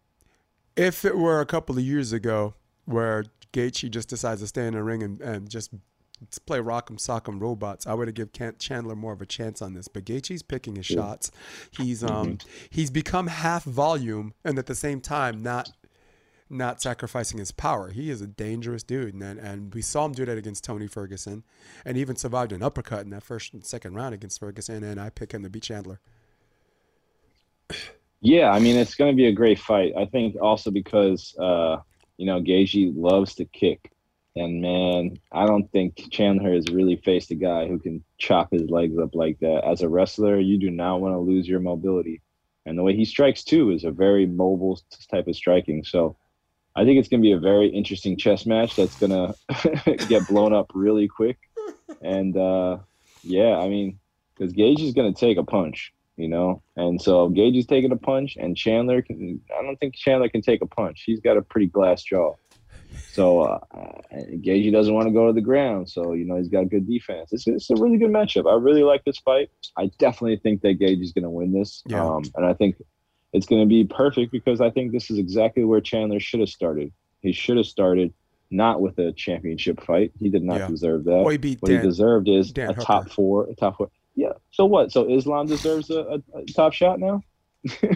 if 0.74 1.04
it 1.04 1.16
were 1.16 1.40
a 1.40 1.46
couple 1.46 1.78
of 1.78 1.84
years 1.84 2.12
ago, 2.12 2.54
where 2.86 3.24
Gaethje 3.56 3.90
just 3.90 4.08
decides 4.08 4.42
to 4.42 4.46
stay 4.46 4.66
in 4.66 4.74
the 4.74 4.82
ring 4.82 5.02
and, 5.02 5.20
and 5.20 5.48
just 5.48 5.70
play 6.46 6.58
rock'em 6.58 6.98
sock'em 6.98 7.40
robots, 7.40 7.86
I 7.86 7.94
would 7.94 8.08
have 8.08 8.14
give 8.14 8.58
Chandler 8.58 8.94
more 8.94 9.12
of 9.12 9.22
a 9.22 9.26
chance 9.26 9.60
on 9.62 9.74
this. 9.74 9.88
But 9.88 10.04
Gaethje's 10.04 10.42
picking 10.42 10.76
his 10.76 10.86
shots. 10.86 11.30
He's 11.70 12.02
um 12.02 12.38
mm-hmm. 12.38 12.48
he's 12.70 12.90
become 12.90 13.26
half 13.28 13.64
volume 13.64 14.34
and 14.44 14.58
at 14.58 14.66
the 14.66 14.74
same 14.74 15.00
time 15.00 15.42
not 15.42 15.70
not 16.48 16.80
sacrificing 16.80 17.38
his 17.38 17.50
power. 17.50 17.90
He 17.90 18.08
is 18.08 18.20
a 18.20 18.26
dangerous 18.26 18.82
dude, 18.82 19.14
and 19.14 19.38
and 19.38 19.74
we 19.74 19.82
saw 19.82 20.04
him 20.04 20.12
do 20.12 20.24
that 20.24 20.38
against 20.38 20.64
Tony 20.64 20.86
Ferguson, 20.86 21.44
and 21.84 21.96
even 21.96 22.16
survived 22.16 22.52
an 22.52 22.62
uppercut 22.62 23.04
in 23.04 23.10
that 23.10 23.22
first 23.22 23.52
and 23.52 23.64
second 23.64 23.94
round 23.94 24.14
against 24.14 24.38
Ferguson. 24.38 24.84
And 24.84 25.00
I 25.00 25.10
pick 25.10 25.32
him 25.32 25.42
to 25.42 25.50
beat 25.50 25.64
Chandler. 25.64 26.00
Yeah, 28.20 28.50
I 28.50 28.60
mean 28.60 28.76
it's 28.76 28.94
going 28.94 29.12
to 29.12 29.16
be 29.16 29.26
a 29.26 29.32
great 29.32 29.58
fight. 29.58 29.92
I 29.96 30.06
think 30.06 30.36
also 30.40 30.70
because 30.70 31.36
uh, 31.38 31.78
you 32.16 32.26
know 32.26 32.40
Gaethje 32.40 32.92
loves 32.96 33.34
to 33.36 33.44
kick, 33.44 33.92
and 34.34 34.60
man, 34.60 35.18
I 35.32 35.46
don't 35.46 35.70
think 35.70 36.10
Chandler 36.10 36.54
has 36.54 36.66
really 36.72 36.96
faced 36.96 37.30
a 37.30 37.34
guy 37.34 37.66
who 37.66 37.78
can 37.78 38.04
chop 38.18 38.52
his 38.52 38.68
legs 38.70 38.98
up 38.98 39.14
like 39.14 39.38
that. 39.40 39.64
As 39.64 39.82
a 39.82 39.88
wrestler, 39.88 40.38
you 40.38 40.58
do 40.58 40.70
not 40.70 41.00
want 41.00 41.14
to 41.14 41.18
lose 41.18 41.48
your 41.48 41.60
mobility, 41.60 42.22
and 42.64 42.78
the 42.78 42.82
way 42.82 42.94
he 42.94 43.04
strikes 43.04 43.44
too 43.44 43.70
is 43.70 43.84
a 43.84 43.90
very 43.90 44.26
mobile 44.26 44.80
type 45.10 45.28
of 45.28 45.36
striking. 45.36 45.84
So 45.84 46.16
I 46.76 46.84
think 46.84 46.98
it's 46.98 47.08
going 47.08 47.22
to 47.22 47.26
be 47.26 47.32
a 47.32 47.38
very 47.38 47.68
interesting 47.68 48.18
chess 48.18 48.44
match 48.44 48.76
that's 48.76 48.98
going 48.98 49.10
to 49.84 49.96
get 50.08 50.28
blown 50.28 50.52
up 50.52 50.70
really 50.74 51.08
quick. 51.08 51.38
And 52.02 52.36
uh, 52.36 52.78
yeah, 53.22 53.56
I 53.56 53.68
mean, 53.68 53.98
because 54.34 54.52
Gaethje 54.52 54.86
is 54.86 54.92
going 54.92 55.12
to 55.12 55.18
take 55.18 55.38
a 55.38 55.44
punch, 55.44 55.92
you 56.16 56.28
know, 56.28 56.62
and 56.76 57.00
so 57.00 57.28
Gaethje 57.28 57.58
is 57.58 57.66
taking 57.66 57.92
a 57.92 57.96
punch, 57.96 58.36
and 58.36 58.56
Chandler 58.56 59.02
can. 59.02 59.40
I 59.56 59.62
don't 59.62 59.76
think 59.76 59.94
Chandler 59.94 60.28
can 60.28 60.42
take 60.42 60.62
a 60.62 60.66
punch. 60.66 61.02
He's 61.04 61.20
got 61.20 61.36
a 61.36 61.42
pretty 61.42 61.66
glass 61.66 62.02
jaw. 62.02 62.34
So 63.12 63.40
uh, 63.40 63.58
Gaethje 64.12 64.72
doesn't 64.72 64.94
want 64.94 65.08
to 65.08 65.12
go 65.12 65.26
to 65.26 65.32
the 65.32 65.40
ground. 65.40 65.88
So 65.90 66.12
you 66.12 66.24
know 66.24 66.36
he's 66.36 66.48
got 66.48 66.68
good 66.68 66.86
defense. 66.86 67.32
It's, 67.32 67.46
it's 67.46 67.70
a 67.70 67.76
really 67.76 67.98
good 67.98 68.10
matchup. 68.10 68.50
I 68.50 68.56
really 68.56 68.82
like 68.82 69.04
this 69.04 69.18
fight. 69.18 69.50
I 69.76 69.90
definitely 69.98 70.38
think 70.38 70.62
that 70.62 70.78
Gaethje 70.78 71.02
is 71.02 71.12
going 71.12 71.24
to 71.24 71.30
win 71.30 71.52
this. 71.52 71.82
Yeah. 71.86 72.04
Um, 72.04 72.24
and 72.34 72.46
I 72.46 72.54
think 72.54 72.76
it's 73.32 73.46
going 73.46 73.62
to 73.62 73.66
be 73.66 73.84
perfect 73.84 74.32
because 74.32 74.60
I 74.60 74.70
think 74.70 74.92
this 74.92 75.10
is 75.10 75.18
exactly 75.18 75.64
where 75.64 75.80
Chandler 75.80 76.20
should 76.20 76.40
have 76.40 76.48
started. 76.48 76.92
He 77.20 77.32
should 77.32 77.56
have 77.56 77.66
started 77.66 78.14
not 78.50 78.80
with 78.80 78.98
a 78.98 79.12
championship 79.12 79.82
fight. 79.82 80.12
He 80.18 80.28
did 80.28 80.42
not 80.42 80.60
yeah. 80.60 80.68
deserve 80.68 81.04
that. 81.04 81.22
Well, 81.24 81.36
he 81.36 81.56
what 81.60 81.70
Dan, 81.70 81.80
he 81.80 81.86
deserved 81.86 82.28
is 82.28 82.52
Dan 82.52 82.70
a 82.70 82.72
Hooker. 82.74 82.84
top 82.84 83.10
four, 83.10 83.48
a 83.50 83.54
top 83.54 83.76
four. 83.76 83.90
Yeah. 84.16 84.32
So 84.50 84.64
what? 84.64 84.90
So 84.90 85.08
Islam 85.08 85.46
deserves 85.46 85.90
a, 85.90 86.00
a, 86.00 86.38
a 86.38 86.44
top 86.46 86.72
shot 86.72 86.98
now. 86.98 87.22
you 87.82 87.88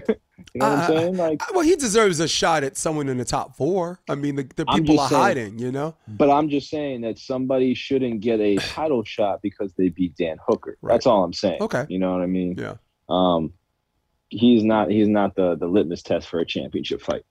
know 0.54 0.66
uh, 0.66 0.70
what 0.70 0.72
I'm 0.72 0.78
uh, 0.78 0.86
saying? 0.86 1.16
Like, 1.16 1.52
well, 1.52 1.64
he 1.64 1.76
deserves 1.76 2.20
a 2.20 2.28
shot 2.28 2.62
at 2.62 2.76
someone 2.76 3.08
in 3.08 3.18
the 3.18 3.24
top 3.24 3.56
four. 3.56 4.00
I 4.08 4.14
mean, 4.14 4.36
the, 4.36 4.42
the 4.56 4.66
people 4.66 5.00
are 5.00 5.08
saying, 5.08 5.20
hiding, 5.20 5.58
you 5.58 5.72
know. 5.72 5.94
But 6.08 6.30
I'm 6.30 6.48
just 6.48 6.68
saying 6.68 7.02
that 7.02 7.18
somebody 7.18 7.74
shouldn't 7.74 8.20
get 8.20 8.40
a 8.40 8.56
title 8.74 9.04
shot 9.04 9.42
because 9.42 9.72
they 9.74 9.88
beat 9.88 10.16
Dan 10.16 10.36
Hooker. 10.46 10.76
Right. 10.82 10.92
That's 10.92 11.06
all 11.06 11.24
I'm 11.24 11.32
saying. 11.32 11.62
Okay. 11.62 11.86
You 11.88 11.98
know 11.98 12.12
what 12.12 12.22
I 12.22 12.26
mean? 12.26 12.56
Yeah. 12.58 12.74
Um, 13.08 13.52
he's 14.28 14.62
not 14.62 14.90
he's 14.90 15.08
not 15.08 15.34
the 15.34 15.56
the 15.56 15.66
litmus 15.66 16.02
test 16.02 16.28
for 16.28 16.40
a 16.40 16.46
championship 16.46 17.00
fight. 17.00 17.24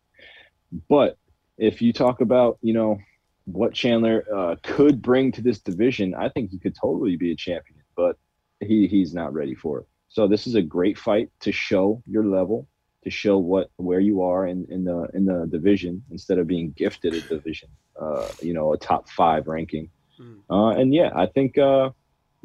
But 0.87 1.17
if 1.57 1.81
you 1.81 1.93
talk 1.93 2.21
about 2.21 2.57
you 2.61 2.73
know 2.73 2.99
what 3.45 3.73
Chandler 3.73 4.25
uh, 4.33 4.55
could 4.63 5.01
bring 5.01 5.31
to 5.33 5.41
this 5.41 5.59
division, 5.59 6.13
I 6.13 6.29
think 6.29 6.51
he 6.51 6.59
could 6.59 6.75
totally 6.79 7.15
be 7.15 7.31
a 7.31 7.35
champion. 7.35 7.81
But 7.95 8.17
he 8.59 8.87
he's 8.87 9.13
not 9.13 9.33
ready 9.33 9.55
for 9.55 9.79
it. 9.79 9.87
So 10.09 10.27
this 10.27 10.47
is 10.47 10.55
a 10.55 10.61
great 10.61 10.97
fight 10.97 11.29
to 11.41 11.51
show 11.51 12.01
your 12.07 12.25
level, 12.25 12.67
to 13.03 13.09
show 13.09 13.37
what 13.37 13.69
where 13.77 13.99
you 13.99 14.21
are 14.23 14.47
in, 14.47 14.65
in 14.69 14.83
the 14.83 15.07
in 15.13 15.25
the 15.25 15.47
division 15.49 16.03
instead 16.11 16.39
of 16.39 16.47
being 16.47 16.71
gifted 16.71 17.13
a 17.13 17.21
division, 17.21 17.69
uh, 17.99 18.27
you 18.41 18.53
know, 18.53 18.73
a 18.73 18.77
top 18.77 19.09
five 19.09 19.47
ranking. 19.47 19.89
Mm. 20.19 20.39
Uh, 20.49 20.79
and 20.79 20.93
yeah, 20.93 21.11
I 21.15 21.27
think 21.27 21.57
uh, 21.57 21.91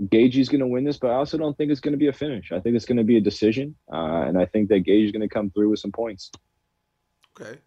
Gaethje's 0.03 0.49
going 0.49 0.61
to 0.61 0.67
win 0.67 0.85
this, 0.85 0.99
but 0.99 1.11
I 1.11 1.15
also 1.15 1.39
don't 1.39 1.57
think 1.57 1.71
it's 1.71 1.81
going 1.81 1.93
to 1.93 1.99
be 1.99 2.09
a 2.09 2.13
finish. 2.13 2.53
I 2.53 2.61
think 2.61 2.77
it's 2.77 2.85
going 2.85 2.99
to 2.99 3.05
be 3.05 3.17
a 3.17 3.21
decision, 3.21 3.75
uh, 3.93 4.25
and 4.27 4.39
I 4.39 4.47
think 4.47 4.69
that 4.69 4.85
Gaethje 4.85 5.07
is 5.07 5.13
going 5.13 5.29
to 5.29 5.29
come 5.29 5.51
through 5.51 5.71
with 5.71 5.81
some 5.81 5.93
points. 5.93 6.31
Okay, 7.41 7.59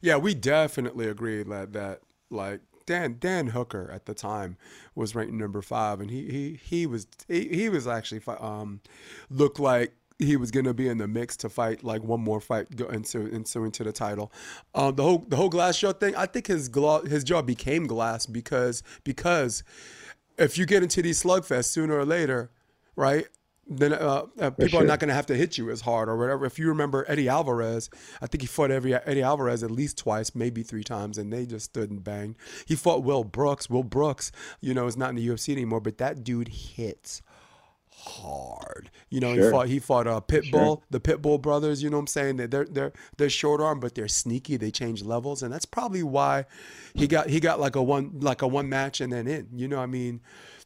yeah, 0.00 0.16
we 0.16 0.34
definitely 0.34 1.08
agree 1.08 1.42
that 1.42 1.72
that 1.74 2.00
like 2.30 2.60
Dan 2.86 3.16
Dan 3.18 3.48
Hooker 3.48 3.90
at 3.92 4.06
the 4.06 4.14
time 4.14 4.56
was 4.94 5.14
ranked 5.14 5.32
number 5.32 5.62
five, 5.62 6.00
and 6.00 6.10
he 6.10 6.28
he 6.30 6.60
he 6.62 6.86
was 6.86 7.06
he, 7.28 7.48
he 7.48 7.68
was 7.68 7.86
actually 7.86 8.22
um 8.38 8.80
looked 9.30 9.60
like 9.60 9.94
he 10.18 10.36
was 10.36 10.50
gonna 10.50 10.74
be 10.74 10.88
in 10.88 10.98
the 10.98 11.08
mix 11.08 11.36
to 11.38 11.48
fight 11.48 11.82
like 11.82 12.02
one 12.02 12.20
more 12.20 12.40
fight 12.40 12.74
go 12.76 12.86
into 12.86 13.26
into 13.26 13.64
into 13.64 13.84
the 13.84 13.92
title. 13.92 14.32
Um, 14.74 14.94
the 14.96 15.02
whole 15.02 15.24
the 15.28 15.36
whole 15.36 15.48
glass 15.48 15.78
jaw 15.78 15.92
thing, 15.92 16.14
I 16.16 16.26
think 16.26 16.46
his 16.46 16.68
gla- 16.68 17.06
his 17.08 17.24
jaw 17.24 17.42
became 17.42 17.86
glass 17.86 18.26
because 18.26 18.82
because 19.04 19.62
if 20.38 20.56
you 20.56 20.66
get 20.66 20.82
into 20.82 21.02
these 21.02 21.22
slugfests 21.22 21.66
sooner 21.66 21.96
or 21.96 22.04
later, 22.04 22.50
right? 22.96 23.26
Then 23.66 23.92
uh, 23.92 24.26
uh, 24.40 24.50
people 24.50 24.68
sure. 24.70 24.82
are 24.82 24.86
not 24.86 24.98
going 24.98 25.08
to 25.08 25.14
have 25.14 25.26
to 25.26 25.36
hit 25.36 25.56
you 25.56 25.70
as 25.70 25.82
hard 25.82 26.08
or 26.08 26.16
whatever. 26.16 26.44
If 26.44 26.58
you 26.58 26.68
remember 26.68 27.04
Eddie 27.08 27.28
Alvarez, 27.28 27.90
I 28.20 28.26
think 28.26 28.42
he 28.42 28.48
fought 28.48 28.70
every 28.70 28.94
Eddie 28.94 29.22
Alvarez 29.22 29.62
at 29.62 29.70
least 29.70 29.98
twice, 29.98 30.34
maybe 30.34 30.62
three 30.62 30.82
times, 30.82 31.16
and 31.16 31.32
they 31.32 31.46
just 31.46 31.66
stood 31.66 31.90
and 31.90 32.02
banged. 32.02 32.36
He 32.66 32.74
fought 32.74 33.04
Will 33.04 33.24
Brooks. 33.24 33.70
Will 33.70 33.84
Brooks, 33.84 34.32
you 34.60 34.74
know, 34.74 34.86
is 34.86 34.96
not 34.96 35.10
in 35.10 35.16
the 35.16 35.26
UFC 35.26 35.52
anymore, 35.52 35.80
but 35.80 35.98
that 35.98 36.24
dude 36.24 36.48
hits 36.48 37.22
hard. 38.04 38.90
You 39.10 39.20
know, 39.20 39.34
sure. 39.34 39.44
he 39.44 39.50
fought 39.50 39.68
he 39.68 39.78
fought 39.78 40.06
uh, 40.06 40.20
Pitbull, 40.20 40.50
sure. 40.52 40.82
the 40.90 41.00
Pitbull 41.00 41.40
brothers. 41.40 41.82
You 41.82 41.90
know 41.90 41.98
what 41.98 42.02
I'm 42.02 42.06
saying? 42.08 42.36
They're 42.36 42.64
they're 42.64 42.92
they're 43.16 43.30
short 43.30 43.60
arm, 43.60 43.80
but 43.80 43.94
they're 43.94 44.08
sneaky. 44.08 44.56
They 44.56 44.70
change 44.70 45.02
levels, 45.02 45.42
and 45.42 45.52
that's 45.52 45.66
probably 45.66 46.02
why 46.02 46.46
he 46.94 47.06
got 47.06 47.28
he 47.28 47.40
got 47.40 47.60
like 47.60 47.76
a 47.76 47.82
one 47.82 48.18
like 48.20 48.42
a 48.42 48.48
one 48.48 48.68
match 48.68 49.00
and 49.00 49.12
then 49.12 49.26
in. 49.26 49.48
You 49.54 49.68
know, 49.68 49.76
what 49.76 49.84
I 49.84 49.86
mean. 49.86 50.20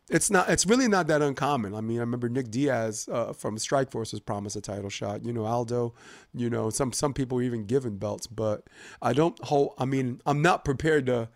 It's 0.08 0.30
not. 0.30 0.48
It's 0.48 0.66
really 0.66 0.86
not 0.86 1.08
that 1.08 1.20
uncommon. 1.20 1.74
I 1.74 1.80
mean, 1.80 1.96
I 1.98 2.00
remember 2.00 2.28
Nick 2.28 2.50
Diaz 2.50 3.08
uh, 3.10 3.32
from 3.32 3.56
Strikeforce 3.56 4.12
was 4.12 4.20
promised 4.20 4.54
a 4.54 4.60
title 4.60 4.88
shot. 4.88 5.24
You 5.24 5.32
know, 5.32 5.44
Aldo. 5.44 5.94
You 6.32 6.48
know, 6.48 6.70
some 6.70 6.92
some 6.92 7.12
people 7.12 7.36
were 7.36 7.42
even 7.42 7.66
given 7.66 7.96
belts, 7.96 8.26
but 8.26 8.68
I 9.02 9.12
don't 9.12 9.36
hold. 9.44 9.74
I 9.78 9.84
mean, 9.84 10.20
I'm 10.24 10.42
not 10.42 10.64
prepared 10.64 11.06
to 11.06 11.28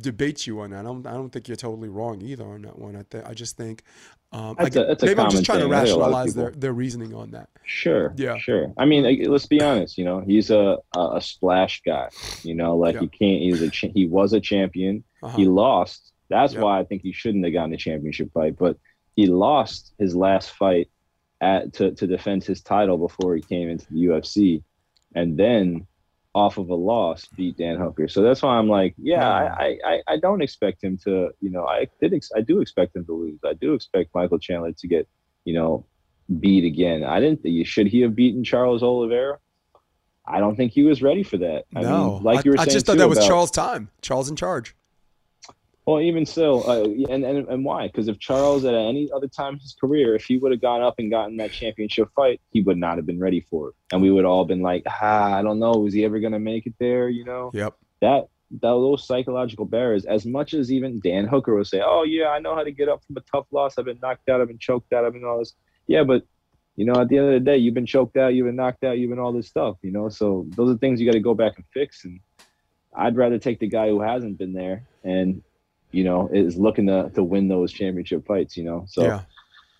debate 0.00 0.46
you 0.46 0.60
on 0.60 0.70
that. 0.70 0.80
I 0.80 0.82
don't, 0.82 1.06
I 1.06 1.12
don't 1.12 1.30
think 1.30 1.48
you're 1.48 1.56
totally 1.56 1.88
wrong 1.88 2.22
either 2.22 2.44
on 2.44 2.62
that 2.62 2.78
one. 2.78 2.96
I 2.96 3.02
think 3.10 3.26
I 3.26 3.34
just 3.34 3.56
think 3.56 3.82
um, 4.32 4.56
I, 4.58 4.64
a, 4.64 4.96
maybe 5.02 5.20
I'm 5.20 5.30
just 5.30 5.44
trying 5.44 5.60
thing. 5.60 5.68
to 5.70 5.74
rationalize 5.74 6.34
their, 6.34 6.50
their 6.50 6.72
reasoning 6.72 7.14
on 7.14 7.30
that. 7.30 7.48
Sure. 7.64 8.12
Yeah. 8.16 8.36
Sure. 8.38 8.72
I 8.76 8.84
mean, 8.84 9.22
let's 9.30 9.46
be 9.46 9.62
honest. 9.62 9.96
You 9.96 10.04
know, 10.04 10.20
he's 10.20 10.50
a 10.50 10.78
a 10.94 11.20
splash 11.20 11.82
guy. 11.84 12.10
You 12.42 12.54
know, 12.54 12.76
like 12.76 12.94
yeah. 12.94 13.00
he 13.00 13.08
can't. 13.08 13.42
He's 13.42 13.62
a 13.62 13.68
he 13.68 14.06
was 14.06 14.32
a 14.32 14.40
champion. 14.40 15.04
Uh-huh. 15.22 15.36
He 15.36 15.46
lost. 15.46 16.12
That's 16.28 16.52
yep. 16.52 16.62
why 16.62 16.80
I 16.80 16.84
think 16.84 17.02
he 17.02 17.12
shouldn't 17.12 17.44
have 17.44 17.52
gotten 17.52 17.70
the 17.70 17.76
championship 17.76 18.32
fight. 18.32 18.56
But 18.56 18.78
he 19.16 19.26
lost 19.26 19.94
his 19.98 20.14
last 20.14 20.50
fight 20.50 20.88
at 21.40 21.72
to 21.74 21.92
to 21.94 22.06
defend 22.06 22.44
his 22.44 22.62
title 22.62 22.98
before 22.98 23.34
he 23.34 23.42
came 23.42 23.68
into 23.68 23.86
the 23.90 24.06
UFC, 24.06 24.62
and 25.14 25.38
then 25.38 25.86
off 26.34 26.58
of 26.58 26.68
a 26.68 26.74
loss 26.74 27.26
beat 27.36 27.56
Dan 27.56 27.76
Hooker. 27.76 28.06
So 28.06 28.22
that's 28.22 28.42
why 28.42 28.56
I'm 28.56 28.68
like, 28.68 28.94
yeah, 28.96 29.28
I, 29.28 29.78
I, 29.84 30.02
I 30.06 30.16
don't 30.18 30.40
expect 30.40 30.84
him 30.84 30.96
to, 30.98 31.30
you 31.40 31.50
know, 31.50 31.66
I 31.66 31.88
did, 32.00 32.14
ex- 32.14 32.30
I 32.36 32.42
do 32.42 32.60
expect 32.60 32.94
him 32.94 33.04
to 33.06 33.12
lose. 33.12 33.40
I 33.44 33.54
do 33.54 33.74
expect 33.74 34.14
Michael 34.14 34.38
Chandler 34.38 34.72
to 34.72 34.86
get, 34.86 35.08
you 35.44 35.54
know, 35.54 35.84
beat 36.38 36.64
again. 36.64 37.02
I 37.02 37.18
didn't. 37.18 37.42
think 37.42 37.66
Should 37.66 37.88
he 37.88 38.02
have 38.02 38.14
beaten 38.14 38.44
Charles 38.44 38.82
Oliveira? 38.82 39.38
I 40.26 40.38
don't 40.38 40.56
think 40.56 40.72
he 40.72 40.84
was 40.84 41.02
ready 41.02 41.22
for 41.22 41.38
that. 41.38 41.64
I 41.74 41.80
no, 41.80 42.14
mean, 42.14 42.22
like 42.22 42.44
you 42.44 42.52
were 42.52 42.58
I, 42.58 42.64
saying, 42.64 42.70
I 42.70 42.72
just 42.72 42.86
thought 42.86 42.98
that 42.98 43.08
was 43.08 43.18
about, 43.18 43.28
Charles' 43.28 43.50
time. 43.50 43.90
Charles 44.02 44.28
in 44.28 44.36
charge. 44.36 44.76
Well, 45.88 46.02
even 46.02 46.26
so, 46.26 46.60
uh, 46.64 46.84
and, 47.10 47.24
and 47.24 47.48
and 47.48 47.64
why? 47.64 47.86
Because 47.86 48.08
if 48.08 48.18
Charles 48.18 48.66
at 48.66 48.74
any 48.74 49.10
other 49.10 49.26
time 49.26 49.54
in 49.54 49.60
his 49.60 49.72
career, 49.72 50.14
if 50.14 50.26
he 50.26 50.36
would 50.36 50.52
have 50.52 50.60
gone 50.60 50.82
up 50.82 50.96
and 50.98 51.10
gotten 51.10 51.38
that 51.38 51.50
championship 51.50 52.10
fight, 52.14 52.42
he 52.50 52.60
would 52.60 52.76
not 52.76 52.98
have 52.98 53.06
been 53.06 53.18
ready 53.18 53.40
for 53.40 53.70
it, 53.70 53.74
and 53.90 54.02
we 54.02 54.10
would 54.10 54.26
all 54.26 54.44
been 54.44 54.60
like, 54.60 54.82
ah, 54.86 55.38
I 55.38 55.40
don't 55.40 55.58
know, 55.58 55.86
is 55.86 55.94
he 55.94 56.04
ever 56.04 56.20
gonna 56.20 56.40
make 56.40 56.66
it 56.66 56.74
there? 56.78 57.08
You 57.08 57.24
know? 57.24 57.50
Yep. 57.54 57.74
That 58.02 58.28
that 58.50 58.60
those 58.60 59.06
psychological 59.06 59.64
barriers, 59.64 60.04
as 60.04 60.26
much 60.26 60.52
as 60.52 60.70
even 60.70 61.00
Dan 61.00 61.26
Hooker 61.26 61.54
will 61.54 61.64
say, 61.64 61.80
oh 61.82 62.02
yeah, 62.02 62.28
I 62.28 62.38
know 62.38 62.54
how 62.54 62.64
to 62.64 62.70
get 62.70 62.90
up 62.90 63.02
from 63.06 63.16
a 63.16 63.22
tough 63.22 63.46
loss. 63.50 63.78
I've 63.78 63.86
been 63.86 63.98
knocked 64.02 64.28
out. 64.28 64.42
I've 64.42 64.48
been 64.48 64.58
choked 64.58 64.92
out. 64.92 65.06
I've 65.06 65.14
been 65.14 65.24
all 65.24 65.38
this. 65.38 65.54
Yeah, 65.86 66.04
but 66.04 66.22
you 66.76 66.84
know, 66.84 67.00
at 67.00 67.08
the 67.08 67.16
end 67.16 67.28
of 67.28 67.32
the 67.32 67.40
day, 67.40 67.56
you've 67.56 67.72
been 67.72 67.86
choked 67.86 68.18
out. 68.18 68.34
You've 68.34 68.46
been 68.46 68.56
knocked 68.56 68.84
out. 68.84 68.98
You've 68.98 69.08
been 69.08 69.18
all 69.18 69.32
this 69.32 69.48
stuff. 69.48 69.78
You 69.80 69.92
know, 69.92 70.10
so 70.10 70.44
those 70.50 70.70
are 70.70 70.76
things 70.76 71.00
you 71.00 71.06
got 71.06 71.14
to 71.14 71.20
go 71.20 71.32
back 71.32 71.54
and 71.56 71.64
fix. 71.72 72.04
And 72.04 72.20
I'd 72.94 73.16
rather 73.16 73.38
take 73.38 73.58
the 73.58 73.68
guy 73.68 73.88
who 73.88 74.02
hasn't 74.02 74.36
been 74.36 74.52
there 74.52 74.84
and 75.02 75.42
you 75.90 76.04
know, 76.04 76.28
is 76.32 76.56
looking 76.56 76.86
to 76.86 77.10
to 77.14 77.22
win 77.22 77.48
those 77.48 77.72
championship 77.72 78.26
fights. 78.26 78.56
You 78.56 78.64
know, 78.64 78.84
so 78.88 79.02
yeah, 79.04 79.22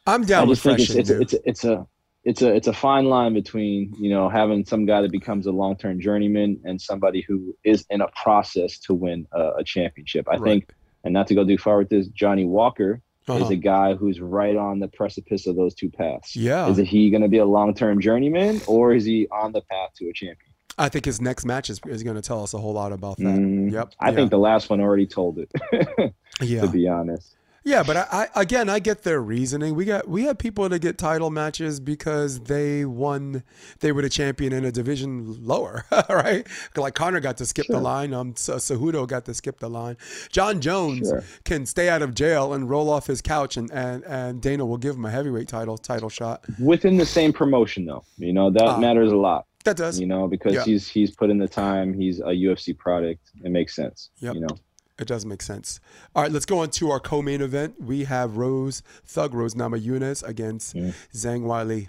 I'm 0.07 0.25
down 0.25 0.44
I 0.44 0.53
just 0.53 0.64
with 0.64 0.77
think 0.79 0.90
it's, 0.90 1.11
it's, 1.11 1.33
it's, 1.33 1.44
it's 1.44 1.64
a 1.64 1.87
it's 2.25 2.42
a 2.42 2.55
it's 2.55 2.66
a 2.66 2.73
fine 2.73 3.07
line 3.07 3.35
between 3.35 3.94
you 3.99 4.11
know 4.11 4.29
having 4.29 4.64
some 4.64 4.87
guy 4.87 5.03
that 5.03 5.12
becomes 5.12 5.47
a 5.47 5.53
long 5.53 5.77
term 5.77 6.01
journeyman 6.01 6.61
and 6.64 6.81
somebody 6.81 7.23
who 7.23 7.57
is 7.64 7.87
in 7.90 8.01
a 8.01 8.09
process 8.09 8.79
to 8.81 8.94
win 8.94 9.27
a, 9.33 9.51
a 9.59 9.64
championship. 9.64 10.27
I 10.29 10.33
right. 10.33 10.42
think, 10.42 10.75
and 11.05 11.14
not 11.14 11.27
to 11.29 11.35
go 11.35 11.47
too 11.47 11.59
far 11.59 11.79
with 11.79 11.88
this, 11.88 12.09
Johnny 12.09 12.44
Walker 12.44 13.01
uh-huh. 13.29 13.44
is 13.44 13.51
a 13.51 13.57
guy 13.57 13.94
who's 13.94 14.21
right 14.21 14.57
on 14.57 14.79
the 14.79 14.88
precipice 14.88 15.47
of 15.47 15.57
those 15.57 15.75
two 15.75 15.90
paths. 15.90 16.35
Yeah, 16.35 16.68
is 16.68 16.79
he 16.79 17.11
going 17.11 17.23
to 17.23 17.29
be 17.29 17.38
a 17.38 17.47
long 17.47 17.75
term 17.75 18.01
journeyman 18.01 18.61
or 18.66 18.92
is 18.92 19.05
he 19.05 19.29
on 19.31 19.53
the 19.53 19.62
path 19.62 19.90
to 19.97 20.09
a 20.09 20.12
champion? 20.12 20.47
I 20.79 20.88
think 20.88 21.05
his 21.05 21.21
next 21.21 21.45
match 21.45 21.71
is, 21.71 21.81
is 21.87 22.03
going 22.03 22.17
to 22.17 22.23
tell 22.23 22.43
us 22.43 22.55
a 22.55 22.59
whole 22.59 22.73
lot 22.73 22.93
about 22.93 23.17
that. 23.19 23.25
Mm, 23.25 23.73
Yep. 23.73 23.95
I 24.01 24.11
yeah. 24.11 24.14
think 24.14 24.31
the 24.31 24.38
last 24.38 24.71
one 24.71 24.81
already 24.81 25.07
told 25.07 25.38
it. 25.38 25.51
yeah. 26.41 26.61
to 26.62 26.69
be 26.69 26.87
honest. 26.88 27.35
Yeah, 27.64 27.83
but 27.83 27.97
I, 27.99 28.29
I 28.35 28.41
again 28.43 28.71
I 28.71 28.79
get 28.79 29.03
their 29.03 29.21
reasoning. 29.21 29.75
We 29.75 29.85
got 29.85 30.09
we 30.09 30.23
have 30.23 30.38
people 30.38 30.67
that 30.71 30.79
get 30.79 30.97
title 30.97 31.29
matches 31.29 31.81
because 31.81 32.41
they 32.41 32.87
won 32.87 33.43
they 33.81 33.93
were 33.93 34.01
the 34.01 34.09
champion 34.09 34.55
in 34.55 34.64
a 34.64 34.72
division 34.72 35.45
lower, 35.45 35.85
right? 36.09 36.47
Like 36.76 36.95
Conor 36.95 37.20
got 37.20 37.37
to 37.39 37.45
skip 37.47 37.66
the 37.68 37.81
line, 37.81 38.14
um 38.14 38.33
Cejudo 38.35 39.07
got 39.07 39.26
to 39.26 39.35
skip 39.35 39.59
the 39.59 39.68
line. 39.68 39.99
Jon 40.33 40.62
Jones 40.62 41.09
Sure. 41.09 41.22
can 41.45 41.66
stay 41.66 41.91
out 41.91 42.01
of 42.01 42.14
jail 42.14 42.55
and 42.55 42.70
roll 42.70 42.89
off 42.89 43.07
his 43.07 43.20
couch 43.20 43.59
and, 43.59 43.70
and, 43.72 44.03
and 44.05 44.41
Dana 44.41 44.64
will 44.64 44.79
give 44.79 44.95
him 44.95 45.05
a 45.05 45.11
heavyweight 45.11 45.49
title 45.49 45.76
title 45.76 46.09
shot. 46.09 46.45
Within 46.59 46.97
the 46.97 47.05
same 47.07 47.35
promotion, 47.35 47.85
though, 47.85 48.05
you 48.16 48.33
know 48.33 48.49
that 48.51 48.62
Ah. 48.62 48.79
matters 48.79 49.12
a 49.12 49.16
lot. 49.16 49.45
That 49.69 49.77
does. 49.77 50.01
You 50.01 50.07
know 50.07 50.27
because 50.29 50.55
Yeah. 50.55 50.64
he's 50.64 50.89
he's 50.89 51.11
put 51.11 51.29
in 51.31 51.39
the 51.39 51.49
time. 51.49 51.93
He's 51.93 52.21
a 52.21 52.33
UFC 52.47 52.77
product. 52.77 53.31
It 53.45 53.51
makes 53.51 53.75
sense. 53.77 54.11
Yep. 54.21 54.35
You 54.35 54.41
know. 54.41 54.57
It 54.99 55.07
does 55.07 55.25
make 55.25 55.43
sense. 55.43 55.79
All 56.14 56.23
right, 56.23 56.33
let's 56.33 56.45
go 56.47 56.59
on 56.59 56.71
to 56.71 56.91
our 56.91 56.99
co-main 56.99 57.41
event. 57.41 57.81
We 57.81 58.03
have 58.05 58.37
Rose 58.37 58.83
Thug 59.07 59.33
Rose 59.33 59.55
Nama 59.55 59.77
Namajunas 59.79 60.27
against 60.27 60.75
Mm. 60.75 60.93
Zhang 61.14 61.43
Weili, 61.43 61.89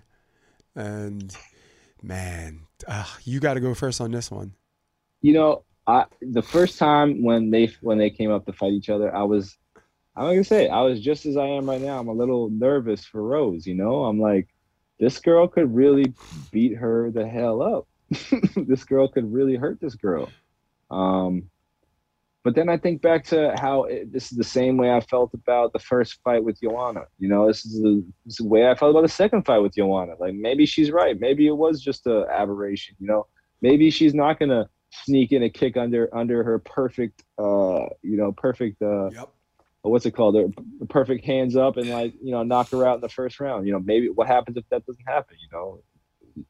and 0.76 1.36
man, 2.04 2.62
uh, 2.88 3.06
you 3.24 3.40
got 3.40 3.56
to 3.56 3.60
go 3.60 3.74
first 3.74 4.00
on 4.02 4.12
this 4.12 4.30
one. 4.32 4.54
you 5.22 5.34
know, 5.34 5.64
I 5.88 6.06
the 6.22 6.42
first 6.44 6.78
time 6.78 7.24
when 7.24 7.50
they 7.50 7.72
when 7.82 7.98
they 7.98 8.10
came 8.12 8.30
up 8.32 8.46
to 8.46 8.54
fight 8.54 8.74
each 8.74 8.90
other, 8.90 9.14
I 9.16 9.24
was 9.24 9.58
I'm 10.16 10.26
gonna 10.26 10.44
say 10.44 10.68
I 10.70 10.82
was 10.82 11.02
just 11.02 11.26
as 11.26 11.36
I 11.36 11.48
am 11.48 11.68
right 11.70 11.82
now. 11.82 12.00
I'm 12.00 12.10
a 12.10 12.14
little 12.14 12.50
nervous 12.52 13.06
for 13.06 13.24
Rose. 13.24 13.66
You 13.66 13.74
know, 13.76 14.04
I'm 14.06 14.20
like, 14.20 14.48
this 15.00 15.20
girl 15.20 15.47
could 15.47 15.74
really 15.74 16.14
beat 16.52 16.76
her 16.76 17.12
the 17.12 17.28
hell 17.28 17.62
up. 17.62 17.88
this 18.56 18.84
girl 18.84 19.08
could 19.08 19.32
really 19.32 19.56
hurt 19.56 19.80
this 19.80 19.95
girl. 19.95 20.30
Um, 20.91 21.50
but 22.43 22.56
then 22.56 22.70
I 22.70 22.78
think 22.78 23.02
back 23.02 23.26
to 23.26 23.54
how 23.60 23.84
it, 23.84 24.12
this 24.12 24.32
is 24.32 24.38
the 24.38 24.43
same 24.43 24.78
way 24.78 24.91
I 24.91 25.02
felt 25.02 25.34
about 25.34 25.74
the 25.74 25.80
first 25.80 26.20
fight 26.24 26.43
with 26.43 26.60
Joanna. 26.62 27.04
You 27.20 27.28
know, 27.28 27.47
this 27.47 27.66
is, 27.66 27.82
the, 27.82 28.04
this 28.26 28.34
is 28.34 28.38
the 28.38 28.47
way 28.47 28.70
I 28.70 28.76
felt 28.76 28.91
about 28.91 29.02
the 29.02 29.10
second 29.10 29.45
fight 29.45 29.60
with 29.60 29.76
Joanna. 29.76 30.14
Like 30.20 30.34
maybe 30.34 30.66
she's 30.66 30.89
right. 30.89 31.20
Maybe 31.20 31.47
it 31.47 31.56
was 31.56 31.82
just 31.82 32.08
a 32.08 32.26
aberration. 32.32 32.95
You 33.00 33.08
know, 33.08 33.28
maybe 33.62 33.89
she's 33.89 34.14
not 34.14 34.39
gonna 34.39 34.70
sneak 34.91 35.32
in 35.32 35.43
a 35.43 35.50
kick 35.50 35.78
under 35.78 36.10
under 36.16 36.43
her 36.43 36.60
perfect, 36.60 37.24
uh, 37.38 37.88
you 38.02 38.18
know, 38.18 38.32
perfect. 38.32 38.82
Uh, 38.82 39.10
Yep. 39.12 39.30
What's 39.82 40.06
it 40.06 40.12
called? 40.12 40.36
Her 40.36 40.48
perfect 40.90 41.24
hands 41.26 41.56
up 41.56 41.78
and 41.78 41.90
like 41.90 42.14
you 42.22 42.32
know 42.32 42.44
knock 42.44 42.70
her 42.72 42.86
out 42.86 42.96
in 42.96 43.02
the 43.02 43.10
first 43.10 43.40
round. 43.40 43.66
You 43.66 43.74
know, 43.74 43.80
maybe 43.80 44.10
what 44.10 44.28
happens 44.28 44.58
if 44.58 44.68
that 44.70 44.86
doesn't 44.86 45.08
happen? 45.08 45.38
You 45.42 45.48
know, 45.58 45.84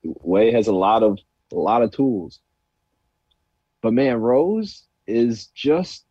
Way 0.03 0.51
has 0.51 0.67
a 0.67 0.73
lot 0.73 1.03
of 1.03 1.19
a 1.51 1.55
lot 1.55 1.81
of 1.83 1.91
tools, 1.91 2.39
but 3.81 3.93
man, 3.93 4.17
Rose 4.17 4.83
is 5.07 5.47
just 5.47 6.05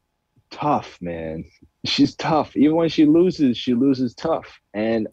tough, 0.50 0.98
man. 1.00 1.44
She's 1.84 2.14
tough. 2.14 2.56
Even 2.56 2.76
when 2.76 2.88
she 2.88 3.06
loses, 3.06 3.56
she 3.56 3.74
loses 3.74 4.14
tough, 4.14 4.60
and 4.74 5.08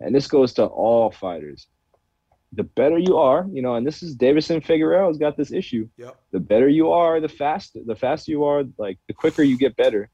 and 0.00 0.14
this 0.14 0.26
goes 0.26 0.54
to 0.54 0.64
all 0.64 1.10
fighters. 1.10 1.66
The 2.52 2.64
better 2.64 2.98
you 2.98 3.16
are, 3.16 3.46
you 3.50 3.62
know, 3.62 3.74
and 3.74 3.86
this 3.86 4.02
is 4.02 4.16
Deiveson 4.16 4.64
Figueiredo's 4.64 5.18
got 5.18 5.36
this 5.36 5.50
issue 5.50 5.88
Yep. 5.96 6.16
the 6.30 6.40
better 6.40 6.68
you 6.68 6.90
are, 6.92 7.20
the 7.20 7.28
faster 7.28 7.80
the 7.84 7.96
faster 7.96 8.30
you 8.30 8.44
are, 8.44 8.64
like 8.78 8.98
the 9.08 9.12
quicker 9.14 9.42
you 9.42 9.58
get 9.58 9.74
better, 9.76 10.08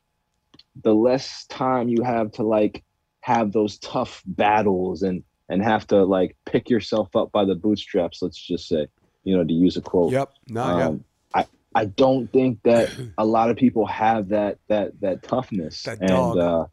the 0.83 0.95
less 0.95 1.47
time 1.47 1.89
you 1.89 2.03
have 2.03 2.33
to 2.33 2.43
like 2.43 2.85
have 3.21 3.53
those 3.53 3.79
tough 3.79 4.23
battles 4.27 5.03
and 5.03 5.23
and 5.49 5.63
have 5.63 5.87
to 5.89 6.05
like 6.05 6.37
pick 6.47 6.71
yourself 6.71 7.15
up 7.17 7.33
by 7.33 7.45
the 7.45 7.55
bootstraps, 7.55 8.23
let's 8.23 8.41
just 8.41 8.69
say, 8.69 8.87
you 9.25 9.37
know, 9.37 9.45
to 9.45 9.53
use 9.53 9.77
a 9.77 9.81
quote. 9.81 10.13
Yep. 10.13 10.31
No. 10.49 10.79
yep. 10.79 10.87
Um, 10.89 11.05
I 11.35 11.47
I 11.75 11.85
don't 11.87 12.33
think 12.33 12.63
that 12.65 12.91
a 13.19 13.25
lot 13.25 13.51
of 13.51 13.57
people 13.57 13.87
have 13.87 14.29
that 14.29 14.59
that 14.69 15.01
that 15.01 15.23
toughness. 15.23 15.83
That 15.83 15.99
and 16.01 16.09
dog. 16.09 16.39
uh 16.39 16.67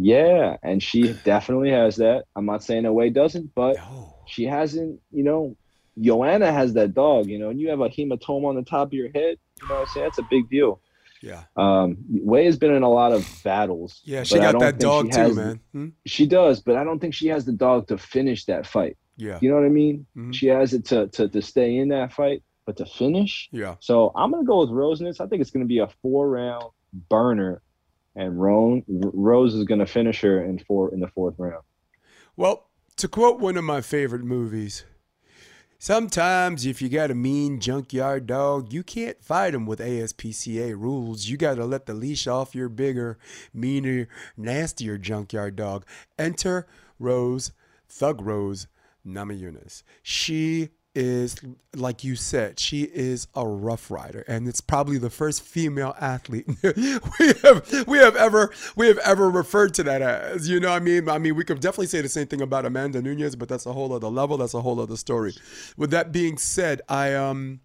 yeah, 0.00 0.56
and 0.62 0.80
she 0.80 1.12
definitely 1.24 1.70
has 1.70 1.96
that. 1.96 2.24
I'm 2.36 2.46
not 2.46 2.62
saying 2.62 2.84
that 2.84 2.92
Way 2.92 3.10
doesn't, 3.10 3.52
but 3.54 3.76
No. 3.76 4.14
she 4.28 4.44
hasn't, 4.44 5.00
you 5.10 5.24
know, 5.24 5.56
Joanna 6.00 6.52
has 6.52 6.74
that 6.74 6.94
dog, 6.94 7.28
you 7.28 7.38
know, 7.38 7.50
and 7.50 7.60
you 7.60 7.70
have 7.70 7.80
a 7.80 7.88
hematoma 7.88 8.44
on 8.46 8.54
the 8.54 8.62
top 8.62 8.88
of 8.88 8.92
your 8.92 9.08
head, 9.08 9.38
you 9.60 9.68
know 9.68 9.74
what 9.74 9.80
I'm 9.80 9.86
saying? 9.86 10.04
That's 10.06 10.18
a 10.18 10.26
big 10.30 10.48
deal. 10.48 10.80
Yeah. 11.22 11.42
Um, 11.56 11.96
Way 12.10 12.44
has 12.46 12.58
been 12.58 12.72
in 12.72 12.82
a 12.82 12.88
lot 12.90 13.12
of 13.12 13.26
battles. 13.44 14.00
Yeah. 14.04 14.22
She 14.22 14.36
got 14.38 14.58
that 14.60 14.78
dog 14.78 15.10
too, 15.12 15.18
has- 15.18 15.36
man. 15.36 15.60
Hmm? 15.72 15.88
She 16.06 16.26
does, 16.26 16.60
but 16.60 16.76
I 16.76 16.84
don't 16.84 16.98
think 17.00 17.14
she 17.14 17.28
has 17.28 17.44
the 17.44 17.52
dog 17.52 17.88
to 17.88 17.98
finish 17.98 18.44
that 18.46 18.66
fight. 18.66 18.96
Yeah. 19.16 19.38
You 19.42 19.50
know 19.50 19.56
what 19.56 19.64
I 19.64 19.68
mean? 19.70 20.06
Mhm. 20.16 20.32
She 20.34 20.46
has 20.46 20.72
it 20.74 20.84
to, 20.86 21.08
to 21.08 21.28
to 21.28 21.42
stay 21.42 21.76
in 21.76 21.88
that 21.88 22.12
fight, 22.12 22.42
but 22.66 22.76
to 22.76 22.86
finish. 22.86 23.48
Yeah. 23.50 23.74
So 23.80 24.12
I'm 24.14 24.30
gonna 24.30 24.44
go 24.44 24.60
with 24.60 24.70
Rose 24.70 25.00
in 25.00 25.06
this. 25.06 25.20
I 25.20 25.26
think 25.26 25.40
it's 25.42 25.50
gonna 25.50 25.64
be 25.64 25.78
a 25.80 25.88
four 26.02 26.28
round 26.30 26.66
burner, 27.10 27.62
and 28.14 28.40
Roan, 28.40 28.84
Rose 28.88 29.54
is 29.54 29.64
gonna 29.64 29.86
finish 29.86 30.20
her 30.20 30.44
in 30.44 30.58
four 30.60 30.92
in 30.94 31.00
the 31.00 31.08
fourth 31.08 31.34
round. 31.38 31.64
Well, 32.36 32.68
to 32.96 33.08
quote 33.08 33.40
one 33.40 33.56
of 33.56 33.64
my 33.64 33.80
favorite 33.80 34.22
movies, 34.24 34.84
sometimes 35.78 36.66
if 36.66 36.82
you 36.82 36.88
got 36.88 37.10
a 37.10 37.14
mean 37.14 37.60
junkyard 37.60 38.26
dog, 38.26 38.72
you 38.72 38.82
can't 38.82 39.22
fight 39.22 39.54
him 39.54 39.66
with 39.66 39.78
ASPCA 39.78 40.78
rules. 40.78 41.26
You 41.26 41.36
got 41.36 41.54
to 41.54 41.64
let 41.64 41.86
the 41.86 41.94
leash 41.94 42.26
off 42.26 42.54
your 42.54 42.68
bigger, 42.68 43.18
meaner, 43.54 44.08
nastier 44.36 44.98
junkyard 44.98 45.56
dog. 45.56 45.84
Enter 46.18 46.66
Rose, 46.98 47.52
Thug 47.88 48.20
Rose 48.20 48.66
Namajunas. 49.06 49.82
She 50.02 50.70
is, 50.98 51.36
like 51.76 52.02
you 52.02 52.16
said, 52.16 52.58
she 52.58 52.82
is 52.82 53.28
a 53.36 53.46
rough 53.46 53.88
rider, 53.88 54.24
and 54.26 54.48
it's 54.48 54.60
probably 54.60 54.98
the 54.98 55.10
first 55.10 55.42
female 55.42 55.94
athlete 56.00 56.48
we 56.62 57.32
have 57.44 57.86
we 57.86 57.98
have 57.98 58.16
ever 58.16 58.52
we 58.74 58.88
have 58.88 58.98
ever 58.98 59.30
referred 59.30 59.74
to 59.74 59.84
that 59.84 60.02
as. 60.02 60.48
You 60.48 60.58
know, 60.58 60.70
what 60.70 60.82
I 60.82 60.84
mean, 60.84 61.08
I 61.08 61.18
mean, 61.18 61.36
we 61.36 61.44
could 61.44 61.60
definitely 61.60 61.86
say 61.86 62.00
the 62.00 62.08
same 62.08 62.26
thing 62.26 62.42
about 62.42 62.66
Amanda 62.66 63.00
Nunes, 63.00 63.36
but 63.36 63.48
that's 63.48 63.64
a 63.64 63.72
whole 63.72 63.92
other 63.92 64.08
level. 64.08 64.36
That's 64.38 64.54
a 64.54 64.60
whole 64.60 64.80
other 64.80 64.96
story. 64.96 65.34
With 65.76 65.92
that 65.92 66.10
being 66.10 66.36
said, 66.36 66.82
I 66.88 67.14
um, 67.14 67.60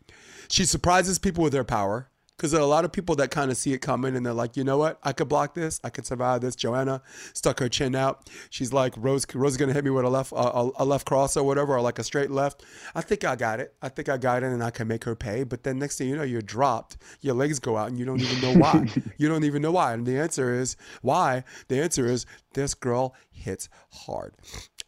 she 0.48 0.66
surprises 0.66 1.18
people 1.18 1.44
with 1.44 1.54
her 1.54 1.64
power. 1.64 2.10
Because 2.38 2.52
there 2.52 2.60
are 2.60 2.64
a 2.64 2.68
lot 2.68 2.84
of 2.84 2.92
people 2.92 3.16
that 3.18 3.32
kind 3.32 3.52
of 3.52 3.58
see 3.58 3.74
it 3.74 3.80
coming 3.80 4.16
and 4.16 4.26
they're 4.26 4.34
like, 4.34 4.58
you 4.58 4.64
know 4.64 4.78
what? 4.78 5.00
I 5.04 5.14
could 5.14 5.30
block 5.30 5.54
this. 5.54 5.80
I 5.84 5.90
could 5.90 6.06
survive 6.06 6.42
this. 6.42 6.56
Joanna 6.56 7.02
stuck 7.34 7.60
her 7.60 7.70
chin 7.70 7.96
out. 7.96 8.30
She's 8.50 8.74
like, 8.74 8.94
Rose, 8.98 9.26
Rose 9.34 9.54
is 9.54 9.58
gonna 9.58 9.74
hit 9.74 9.84
me 9.84 9.92
with 9.92 10.06
a 10.06 10.10
left, 10.10 10.32
a, 10.32 10.70
a 10.78 10.86
left 10.86 11.06
cross 11.06 11.38
or 11.38 11.44
whatever, 11.44 11.76
or 11.76 11.82
like 11.82 12.00
a 12.00 12.04
straight 12.04 12.32
left. 12.32 12.64
I 12.96 13.02
think 13.02 13.24
I 13.24 13.36
got 13.36 13.60
it. 13.60 13.76
I 13.82 13.90
think 13.90 14.10
I 14.10 14.18
got 14.18 14.44
it, 14.44 14.48
and 14.48 14.64
I 14.64 14.72
can 14.72 14.88
make 14.88 15.04
her 15.04 15.16
pay. 15.16 15.44
But 15.44 15.64
then 15.64 15.80
next 15.80 15.98
thing 15.98 16.10
you 16.10 16.16
know, 16.16 16.24
you're 16.24 16.42
dropped. 16.42 16.98
Your 17.22 17.36
legs 17.36 17.60
go 17.60 17.78
out, 17.78 17.90
and 17.90 18.00
you 18.00 18.06
don't 18.06 18.22
even 18.22 18.42
know 18.42 18.60
why. 18.60 18.88
you 19.18 19.30
don't 19.30 19.44
even 19.44 19.62
know 19.62 19.72
why. 19.72 19.94
And 19.94 20.06
the 20.06 20.18
answer 20.18 20.54
is 20.54 20.76
why. 21.02 21.44
The 21.68 21.82
answer 21.82 22.06
is 22.06 22.26
this 22.54 22.74
girl 22.74 23.16
hits 23.32 23.70
hard. 23.92 24.34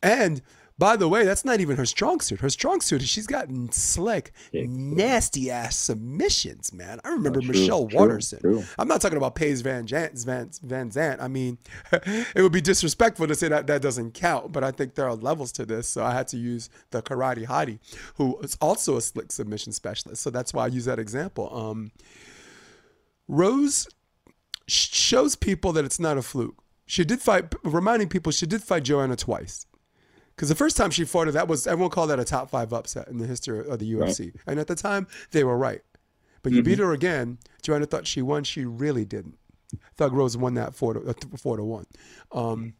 And 0.01 0.41
by 0.77 0.97
the 0.97 1.07
way, 1.07 1.23
that's 1.23 1.45
not 1.45 1.61
even 1.61 1.77
her 1.77 1.85
strong 1.85 2.19
suit. 2.19 2.41
Her 2.41 2.49
strong 2.49 2.81
suit 2.81 3.01
is 3.01 3.07
she's 3.07 3.27
gotten 3.27 3.67
got 3.67 3.75
slick, 3.75 4.31
nasty 4.53 5.49
ass 5.49 5.77
submissions, 5.77 6.73
man. 6.73 6.99
I 7.05 7.09
remember 7.09 7.39
True, 7.39 7.49
Michelle 7.53 7.87
true, 7.87 7.97
Waterson. 7.99 8.39
true. 8.39 8.63
I'm 8.77 8.87
not 8.87 8.99
talking 8.99 9.17
about 9.17 9.35
Paige 9.35 9.63
VanZant, 9.63 10.25
Van, 10.25 10.51
Van 10.63 10.89
Zant. 10.89 11.21
I 11.21 11.29
mean, 11.29 11.57
it 11.93 12.41
would 12.41 12.51
be 12.51 12.59
disrespectful 12.61 13.25
to 13.27 13.35
say 13.35 13.47
that 13.47 13.67
that 13.67 13.81
doesn't 13.81 14.13
count, 14.15 14.51
but 14.51 14.63
I 14.65 14.71
think 14.71 14.95
there 14.95 15.07
are 15.07 15.15
levels 15.15 15.53
to 15.53 15.65
this. 15.65 15.87
So 15.87 16.03
I 16.03 16.13
had 16.13 16.27
to 16.29 16.37
use 16.37 16.69
the 16.91 17.01
Karate 17.01 17.45
Hottie, 17.47 17.79
who 18.15 18.37
is 18.39 18.57
also 18.59 18.97
a 18.97 19.01
slick 19.01 19.31
submission 19.31 19.71
specialist. 19.71 20.21
So 20.21 20.29
that's 20.29 20.53
why 20.53 20.65
I 20.65 20.67
use 20.67 20.85
that 20.85 20.99
example. 20.99 21.55
Um, 21.55 21.91
Rose 23.27 23.87
shows 24.67 25.35
people 25.35 25.71
that 25.73 25.85
it's 25.85 25.99
not 25.99 26.17
a 26.17 26.21
fluke. 26.21 26.61
She 26.85 27.03
did 27.05 27.21
fight, 27.21 27.53
reminding 27.63 28.09
people 28.09 28.31
she 28.31 28.45
did 28.45 28.61
fight 28.61 28.83
Joanna 28.83 29.15
twice. 29.15 29.65
Because 30.35 30.49
the 30.49 30.55
first 30.55 30.75
time 30.75 30.91
she 30.91 31.05
fought 31.05 31.27
her, 31.27 31.31
that 31.31 31.47
was 31.47 31.65
everyone 31.65 31.91
called 31.91 32.09
that 32.09 32.19
a 32.19 32.25
top 32.25 32.49
five 32.49 32.73
upset 32.73 33.07
in 33.07 33.17
the 33.19 33.27
history 33.27 33.59
of 33.67 33.79
the 33.79 33.93
UFC. 33.93 34.33
And 34.45 34.59
at 34.59 34.67
the 34.67 34.75
time, 34.75 35.07
they 35.31 35.43
were 35.43 35.57
right. 35.57 35.81
But 36.43 36.51
you 36.51 36.61
beat 36.61 36.79
her 36.79 36.91
again. 36.91 37.37
Joanna 37.63 37.85
thought 37.85 38.05
she 38.05 38.21
won. 38.21 38.43
She 38.43 38.65
really 38.65 39.05
didn't. 39.05 39.37
Thug 39.97 40.13
Rose 40.13 40.37
won 40.37 40.53
that 40.55 40.75
four 40.75 40.93
to 40.93 41.09
uh, 41.09 41.13
four 41.37 41.57
to 41.57 41.63
one. 41.63 41.85
Um, 42.31 42.73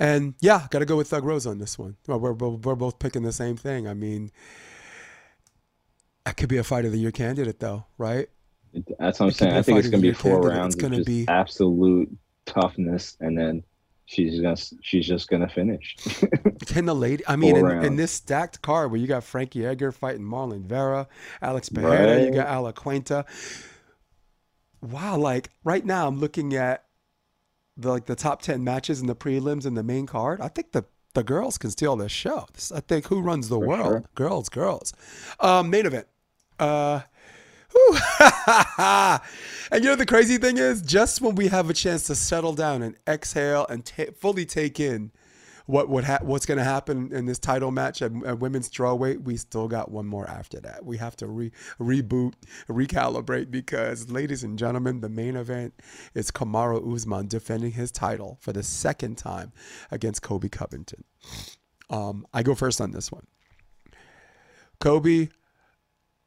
and 0.00 0.34
yeah, 0.40 0.66
got 0.70 0.80
to 0.80 0.84
go 0.86 0.96
with 0.96 1.08
Thug 1.08 1.24
Rose 1.24 1.46
on 1.46 1.58
this 1.58 1.78
one. 1.78 1.96
Well, 2.08 2.18
we're, 2.18 2.32
we're, 2.32 2.48
we're 2.48 2.74
both 2.74 2.98
picking 2.98 3.22
the 3.22 3.32
same 3.32 3.56
thing. 3.56 3.86
I 3.86 3.94
mean, 3.94 4.32
that 6.24 6.36
could 6.36 6.48
be 6.48 6.56
a 6.56 6.64
fight 6.64 6.84
of 6.84 6.92
the 6.92 6.98
year 6.98 7.12
candidate, 7.12 7.60
though, 7.60 7.84
right? 7.98 8.28
That's 8.98 9.20
what 9.20 9.26
I'm 9.26 9.28
It 9.30 9.36
saying. 9.36 9.52
I 9.54 9.62
think 9.62 9.78
it's 9.78 9.88
gonna 9.88 10.00
be 10.02 10.12
four 10.12 10.40
candidate. 10.40 10.58
rounds. 10.58 10.74
It's 10.74 10.82
of 10.84 10.90
gonna 10.90 10.96
just 11.04 11.06
be- 11.06 11.28
absolute 11.28 12.08
toughness, 12.46 13.16
and 13.20 13.38
then 13.38 13.62
she's 14.06 14.40
gonna 14.40 14.56
she's 14.82 15.06
just 15.06 15.28
gonna 15.28 15.48
finish. 15.48 15.96
Can 16.66 16.86
the 16.86 16.94
lady? 16.94 17.24
I 17.26 17.36
mean, 17.36 17.56
in, 17.56 17.84
in 17.84 17.96
this 17.96 18.12
stacked 18.12 18.62
card 18.62 18.90
where 18.90 19.00
you 19.00 19.06
got 19.06 19.24
Frankie 19.24 19.64
Edgar 19.64 19.92
fighting 19.92 20.22
Marlon 20.22 20.64
Vera, 20.66 21.08
Alex 21.42 21.68
Pereira, 21.68 22.22
you 22.24 22.30
got 22.32 22.48
Ala 22.54 22.72
Quinta. 22.72 23.24
Wow, 24.82 25.16
like 25.16 25.50
right 25.64 25.84
now 25.84 26.06
I'm 26.06 26.18
looking 26.20 26.54
at 26.54 26.84
the 27.76 27.88
like 27.90 28.06
the 28.06 28.14
top 28.14 28.42
ten 28.42 28.62
matches 28.62 29.00
in 29.00 29.06
the 29.06 29.16
prelims 29.16 29.64
and 29.64 29.76
the 29.76 29.82
main 29.82 30.06
card. 30.06 30.40
I 30.40 30.48
think 30.48 30.72
the 30.72 30.84
the 31.14 31.22
girls 31.22 31.58
can 31.58 31.70
steal 31.70 31.96
this 31.96 32.12
show. 32.12 32.46
This, 32.52 32.72
I 32.72 32.80
think 32.80 33.06
who 33.06 33.20
runs 33.20 33.48
the 33.48 33.56
For 33.58 33.66
world? 33.66 33.86
sure. 33.86 34.04
Girls, 34.14 34.48
girls. 34.48 34.92
Um, 35.40 35.70
main 35.70 35.86
event. 35.86 36.06
Uh. 36.58 37.00
and 39.70 39.82
you 39.82 39.90
know 39.90 39.96
the 39.96 40.06
crazy 40.06 40.38
thing 40.38 40.58
is, 40.58 40.82
just 40.82 41.20
when 41.20 41.34
we 41.34 41.48
have 41.48 41.70
a 41.70 41.74
chance 41.74 42.04
to 42.04 42.14
settle 42.14 42.54
down 42.54 42.82
and 42.82 42.96
exhale 43.06 43.66
and 43.68 43.90
fully 44.18 44.46
take 44.46 44.78
in 44.78 45.10
what 45.66 45.88
would 45.88 46.04
ha- 46.04 46.18
what's 46.22 46.44
going 46.46 46.58
to 46.58 46.64
happen 46.64 47.12
in 47.12 47.26
this 47.26 47.38
title 47.38 47.70
match 47.70 48.02
at, 48.02 48.12
at 48.24 48.38
women's 48.38 48.68
strawweight, 48.68 49.22
we 49.22 49.36
still 49.36 49.66
got 49.66 49.90
one 49.90 50.06
more 50.06 50.28
after 50.28 50.60
that. 50.60 50.84
We 50.84 50.98
have 50.98 51.16
to 51.16 51.26
re- 51.26 51.52
reboot, 51.80 52.34
recalibrate 52.68 53.50
because, 53.50 54.10
ladies 54.10 54.44
and 54.44 54.58
gentlemen, 54.58 55.00
the 55.00 55.08
main 55.08 55.36
event 55.36 55.74
is 56.14 56.30
Kamaru 56.30 56.94
Usman 56.94 57.28
defending 57.28 57.72
his 57.72 57.90
title 57.90 58.36
for 58.40 58.52
the 58.52 58.62
second 58.62 59.16
time 59.16 59.52
against 59.90 60.22
Colby 60.22 60.48
Covington. 60.48 61.04
Um, 61.88 62.26
I 62.34 62.42
go 62.42 62.54
first 62.54 62.80
on 62.80 62.90
this 62.90 63.10
one. 63.10 63.26
Colby 64.80 65.30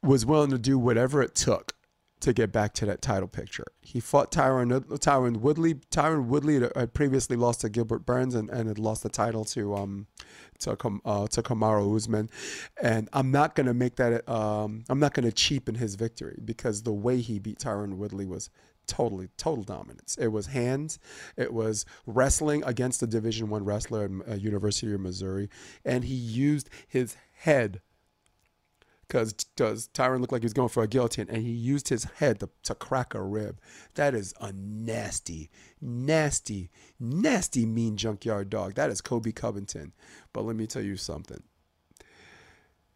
was 0.03 0.25
willing 0.25 0.51
to 0.51 0.57
do 0.57 0.77
whatever 0.77 1.21
it 1.21 1.35
took 1.35 1.73
to 2.19 2.33
get 2.33 2.51
back 2.51 2.73
to 2.73 2.85
that 2.85 3.01
title 3.01 3.27
picture. 3.27 3.65
He 3.79 3.99
fought 3.99 4.31
Tyron 4.31 4.71
Tyron 4.99 5.37
Woodley. 5.37 5.75
Tyron 5.75 6.25
Woodley 6.25 6.59
had 6.75 6.93
previously 6.93 7.35
lost 7.35 7.61
to 7.61 7.69
Gilbert 7.69 8.05
Burns 8.05 8.33
and, 8.33 8.49
and 8.49 8.67
had 8.67 8.79
lost 8.79 9.03
the 9.03 9.09
title 9.09 9.45
to 9.45 9.75
um 9.75 10.07
to 10.59 10.71
uh, 10.71 11.27
to 11.27 11.41
Kamaru 11.43 11.95
Usman. 11.95 12.29
And 12.81 13.07
I'm 13.13 13.31
not 13.31 13.55
gonna 13.55 13.73
make 13.73 13.97
that 13.97 14.27
um 14.27 14.83
I'm 14.89 14.99
not 14.99 15.13
gonna 15.13 15.31
cheapen 15.31 15.75
his 15.75 15.95
victory 15.95 16.39
because 16.43 16.83
the 16.83 16.93
way 16.93 17.19
he 17.21 17.37
beat 17.39 17.59
Tyron 17.59 17.97
Woodley 17.97 18.25
was 18.25 18.49
totally 18.87 19.27
total 19.37 19.63
dominance. 19.63 20.17
It 20.19 20.29
was 20.29 20.47
hands. 20.47 20.97
It 21.35 21.53
was 21.53 21.85
wrestling 22.07 22.63
against 22.65 23.03
a 23.03 23.07
Division 23.07 23.49
One 23.49 23.63
wrestler 23.63 24.05
at 24.05 24.31
uh, 24.31 24.35
University 24.35 24.91
of 24.93 25.01
Missouri, 25.01 25.49
and 25.85 26.05
he 26.05 26.15
used 26.15 26.69
his 26.87 27.15
head 27.33 27.81
because 29.07 29.33
does 29.55 29.89
Tyron 29.93 30.19
looked 30.19 30.33
like 30.33 30.41
he 30.41 30.45
was 30.45 30.53
going 30.53 30.69
for 30.69 30.83
a 30.83 30.87
guillotine, 30.87 31.27
and 31.29 31.43
he 31.43 31.51
used 31.51 31.89
his 31.89 32.05
head 32.15 32.39
to, 32.39 32.49
to 32.63 32.75
crack 32.75 33.13
a 33.13 33.21
rib. 33.21 33.59
That 33.95 34.13
is 34.13 34.33
a 34.41 34.51
nasty, 34.53 35.49
nasty, 35.81 36.69
nasty, 36.99 37.65
mean 37.65 37.97
junkyard 37.97 38.49
dog. 38.49 38.75
That 38.75 38.89
is 38.89 39.01
Colby 39.01 39.31
Covington. 39.31 39.93
But 40.33 40.43
let 40.45 40.55
me 40.55 40.67
tell 40.67 40.81
you 40.81 40.97
something. 40.97 41.41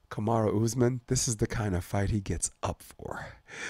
Kamaru 0.10 0.62
Usman, 0.62 1.00
this 1.08 1.30
is 1.30 1.38
the 1.38 1.48
kind 1.48 1.74
of 1.74 1.86
fight 1.86 2.10
he 2.10 2.20
gets 2.20 2.52
up 2.62 2.84
for. 2.84 3.28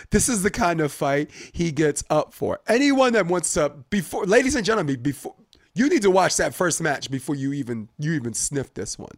This 0.10 0.28
is 0.28 0.42
the 0.42 0.50
kind 0.50 0.82
of 0.82 0.92
fight 0.92 1.30
he 1.54 1.72
gets 1.72 2.04
up 2.10 2.34
for. 2.34 2.60
Anyone 2.68 3.14
that 3.14 3.28
wants 3.28 3.54
to 3.54 3.70
before 3.92 4.26
ladies 4.26 4.56
and 4.56 4.66
gentlemen, 4.66 5.02
before 5.02 5.36
you 5.74 5.88
need 5.88 6.02
to 6.02 6.12
watch 6.12 6.38
that 6.38 6.54
first 6.54 6.82
match 6.82 7.10
before 7.10 7.36
you 7.36 7.54
even 7.54 7.90
you 7.98 8.14
even 8.14 8.34
sniff 8.34 8.74
this 8.74 8.98
one. 8.98 9.18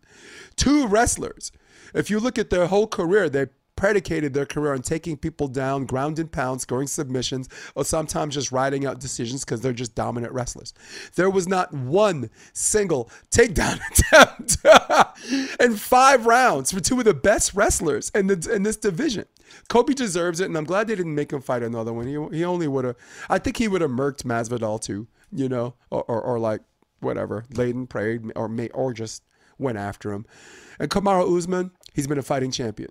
Two 0.55 0.85
wrestlers. 0.87 1.51
If 1.93 2.09
you 2.09 2.19
look 2.19 2.37
at 2.37 2.49
their 2.49 2.67
whole 2.67 2.87
career, 2.87 3.29
they 3.29 3.47
predicated 3.75 4.33
their 4.33 4.45
career 4.45 4.73
on 4.73 4.81
taking 4.81 5.17
people 5.17 5.47
down, 5.47 5.85
ground 5.85 6.19
and 6.19 6.31
pound, 6.31 6.61
scoring 6.61 6.87
submissions, 6.87 7.49
or 7.75 7.83
sometimes 7.83 8.33
just 8.35 8.51
riding 8.51 8.85
out 8.85 8.99
decisions 8.99 9.43
because 9.43 9.61
they're 9.61 9.73
just 9.73 9.95
dominant 9.95 10.31
wrestlers. 10.33 10.73
There 11.15 11.29
was 11.29 11.47
not 11.47 11.73
one 11.73 12.29
single 12.53 13.09
takedown 13.31 13.79
attempt 13.91 15.59
in 15.59 15.75
five 15.75 16.25
rounds 16.25 16.71
for 16.71 16.79
two 16.79 16.99
of 16.99 17.05
the 17.05 17.13
best 17.13 17.53
wrestlers 17.53 18.09
in 18.15 18.27
the 18.27 18.49
in 18.53 18.63
this 18.63 18.77
division. 18.77 19.25
Colby 19.67 19.93
deserves 19.93 20.39
it, 20.39 20.45
and 20.45 20.57
I'm 20.57 20.63
glad 20.63 20.87
they 20.87 20.95
didn't 20.95 21.15
make 21.15 21.31
him 21.31 21.41
fight 21.41 21.63
another 21.63 21.93
one. 21.93 22.07
He, 22.07 22.37
he 22.37 22.43
only 22.43 22.67
would 22.67 22.85
have, 22.85 22.95
I 23.29 23.37
think 23.37 23.57
he 23.57 23.67
would 23.67 23.81
have 23.81 23.91
murked 23.91 24.23
Masvidal 24.23 24.81
too, 24.81 25.07
you 25.31 25.49
know, 25.49 25.75
or, 25.89 26.03
or, 26.03 26.21
or 26.21 26.39
like 26.39 26.61
whatever, 26.99 27.45
laid 27.53 27.75
and 27.75 27.89
prayed, 27.89 28.31
or 28.35 28.47
may, 28.47 28.69
or 28.69 28.93
just 28.93 29.23
went 29.57 29.77
after 29.77 30.11
him. 30.11 30.25
And 30.79 30.89
Kamaru 30.89 31.37
Usman, 31.37 31.71
he's 31.93 32.07
been 32.07 32.17
a 32.17 32.23
fighting 32.23 32.51
champion 32.51 32.89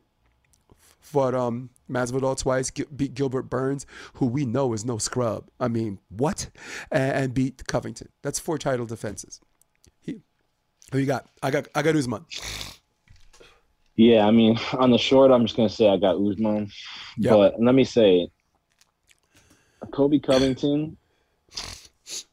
fought 1.02 1.34
um 1.34 1.68
Masvidal 1.90 2.38
twice, 2.38 2.70
Gil- 2.70 2.86
beat 2.96 3.12
Gilbert 3.14 3.42
Burns, 3.50 3.84
who 4.14 4.26
we 4.26 4.46
know 4.46 4.72
is 4.72 4.84
no 4.84 4.96
scrub. 4.96 5.50
I 5.60 5.68
mean, 5.68 5.98
what? 6.08 6.48
And, 6.90 7.12
and 7.12 7.34
beat 7.34 7.66
Covington. 7.66 8.08
That's 8.22 8.38
four 8.38 8.56
title 8.56 8.86
defenses. 8.86 9.40
He, 10.00 10.20
who 10.90 10.98
you 10.98 11.06
got? 11.06 11.26
I 11.42 11.50
got 11.50 11.68
I 11.74 11.82
got 11.82 11.96
Usman. 11.96 12.24
Yeah, 13.96 14.26
I 14.26 14.30
mean, 14.30 14.58
on 14.78 14.90
the 14.90 14.96
short, 14.96 15.30
I'm 15.30 15.44
just 15.44 15.54
gonna 15.56 15.68
say 15.68 15.88
I 15.88 15.98
got 15.98 16.16
Usman, 16.16 16.70
Yep. 17.18 17.30
but 17.32 17.62
let 17.62 17.74
me 17.74 17.84
say, 17.84 18.28
Colby 19.92 20.18
Covington, 20.18 20.96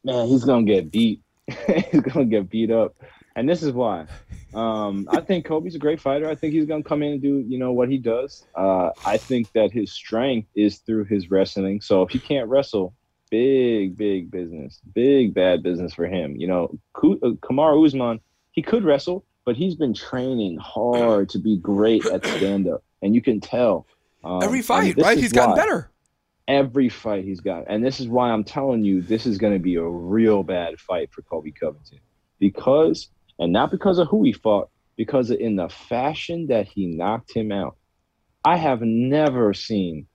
man, 0.04 0.26
he's 0.26 0.44
gonna 0.44 0.64
get 0.64 0.90
beat. 0.90 1.20
he's 1.90 2.00
gonna 2.00 2.24
get 2.24 2.48
beat 2.48 2.70
up, 2.70 2.96
and 3.36 3.48
this 3.48 3.62
is 3.62 3.72
why. 3.72 4.06
Um, 4.52 5.08
I 5.10 5.20
think 5.20 5.44
Colby's 5.44 5.74
a 5.74 5.78
great 5.78 6.00
fighter. 6.00 6.28
I 6.28 6.34
think 6.34 6.52
he's 6.54 6.66
gonna 6.66 6.82
come 6.82 7.02
in 7.02 7.12
and 7.12 7.22
do 7.22 7.44
you 7.46 7.58
know 7.58 7.72
what 7.72 7.88
he 7.88 7.98
does. 7.98 8.44
Uh, 8.54 8.90
I 9.04 9.16
think 9.16 9.52
that 9.52 9.70
his 9.72 9.92
strength 9.92 10.48
is 10.54 10.78
through 10.78 11.04
his 11.04 11.30
wrestling. 11.30 11.80
So 11.80 12.02
if 12.02 12.10
he 12.10 12.18
can't 12.18 12.48
wrestle, 12.48 12.94
big 13.30 13.96
big 13.96 14.30
business, 14.30 14.80
big 14.94 15.34
bad 15.34 15.62
business 15.62 15.94
for 15.94 16.06
him. 16.06 16.36
You 16.36 16.48
know, 16.48 16.78
uh, 17.22 17.30
Kamar 17.40 17.78
Usman, 17.78 18.20
he 18.52 18.62
could 18.62 18.84
wrestle, 18.84 19.24
but 19.44 19.56
he's 19.56 19.76
been 19.76 19.94
training 19.94 20.58
hard 20.58 21.28
to 21.30 21.38
be 21.38 21.56
great 21.58 22.04
at 22.06 22.26
stand 22.26 22.66
up, 22.68 22.82
and 23.02 23.14
you 23.14 23.22
can 23.22 23.40
tell. 23.40 23.86
Um, 24.24 24.42
Every 24.42 24.62
fight, 24.62 24.96
right? 24.98 25.16
He's 25.16 25.32
gotten 25.32 25.52
why 25.52 25.56
better. 25.56 25.90
every 26.46 26.88
fight 26.88 27.24
he's 27.24 27.40
got. 27.40 27.64
And 27.68 27.82
this 27.82 28.00
is 28.00 28.08
why 28.08 28.30
I'm 28.30 28.44
telling 28.44 28.84
you 28.84 29.00
this 29.00 29.24
is 29.24 29.38
going 29.38 29.52
to 29.54 29.58
be 29.58 29.76
a 29.76 29.82
real 29.82 30.42
bad 30.42 30.78
fight 30.78 31.10
for 31.12 31.22
Colby 31.22 31.52
Covington. 31.52 32.00
Because, 32.38 33.08
and 33.40 33.52
not 33.52 33.70
because 33.70 33.98
of 33.98 34.06
who 34.08 34.22
he 34.22 34.32
fought, 34.32 34.70
because 34.96 35.30
of 35.30 35.40
in 35.40 35.56
the 35.56 35.68
fashion 35.68 36.46
that 36.48 36.68
he 36.68 36.86
knocked 36.86 37.34
him 37.34 37.50
out. 37.50 37.76
I 38.44 38.56
have 38.56 38.82
never 38.82 39.54
seen, 39.54 40.06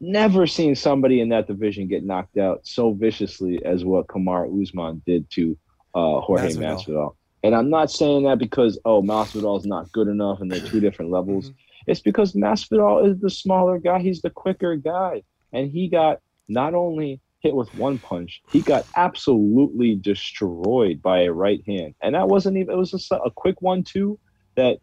never 0.00 0.46
seen 0.46 0.74
somebody 0.74 1.20
in 1.20 1.30
that 1.30 1.46
division 1.46 1.86
get 1.86 2.04
knocked 2.04 2.36
out 2.36 2.66
so 2.66 2.92
viciously 2.92 3.64
as 3.64 3.84
what 3.84 4.08
Kamar 4.08 4.46
Usman 4.46 5.02
did 5.06 5.30
to 5.30 5.56
uh, 5.94 6.20
Jorge 6.20 6.50
Masvidal. 6.50 6.84
Masvidal. 6.84 7.16
And 7.42 7.54
I'm 7.54 7.70
not 7.70 7.90
saying 7.90 8.24
that 8.24 8.38
because, 8.38 8.78
oh, 8.84 9.00
Masvidal 9.00 9.58
is 9.58 9.66
not 9.66 9.90
good 9.92 10.08
enough 10.08 10.40
and 10.40 10.50
they're 10.50 10.60
two 10.60 10.80
different 10.86 11.10
levels. 11.10 11.52
It's 11.86 12.00
because 12.00 12.34
Masvidal 12.34 13.08
is 13.08 13.20
the 13.20 13.30
smaller 13.30 13.78
guy. 13.78 14.00
He's 14.00 14.22
the 14.22 14.30
quicker 14.30 14.76
guy. 14.76 15.22
And 15.52 15.70
he 15.70 15.88
got 15.88 16.18
not 16.48 16.74
only 16.74 17.20
hit 17.40 17.54
with 17.54 17.72
one 17.74 17.98
punch, 17.98 18.42
he 18.50 18.60
got 18.60 18.86
absolutely 18.96 19.96
destroyed 19.96 21.02
by 21.02 21.22
a 21.22 21.32
right 21.32 21.62
hand. 21.66 21.94
And 22.02 22.14
that 22.14 22.28
wasn't 22.28 22.56
even, 22.56 22.74
it 22.74 22.78
was 22.78 22.90
just 22.90 23.10
a 23.10 23.30
quick 23.34 23.60
one, 23.60 23.82
too, 23.82 24.18
that 24.56 24.78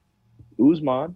Usman 0.60 1.16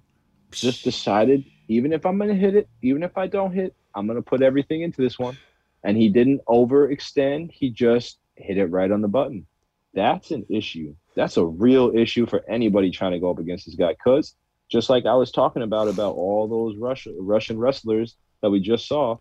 just 0.52 0.84
decided, 0.84 1.44
even 1.68 1.94
if 1.94 2.06
I'm 2.06 2.18
to 2.20 2.36
hit 2.36 2.56
it, 2.56 2.70
even 2.82 3.04
if 3.04 3.18
I 3.18 3.28
don't 3.28 3.52
hit, 3.52 3.76
I'm 3.96 4.08
to 4.08 4.22
put 4.22 4.42
everything 4.42 4.82
into 4.82 5.02
this 5.02 5.18
one. 5.18 5.38
And 5.84 5.98
he 5.98 6.10
didn't 6.10 6.46
overextend. 6.48 7.52
He 7.52 7.72
just 7.72 8.20
hit 8.36 8.58
it 8.58 8.68
right 8.68 8.92
on 8.92 9.02
the 9.02 9.08
button. 9.08 9.48
That's 9.94 10.32
an 10.32 10.46
issue. 10.48 10.96
That's 11.16 11.38
a 11.38 11.46
real 11.46 11.92
issue 11.96 12.26
for 12.26 12.44
anybody 12.48 12.92
trying 12.92 13.14
to 13.14 13.20
go 13.20 13.32
up 13.32 13.40
against 13.40 13.66
this 13.66 13.76
guy. 13.76 13.94
Because 13.94 14.36
just 14.70 14.90
like 14.90 15.06
I 15.06 15.16
was 15.16 15.32
talking 15.32 15.64
about 15.64 15.88
about 15.88 16.16
all 16.16 16.48
those 16.48 16.78
Russian 16.78 17.16
Russian 17.20 17.58
wrestlers 17.58 18.16
that 18.42 18.52
we 18.52 18.60
just 18.60 18.88
saw, 18.88 19.18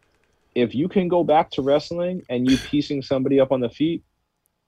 if 0.55 0.75
you 0.75 0.89
can 0.89 1.09
go 1.09 1.25
back 1.25 1.51
to 1.53 1.63
wrestling 1.63 2.23
and 2.29 2.51
you 2.51 2.59
piecing 2.59 3.03
somebody 3.03 3.41
up 3.41 3.53
on 3.53 3.61
the 3.61 3.71
feet, 3.71 4.03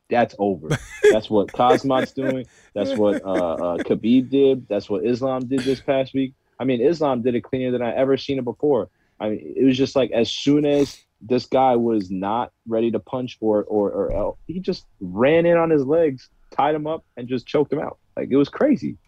that's 0.08 0.34
over. 0.38 0.68
that's 1.10 1.30
what 1.30 1.48
Khamzat's 1.52 2.12
doing. 2.12 2.46
That's 2.74 2.94
what 2.94 3.22
uh, 3.24 3.54
uh, 3.54 3.78
Khabib 3.78 4.30
did. 4.30 4.68
That's 4.68 4.88
what 4.88 5.04
Islam 5.04 5.46
did 5.46 5.60
this 5.60 5.80
past 5.80 6.14
week. 6.14 6.34
I 6.58 6.64
mean, 6.64 6.80
Islam 6.80 7.22
did 7.22 7.34
it 7.34 7.42
cleaner 7.42 7.72
than 7.72 7.82
I 7.82 7.94
ever 7.94 8.16
seen 8.16 8.38
it 8.38 8.44
before. 8.44 8.88
I 9.18 9.30
mean, 9.30 9.54
it 9.56 9.64
was 9.64 9.76
just 9.76 9.96
like 9.96 10.10
as 10.12 10.30
soon 10.30 10.64
as 10.66 10.98
this 11.20 11.46
guy 11.46 11.76
was 11.76 12.10
not 12.10 12.52
ready 12.66 12.90
to 12.90 12.98
punch 12.98 13.38
or 13.40 13.64
or 13.64 13.90
or 13.90 14.12
else, 14.12 14.38
he 14.46 14.60
just 14.60 14.86
ran 15.00 15.46
in 15.46 15.56
on 15.56 15.70
his 15.70 15.84
legs, 15.84 16.28
tied 16.50 16.74
him 16.74 16.86
up, 16.86 17.04
and 17.16 17.28
just 17.28 17.46
choked 17.46 17.72
him 17.72 17.80
out. 17.80 17.98
Like 18.16 18.28
it 18.30 18.36
was 18.36 18.48
crazy. 18.48 18.98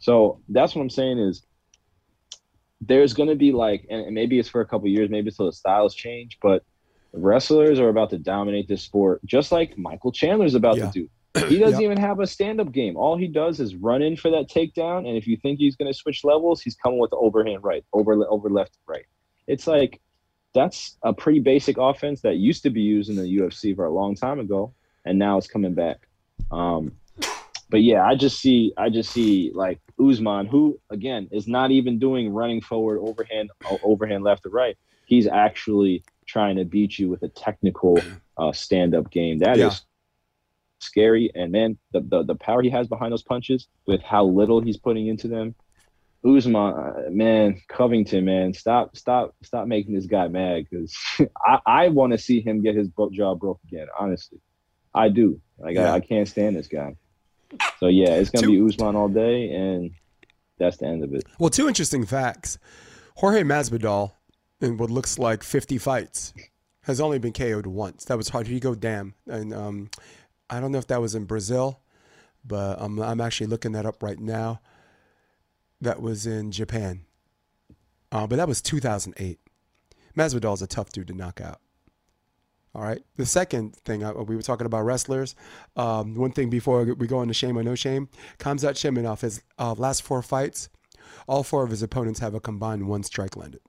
So 0.00 0.40
that's 0.48 0.74
what 0.74 0.82
I'm 0.82 0.90
saying 0.90 1.18
is 1.18 1.42
there's 2.80 3.12
going 3.14 3.28
to 3.28 3.34
be 3.34 3.52
like, 3.52 3.86
and 3.90 4.14
maybe 4.14 4.38
it's 4.38 4.48
for 4.48 4.60
a 4.60 4.66
couple 4.66 4.88
years, 4.88 5.10
maybe 5.10 5.28
until 5.30 5.46
the 5.46 5.52
styles 5.52 5.94
change, 5.94 6.38
but 6.40 6.64
wrestlers 7.12 7.80
are 7.80 7.88
about 7.88 8.10
to 8.10 8.18
dominate 8.18 8.68
this 8.68 8.82
sport, 8.82 9.20
just 9.24 9.50
like 9.50 9.76
Michael 9.76 10.12
Chandler's 10.12 10.54
about 10.54 10.76
Yeah. 10.76 10.90
to 10.90 10.92
do. 10.92 11.08
He 11.48 11.58
doesn't 11.58 11.80
Yeah. 11.80 11.86
even 11.86 11.98
have 11.98 12.20
a 12.20 12.26
stand-up 12.26 12.72
game. 12.72 12.96
All 12.96 13.16
he 13.16 13.26
does 13.28 13.60
is 13.60 13.74
run 13.76 14.02
in 14.02 14.16
for 14.16 14.30
that 14.30 14.48
takedown, 14.48 15.06
and 15.08 15.16
if 15.16 15.26
you 15.26 15.36
think 15.36 15.58
he's 15.58 15.76
going 15.76 15.90
to 15.90 15.96
switch 15.96 16.24
levels, 16.24 16.62
he's 16.62 16.74
coming 16.76 16.98
with 16.98 17.10
the 17.10 17.16
overhand 17.16 17.62
right, 17.62 17.84
over 17.92 18.14
over 18.28 18.48
left 18.48 18.76
right. 18.86 19.04
It's 19.46 19.66
like 19.66 20.00
that's 20.54 20.96
a 21.02 21.12
pretty 21.12 21.40
basic 21.40 21.76
offense 21.78 22.22
that 22.22 22.36
used 22.36 22.62
to 22.62 22.70
be 22.70 22.80
used 22.80 23.10
in 23.10 23.16
the 23.16 23.26
UFC 23.38 23.74
for 23.74 23.84
a 23.84 23.90
long 23.90 24.14
time 24.14 24.40
ago, 24.40 24.72
and 25.04 25.18
now 25.18 25.36
it's 25.38 25.46
coming 25.46 25.74
back. 25.74 26.08
Um, 26.50 26.92
but 27.70 27.82
yeah, 27.82 28.04
I 28.04 28.14
just 28.14 28.40
see, 28.40 28.72
I 28.76 28.88
just 28.88 29.10
see 29.10 29.52
like 29.54 29.78
Usman, 30.00 30.46
who 30.46 30.78
again 30.90 31.28
is 31.32 31.48
not 31.48 31.70
even 31.70 31.98
doing 31.98 32.32
running 32.32 32.60
forward, 32.60 33.00
overhand, 33.00 33.50
overhand 33.82 34.24
left 34.24 34.46
or 34.46 34.50
right. 34.50 34.76
He's 35.06 35.26
actually 35.26 36.04
trying 36.26 36.56
to 36.56 36.64
beat 36.64 36.98
you 36.98 37.08
with 37.08 37.22
a 37.22 37.28
technical 37.28 38.02
uh, 38.36 38.52
stand-up 38.52 39.10
game. 39.10 39.38
That 39.38 39.58
is 39.58 39.58
Yeah. 39.58 39.74
scary. 40.80 41.30
And 41.34 41.50
man, 41.52 41.78
the, 41.92 42.00
the 42.00 42.22
the 42.22 42.34
power 42.34 42.62
he 42.62 42.70
has 42.70 42.86
behind 42.86 43.12
those 43.12 43.22
punches 43.22 43.68
with 43.86 44.02
how 44.02 44.24
little 44.24 44.60
he's 44.60 44.76
putting 44.76 45.08
into 45.08 45.28
them. 45.28 45.54
Usman, 46.24 46.56
uh, 46.56 46.92
man, 47.10 47.60
Covington, 47.68 48.24
man, 48.24 48.52
stop, 48.52 48.96
stop, 48.96 49.36
stop 49.42 49.68
making 49.68 49.94
this 49.94 50.06
guy 50.06 50.26
mad 50.28 50.66
because 50.68 50.96
I, 51.46 51.58
I 51.64 51.88
want 51.88 52.12
to 52.12 52.18
see 52.18 52.40
him 52.40 52.60
get 52.60 52.74
his 52.74 52.88
jaw 53.12 53.34
broke 53.36 53.60
again. 53.68 53.86
Honestly, 53.98 54.40
I 54.94 55.08
do. 55.10 55.40
Like 55.58 55.76
yeah. 55.76 55.92
I, 55.92 55.96
I, 55.96 56.00
can't 56.00 56.28
stand 56.28 56.56
this 56.56 56.66
guy. 56.66 56.96
So 57.78 57.88
yeah, 57.88 58.10
it's 58.10 58.30
gonna 58.30 58.46
two, 58.46 58.64
be 58.64 58.68
Usman 58.68 58.96
all 58.96 59.08
day, 59.08 59.50
and 59.50 59.92
that's 60.58 60.78
the 60.78 60.86
end 60.86 61.04
of 61.04 61.14
it. 61.14 61.24
Well, 61.38 61.50
two 61.50 61.68
interesting 61.68 62.04
facts: 62.04 62.58
Jorge 63.16 63.42
Masvidal, 63.42 64.12
in 64.60 64.76
what 64.76 64.90
looks 64.90 65.18
like 65.18 65.42
50 65.42 65.78
fights, 65.78 66.34
has 66.82 67.00
only 67.00 67.18
been 67.18 67.32
KO'd 67.32 67.66
once. 67.66 68.04
That 68.06 68.16
was 68.16 68.32
Rodrigo 68.32 68.74
Dam, 68.74 69.14
and 69.26 69.54
um, 69.54 69.90
I 70.50 70.60
don't 70.60 70.72
know 70.72 70.78
if 70.78 70.86
that 70.88 71.00
was 71.00 71.14
in 71.14 71.24
Brazil, 71.24 71.80
but 72.44 72.80
I'm 72.80 72.98
I'm 73.00 73.20
actually 73.20 73.46
looking 73.48 73.72
that 73.72 73.86
up 73.86 74.02
right 74.02 74.18
now. 74.18 74.60
That 75.80 76.02
was 76.02 76.26
in 76.26 76.50
Japan, 76.50 77.02
uh, 78.10 78.26
but 78.26 78.36
that 78.36 78.48
was 78.48 78.60
2008. 78.60 79.38
Masvidal 80.16 80.54
is 80.54 80.62
a 80.62 80.66
tough 80.66 80.90
dude 80.90 81.06
to 81.06 81.14
knock 81.14 81.40
out. 81.40 81.60
All 82.74 82.82
right. 82.82 83.02
The 83.16 83.26
second 83.26 83.76
thing 83.76 84.04
uh, 84.04 84.12
we 84.12 84.36
were 84.36 84.42
talking 84.42 84.66
about 84.66 84.82
wrestlers. 84.82 85.34
Um, 85.76 86.14
one 86.14 86.32
thing 86.32 86.50
before 86.50 86.84
we 86.84 87.06
go 87.06 87.22
into 87.22 87.34
shame 87.34 87.58
or 87.58 87.62
no 87.62 87.74
shame, 87.74 88.08
Khamzat 88.38 88.74
Chimaev, 88.74 89.20
his 89.20 89.42
uh, 89.58 89.74
last 89.76 90.02
four 90.02 90.22
fights, 90.22 90.68
all 91.26 91.42
four 91.42 91.64
of 91.64 91.70
his 91.70 91.82
opponents 91.82 92.20
have 92.20 92.34
a 92.34 92.40
combined 92.40 92.88
one 92.88 93.02
strike 93.02 93.36
landed. 93.36 93.60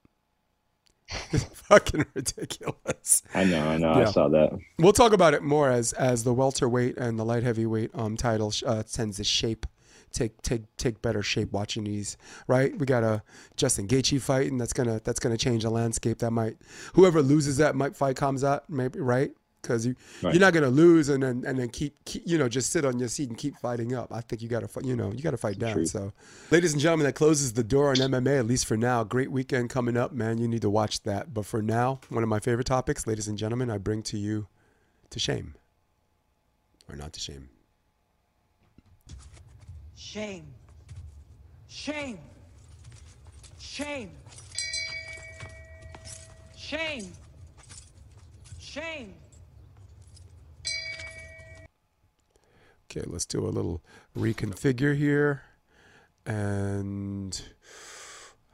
It's 1.31 1.43
fucking 1.43 2.05
ridiculous. 2.13 3.23
I 3.33 3.43
know, 3.43 3.67
I 3.67 3.77
know, 3.77 3.93
yeah. 3.93 4.07
I 4.07 4.11
saw 4.11 4.27
that. 4.29 4.57
We'll 4.77 4.93
talk 4.93 5.11
about 5.11 5.33
it 5.33 5.41
more 5.41 5.69
as 5.69 5.93
as 5.93 6.23
the 6.23 6.33
welterweight 6.33 6.97
and 6.97 7.17
the 7.17 7.25
light 7.25 7.41
heavyweight 7.43 7.91
um 7.95 8.15
title 8.15 8.53
uh, 8.65 8.83
tends 8.83 9.17
to 9.17 9.23
shape 9.23 9.65
take 10.11 10.41
take 10.41 10.63
take 10.77 11.01
better 11.01 11.23
shape 11.23 11.51
watching 11.51 11.83
these. 11.83 12.17
Right, 12.47 12.77
we 12.77 12.85
got 12.85 13.03
a 13.03 13.23
Justin 13.55 13.87
Gaethje 13.87 14.21
fight, 14.21 14.51
and 14.51 14.59
that's 14.59 14.73
gonna 14.73 15.01
that's 15.03 15.19
gonna 15.19 15.37
change 15.37 15.63
the 15.63 15.69
landscape. 15.69 16.19
That 16.19 16.31
might 16.31 16.57
whoever 16.93 17.21
loses 17.21 17.57
that 17.57 17.75
might 17.75 17.95
fight 17.95 18.15
comes 18.15 18.43
out 18.43 18.69
maybe 18.69 18.99
right 18.99 19.31
because 19.61 19.85
you 19.85 19.95
right. 20.21 20.33
you're 20.33 20.41
not 20.41 20.53
gonna 20.53 20.69
lose 20.69 21.09
and 21.09 21.21
then 21.21 21.43
and 21.45 21.59
then 21.59 21.69
keep, 21.69 21.93
keep, 22.05 22.23
you 22.25 22.37
know 22.37 22.47
just 22.47 22.71
sit 22.71 22.85
on 22.85 22.99
your 22.99 23.07
seat 23.07 23.29
and 23.29 23.37
keep 23.37 23.57
fighting 23.57 23.93
up. 23.93 24.11
I 24.11 24.21
think 24.21 24.41
you 24.41 24.47
got 24.47 24.67
to 24.67 24.85
you 24.85 24.95
know 24.95 25.11
you 25.11 25.21
got 25.21 25.31
to 25.31 25.37
fight 25.37 25.59
down. 25.59 25.73
True. 25.73 25.85
So, 25.85 26.13
ladies 26.51 26.73
and 26.73 26.81
gentlemen, 26.81 27.05
that 27.05 27.13
closes 27.13 27.53
the 27.53 27.63
door 27.63 27.89
on 27.89 27.95
MMA 27.95 28.39
at 28.39 28.45
least 28.45 28.65
for 28.65 28.77
now. 28.77 29.03
Great 29.03 29.31
weekend 29.31 29.69
coming 29.69 29.97
up, 29.97 30.13
man. 30.13 30.37
You 30.37 30.47
need 30.47 30.61
to 30.61 30.69
watch 30.69 31.03
that. 31.03 31.33
But 31.33 31.45
for 31.45 31.61
now, 31.61 31.99
one 32.09 32.23
of 32.23 32.29
my 32.29 32.39
favorite 32.39 32.67
topics, 32.67 33.05
ladies 33.07 33.27
and 33.27 33.37
gentlemen, 33.37 33.69
I 33.69 33.77
bring 33.77 34.03
to 34.03 34.17
you 34.17 34.47
to 35.09 35.19
shame 35.19 35.55
or 36.87 36.95
not 36.95 37.13
to 37.13 37.19
shame. 37.19 37.49
Shame. 40.11 40.47
Shame. 41.67 42.17
Shame. 43.59 44.09
Shame. 46.57 47.13
Shame. 48.59 49.13
Okay, 52.89 53.03
let's 53.05 53.27
do 53.27 53.45
a 53.45 53.53
little 53.53 53.83
reconfigure 54.17 54.97
here. 54.97 55.43
And 56.25 57.39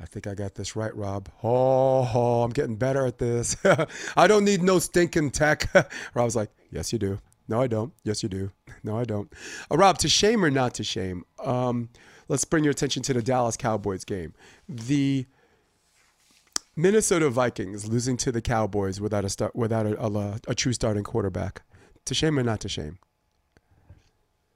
I 0.02 0.06
think 0.08 0.28
I 0.28 0.36
got 0.36 0.56
this 0.56 0.76
right, 0.76 0.94
Rob. 0.94 1.30
Oh, 1.42 2.12
oh 2.14 2.44
I'm 2.44 2.52
getting 2.52 2.76
better 2.76 3.06
at 3.06 3.18
this. 3.18 3.56
I 4.18 4.28
don't 4.28 4.44
need 4.44 4.62
no 4.62 4.80
stinking 4.80 5.32
tech. 5.32 5.70
Rob's 6.14 6.36
like, 6.36 6.50
yes, 6.70 6.92
you 6.92 7.00
do. 7.00 7.20
No, 7.48 7.62
I 7.62 7.68
don't. 7.68 7.94
Yes, 8.04 8.24
you 8.24 8.30
do. 8.30 8.52
No, 8.84 8.98
I 8.98 9.04
don't. 9.04 9.32
Uh, 9.70 9.78
Rob, 9.78 9.98
to 10.00 10.10
shame 10.10 10.44
or 10.44 10.50
not 10.50 10.74
to 10.76 10.84
shame? 10.84 11.26
Um, 11.44 11.90
let's 12.28 12.46
bring 12.46 12.64
your 12.64 12.72
attention 12.72 13.04
to 13.04 13.14
the 13.14 13.22
Dallas 13.22 13.56
Cowboys 13.56 14.04
game. 14.04 14.34
The 14.68 15.26
Minnesota 16.76 17.30
Vikings 17.30 17.88
losing 17.88 18.18
to 18.18 18.32
the 18.32 18.42
Cowboys 18.42 19.00
without 19.00 19.26
a 19.26 19.30
start, 19.30 19.56
without 19.56 19.86
a, 19.86 20.04
a, 20.04 20.40
a 20.48 20.56
true 20.56 20.74
starting 20.74 21.04
quarterback. 21.04 21.62
To 22.06 22.14
shame 22.14 22.38
or 22.38 22.44
not 22.44 22.60
to 22.62 22.70
shame? 22.70 23.00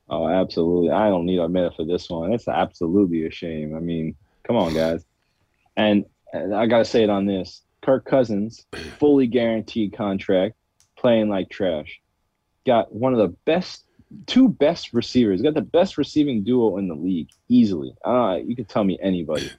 Oh, 0.10 0.28
absolutely. 0.28 0.92
I 0.92 1.10
don't 1.10 1.26
need 1.26 1.40
a 1.40 1.48
minute 1.48 1.74
for 1.76 1.86
this 1.86 2.10
one. 2.10 2.34
It's 2.34 2.48
absolutely 2.48 3.26
a 3.26 3.32
shame. 3.32 3.76
I 3.76 3.80
mean, 3.80 4.16
come 4.44 4.56
on, 4.56 4.74
guys. 4.74 5.06
And, 5.78 6.06
and 6.34 6.54
I 6.54 6.66
got 6.66 6.80
to 6.80 6.86
say 6.86 7.04
it 7.04 7.10
on 7.10 7.26
this 7.26 7.62
Kirk 7.82 8.06
Cousins, 8.06 8.66
fully 8.98 9.28
guaranteed 9.28 9.94
contract, 9.94 10.56
playing 10.96 11.30
like 11.30 11.50
trash 11.50 12.02
got 12.70 12.94
one 12.94 13.14
of 13.14 13.20
the 13.20 13.36
best, 13.46 13.84
two 14.28 14.48
best 14.48 14.94
receivers. 14.94 15.42
Got 15.42 15.56
the 15.56 15.62
best 15.62 15.98
receiving 15.98 16.44
duo 16.44 16.78
in 16.78 16.88
the 16.88 16.94
league 16.94 17.30
easily. 17.48 17.96
Uh, 18.06 18.38
you 18.46 18.56
can 18.56 18.66
tell 18.66 18.84
me 18.84 19.00
anybody. 19.02 19.50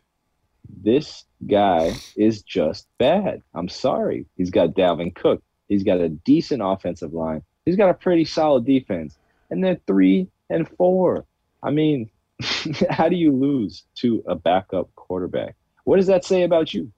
This 0.69 1.25
guy 1.45 1.93
is 2.17 2.43
just 2.43 2.87
bad. 2.99 3.43
I'm 3.53 3.69
sorry. 3.69 4.27
He's 4.37 4.51
got 4.51 4.75
Dalvin 4.75 5.13
Cook. 5.13 5.43
He's 5.69 5.83
got 5.83 6.01
a 6.01 6.09
decent 6.09 6.63
offensive 6.65 7.13
line. 7.13 7.43
He's 7.65 7.75
got 7.75 7.91
a 7.91 7.95
pretty 7.95 8.25
solid 8.25 8.65
defense. 8.65 9.19
And 9.51 9.65
then 9.65 9.81
three 9.89 10.29
and 10.49 10.69
four. 10.69 11.25
I 11.65 11.73
mean, 11.73 12.11
how 12.91 13.09
do 13.09 13.17
you 13.17 13.33
lose 13.33 13.83
to 13.97 14.23
a 14.29 14.37
backup 14.37 14.95
quarterback? 14.95 15.57
What 15.83 15.97
does 15.97 16.07
that 16.07 16.25
say 16.25 16.45
about 16.45 16.73
you? 16.73 16.93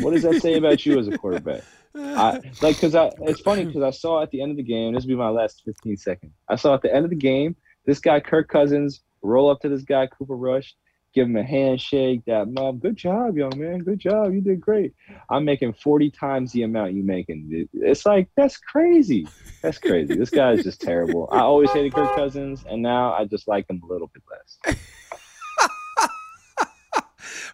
What 0.00 0.12
does 0.12 0.22
that 0.22 0.40
say 0.40 0.54
about 0.54 0.86
you 0.86 0.98
as 0.98 1.08
a 1.08 1.18
quarterback? 1.18 1.62
I, 1.94 2.40
like 2.62 2.76
because 2.76 2.94
I 2.94 3.10
it's 3.22 3.40
funny 3.40 3.64
because 3.64 3.82
I 3.82 3.90
saw 3.90 4.22
at 4.22 4.30
the 4.30 4.40
end 4.40 4.50
of 4.50 4.56
the 4.56 4.62
game. 4.62 4.94
This 4.94 5.04
will 5.04 5.08
be 5.08 5.16
my 5.16 5.28
last 5.28 5.62
15 5.64 5.96
seconds. 5.96 6.32
I 6.48 6.56
saw 6.56 6.74
at 6.74 6.82
the 6.82 6.94
end 6.94 7.04
of 7.04 7.10
the 7.10 7.16
game 7.16 7.56
this 7.86 7.98
guy 7.98 8.20
Kirk 8.20 8.48
Cousins 8.48 9.02
roll 9.22 9.50
up 9.50 9.60
to 9.60 9.68
this 9.68 9.82
guy 9.82 10.06
Cooper 10.06 10.36
Rush, 10.36 10.74
give 11.14 11.26
him 11.26 11.36
a 11.36 11.42
handshake. 11.42 12.22
That 12.26 12.48
mom, 12.48 12.78
good 12.78 12.96
job, 12.96 13.36
young 13.36 13.58
man, 13.58 13.80
good 13.80 13.98
job, 13.98 14.32
you 14.32 14.40
did 14.40 14.60
great. 14.60 14.94
I'm 15.30 15.44
making 15.44 15.74
40 15.74 16.10
times 16.10 16.52
the 16.52 16.62
amount 16.62 16.94
you 16.94 17.02
making. 17.02 17.68
It's 17.74 18.06
like 18.06 18.28
that's 18.36 18.56
crazy. 18.56 19.28
That's 19.60 19.78
crazy. 19.78 20.14
this 20.14 20.30
guy 20.30 20.52
is 20.52 20.64
just 20.64 20.80
terrible. 20.80 21.28
I 21.30 21.40
always 21.40 21.70
hated 21.72 21.94
Kirk 21.94 22.14
Cousins, 22.16 22.64
and 22.68 22.82
now 22.82 23.12
I 23.12 23.26
just 23.26 23.46
like 23.46 23.68
him 23.68 23.82
a 23.84 23.92
little 23.92 24.10
bit 24.12 24.22
less. 24.30 24.76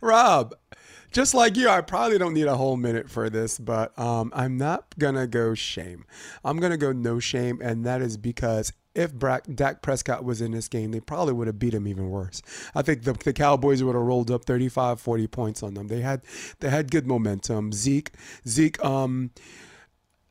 Rob, 0.00 0.54
just 1.12 1.34
like 1.34 1.56
you, 1.56 1.68
I 1.68 1.80
probably 1.80 2.18
don't 2.18 2.34
need 2.34 2.46
a 2.46 2.56
whole 2.56 2.76
minute 2.76 3.08
for 3.08 3.30
this, 3.30 3.58
but 3.58 3.98
um, 3.98 4.32
I'm 4.34 4.56
not 4.56 4.98
gonna 4.98 5.26
go 5.26 5.54
shame. 5.54 6.04
I'm 6.44 6.58
gonna 6.58 6.76
go 6.76 6.92
no 6.92 7.18
shame, 7.18 7.60
and 7.62 7.84
that 7.86 8.02
is 8.02 8.16
because 8.16 8.72
if 8.94 9.14
Brack, 9.14 9.44
Dak 9.54 9.80
Prescott 9.80 10.24
was 10.24 10.40
in 10.40 10.50
this 10.50 10.66
game, 10.66 10.90
they 10.90 11.00
probably 11.00 11.32
would 11.32 11.46
have 11.46 11.58
beat 11.58 11.72
him 11.74 11.86
even 11.86 12.10
worse. 12.10 12.42
I 12.74 12.82
think 12.82 13.04
the, 13.04 13.12
the 13.12 13.32
Cowboys 13.32 13.82
would 13.82 13.94
have 13.94 14.04
rolled 14.04 14.30
up 14.30 14.44
35, 14.44 15.00
40 15.00 15.26
points 15.28 15.62
on 15.62 15.74
them. 15.74 15.86
They 15.86 16.00
had 16.00 16.22
they 16.60 16.68
had 16.68 16.90
good 16.90 17.06
momentum. 17.06 17.72
Zeke, 17.72 18.12
Zeke, 18.46 18.82
um, 18.84 19.30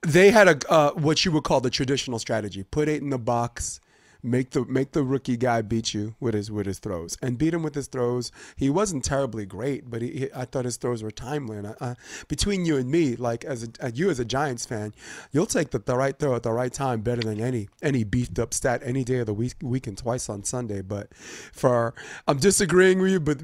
they 0.02 0.32
had 0.32 0.48
a 0.48 0.72
uh, 0.72 0.92
what 0.92 1.24
you 1.26 1.32
would 1.32 1.44
call 1.44 1.62
the 1.62 1.70
traditional 1.70 2.20
strategy: 2.20 2.64
put 2.64 2.90
eight 2.90 3.02
in 3.02 3.10
the 3.10 3.18
box 3.18 3.80
make 4.28 4.52
the 4.52 4.66
make 4.66 4.92
the 4.92 5.04
rookie 5.04 5.38
guy 5.38 5.62
beat 5.62 5.94
you 5.94 6.16
with 6.20 6.34
his 6.34 6.52
with 6.52 6.66
his 6.66 6.80
throws 6.80 7.18
and 7.22 7.38
beat 7.38 7.54
him 7.54 7.64
with 7.64 7.76
his 7.76 7.88
throws. 7.88 8.32
He 8.56 8.70
wasn't 8.70 9.04
terribly 9.04 9.46
great, 9.46 9.90
but 9.90 10.02
he, 10.02 10.12
he, 10.12 10.30
I 10.36 10.46
thought 10.46 10.66
his 10.66 10.78
throws 10.78 11.02
were 11.02 11.12
timely. 11.12 11.58
And 11.58 11.68
I, 11.68 11.76
I, 11.82 11.96
between 12.28 12.66
you 12.66 12.78
and 12.78 12.90
me, 12.92 13.16
like 13.16 13.46
as 13.46 13.70
a, 13.82 13.92
you 13.92 14.10
as 14.10 14.20
a 14.20 14.26
Giants 14.26 14.66
fan, 14.66 14.94
you'll 15.32 15.46
take 15.46 15.72
the, 15.72 15.80
the 15.80 15.96
right 15.96 16.18
throw 16.18 16.36
at 16.36 16.44
the 16.44 16.52
right 16.52 16.72
time 16.72 17.02
better 17.02 17.22
than 17.22 17.40
any 17.40 17.70
any 17.82 18.04
beefed 18.04 18.38
up 18.40 18.54
stat 18.54 18.82
any 18.84 19.04
day 19.04 19.20
of 19.20 19.26
the 19.26 19.34
week 19.34 19.54
weekend 19.62 19.98
twice 19.98 20.30
on 20.30 20.44
Sunday. 20.44 20.82
But 20.82 21.14
for 21.16 21.94
I'm 22.28 22.38
disagreeing 22.38 23.00
with 23.00 23.12
you, 23.12 23.20
but 23.20 23.42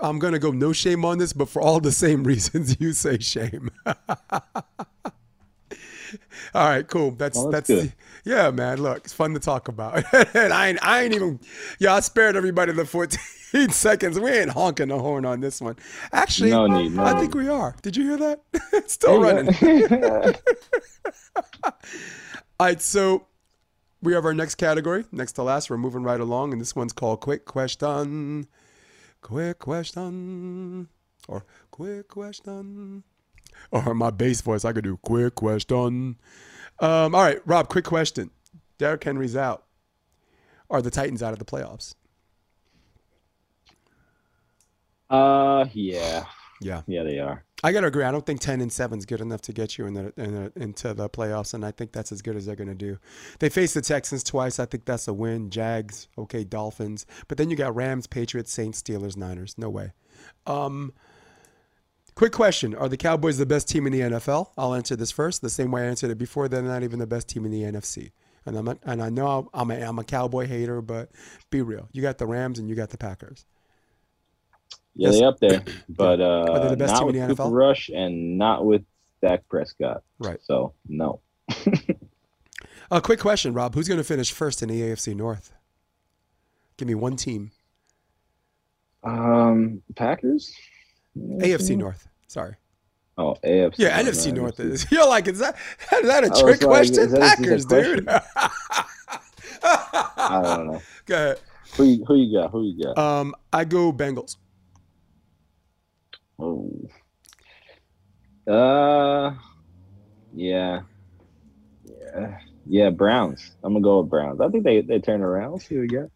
I'm 0.00 0.18
gonna 0.18 0.38
go 0.38 0.50
no 0.50 0.72
shame 0.72 1.04
on 1.04 1.18
this, 1.18 1.32
but 1.32 1.48
for 1.48 1.62
all 1.62 1.80
the 1.80 1.92
same 1.92 2.24
reasons 2.32 2.76
you 2.80 2.92
say 2.92 3.18
shame. 3.18 3.70
All 6.54 6.68
right, 6.68 6.86
cool. 6.86 7.10
That's 7.12 7.36
well, 7.36 7.50
that's, 7.50 7.68
that's 7.68 7.92
yeah, 8.26 8.50
man. 8.50 8.82
Look, 8.82 8.98
it's 9.04 9.12
fun 9.12 9.34
to 9.34 9.40
talk 9.40 9.68
about. 9.68 10.02
and 10.34 10.52
I 10.52 10.68
ain't, 10.68 10.84
I 10.84 11.02
ain't 11.04 11.14
even 11.14 11.38
yeah, 11.78 11.94
I 11.94 12.00
spared 12.00 12.34
everybody 12.34 12.72
the 12.72 12.84
14 12.84 13.18
seconds. 13.70 14.18
We 14.18 14.30
ain't 14.30 14.50
honking 14.50 14.88
the 14.88 14.98
horn 14.98 15.24
on 15.24 15.40
this 15.40 15.60
one. 15.60 15.76
Actually, 16.12 16.50
no 16.50 16.66
need, 16.66 16.92
no 16.92 17.04
I 17.04 17.12
need. 17.12 17.20
think 17.20 17.34
we 17.36 17.48
are. 17.48 17.76
Did 17.82 17.96
you 17.96 18.02
hear 18.02 18.16
that? 18.16 18.42
it's 18.72 18.94
still 18.94 19.20
running. 19.20 19.54
All 22.58 22.66
right, 22.66 22.82
so 22.82 23.26
we 24.02 24.12
have 24.12 24.24
our 24.24 24.34
next 24.34 24.56
category, 24.56 25.04
next 25.12 25.32
to 25.32 25.44
last. 25.44 25.70
We're 25.70 25.78
moving 25.78 26.02
right 26.02 26.20
along, 26.20 26.52
and 26.52 26.60
this 26.60 26.74
one's 26.74 26.92
called 26.92 27.20
Quick 27.20 27.44
Question. 27.44 28.48
Quick 29.22 29.60
Question. 29.60 30.88
Or 31.28 31.44
Quick 31.70 32.08
Question 32.08 33.04
or 33.70 33.94
my 33.94 34.10
bass 34.10 34.40
voice, 34.40 34.64
I 34.64 34.72
could 34.72 34.84
do 34.84 34.98
quick 34.98 35.34
question. 35.34 36.16
Um, 36.78 37.14
all 37.14 37.22
right, 37.22 37.40
Rob, 37.46 37.68
quick 37.68 37.84
question. 37.84 38.30
Derrick 38.78 39.02
Henry's 39.04 39.36
out. 39.36 39.64
Are 40.68 40.82
the 40.82 40.90
Titans 40.90 41.22
out 41.22 41.32
of 41.32 41.38
the 41.38 41.44
playoffs? 41.44 41.94
Uh, 45.08 45.66
yeah, 45.72 46.24
Yeah. 46.60 46.82
Yeah, 46.86 47.04
they 47.04 47.18
are. 47.20 47.44
I 47.62 47.72
gotta 47.72 47.86
agree. 47.86 48.04
I 48.04 48.10
don't 48.10 48.26
think 48.26 48.40
ten 48.40 48.60
and 48.60 48.70
seven 48.72 48.98
is 48.98 49.06
good 49.06 49.20
enough 49.20 49.40
to 49.42 49.52
get 49.52 49.78
you 49.78 49.86
in 49.86 49.94
the, 49.94 50.12
in 50.16 50.34
the 50.34 50.52
into 50.56 50.92
the 50.92 51.08
playoffs, 51.08 51.54
and 51.54 51.64
I 51.64 51.70
think 51.70 51.92
that's 51.92 52.12
as 52.12 52.20
good 52.22 52.36
as 52.36 52.44
they're 52.44 52.56
gonna 52.56 52.74
do. 52.74 52.98
They 53.38 53.48
faced 53.48 53.74
the 53.74 53.80
Texans 53.80 54.22
twice. 54.22 54.58
I 54.58 54.66
think 54.66 54.84
that's 54.84 55.08
a 55.08 55.14
win. 55.14 55.48
Jags, 55.48 56.08
okay, 56.18 56.44
Dolphins, 56.44 57.06
but 57.28 57.38
then 57.38 57.48
you 57.48 57.56
got 57.56 57.74
Rams, 57.74 58.06
Patriots, 58.06 58.52
Saints, 58.52 58.82
Steelers, 58.82 59.16
Niners. 59.16 59.56
No 59.56 59.70
way. 59.70 59.92
Um, 60.46 60.92
quick 62.16 62.32
question: 62.32 62.74
Are 62.74 62.88
the 62.88 62.96
Cowboys 62.96 63.38
the 63.38 63.46
best 63.46 63.68
team 63.68 63.86
in 63.86 63.92
the 63.92 64.00
NFL? 64.00 64.50
I'll 64.58 64.74
answer 64.74 64.96
this 64.96 65.12
first, 65.12 65.40
the 65.42 65.48
same 65.50 65.70
way 65.70 65.82
I 65.82 65.84
answered 65.86 66.10
it 66.10 66.18
before. 66.18 66.48
They're 66.48 66.62
not 66.62 66.82
even 66.82 66.98
the 66.98 67.06
best 67.06 67.28
team 67.28 67.44
in 67.44 67.52
the 67.52 67.62
NFC. 67.62 68.10
And 68.44 68.56
I'm 68.56 68.68
a, 68.68 68.78
and 68.84 69.02
I 69.02 69.08
know 69.10 69.48
I'm 69.54 69.70
a, 69.70 69.74
I'm 69.80 69.98
a 69.98 70.04
Cowboy 70.04 70.46
hater, 70.46 70.80
but 70.82 71.10
be 71.50 71.62
real. 71.62 71.88
You 71.92 72.02
got 72.02 72.18
the 72.18 72.26
Rams 72.26 72.58
and 72.58 72.68
you 72.68 72.74
got 72.74 72.90
the 72.90 72.98
Packers. 72.98 73.44
Yeah, 74.94 75.08
Yes. 75.10 75.18
they 75.18 75.24
up 75.24 75.38
there, 75.40 75.64
but 75.88 76.20
uh, 76.20 76.46
Are 76.48 76.60
they 76.60 76.68
the 76.70 76.76
best 76.76 76.92
not 76.94 76.98
team 77.00 77.06
with 77.08 77.16
in 77.16 77.22
the 77.22 77.28
Cooper 77.34 77.42
NFL? 77.44 77.52
Rush 77.52 77.88
and 77.88 78.38
not 78.38 78.64
with 78.64 78.82
Dak 79.20 79.48
Prescott. 79.48 80.02
Right. 80.18 80.38
So 80.42 80.74
no. 80.88 81.20
A 82.90 83.00
quick 83.00 83.18
question, 83.18 83.52
Rob. 83.52 83.74
Who's 83.74 83.88
going 83.88 83.98
to 83.98 84.04
finish 84.04 84.30
first 84.30 84.62
in 84.62 84.68
the 84.68 84.80
AFC 84.80 85.14
North? 85.16 85.52
Give 86.76 86.86
me 86.86 86.94
one 86.94 87.16
team. 87.16 87.50
Um, 89.02 89.82
Packers. 89.96 90.54
AFC 91.16 91.76
North. 91.76 92.08
Sorry. 92.28 92.54
Oh, 93.18 93.34
AFC. 93.44 93.74
Yeah, 93.78 94.00
North, 94.02 94.14
NFC 94.14 94.26
not 94.28 94.36
North 94.36 94.56
NFC. 94.58 94.70
is. 94.72 94.86
You're 94.92 95.08
like, 95.08 95.26
is 95.28 95.38
that 95.38 95.56
is 95.92 96.06
that 96.08 96.24
a 96.24 96.28
was 96.28 96.40
trick 96.42 96.60
like, 96.62 96.68
question? 96.68 97.04
is 97.04 97.12
that- 97.12 97.38
is 97.40 97.64
this 97.66 97.66
Packers, 97.66 97.66
dude. 97.66 98.08
I 99.62 100.40
don't 100.42 100.66
know. 100.68 100.82
Go 101.06 101.14
ahead. 101.14 101.40
Who 101.76 101.84
you, 101.84 102.04
who 102.04 102.14
you 102.16 102.38
got? 102.40 102.50
Who 102.50 102.62
you 102.64 102.84
got? 102.84 102.98
Um, 102.98 103.34
I 103.52 103.64
go 103.64 103.92
Bengals. 103.92 104.36
Oh. 106.38 106.70
Uh, 108.46 109.34
yeah, 110.34 110.82
yeah, 111.84 112.38
yeah. 112.66 112.90
Browns. 112.90 113.52
I'm 113.64 113.72
gonna 113.72 113.82
go 113.82 114.00
with 114.00 114.10
Browns. 114.10 114.40
I 114.40 114.48
think 114.48 114.62
they 114.64 114.82
they 114.82 115.00
turn 115.00 115.20
around. 115.22 115.52
Let's 115.52 115.66
see 115.66 115.74
what 115.76 115.80
we 115.82 115.88
got. 115.88 116.10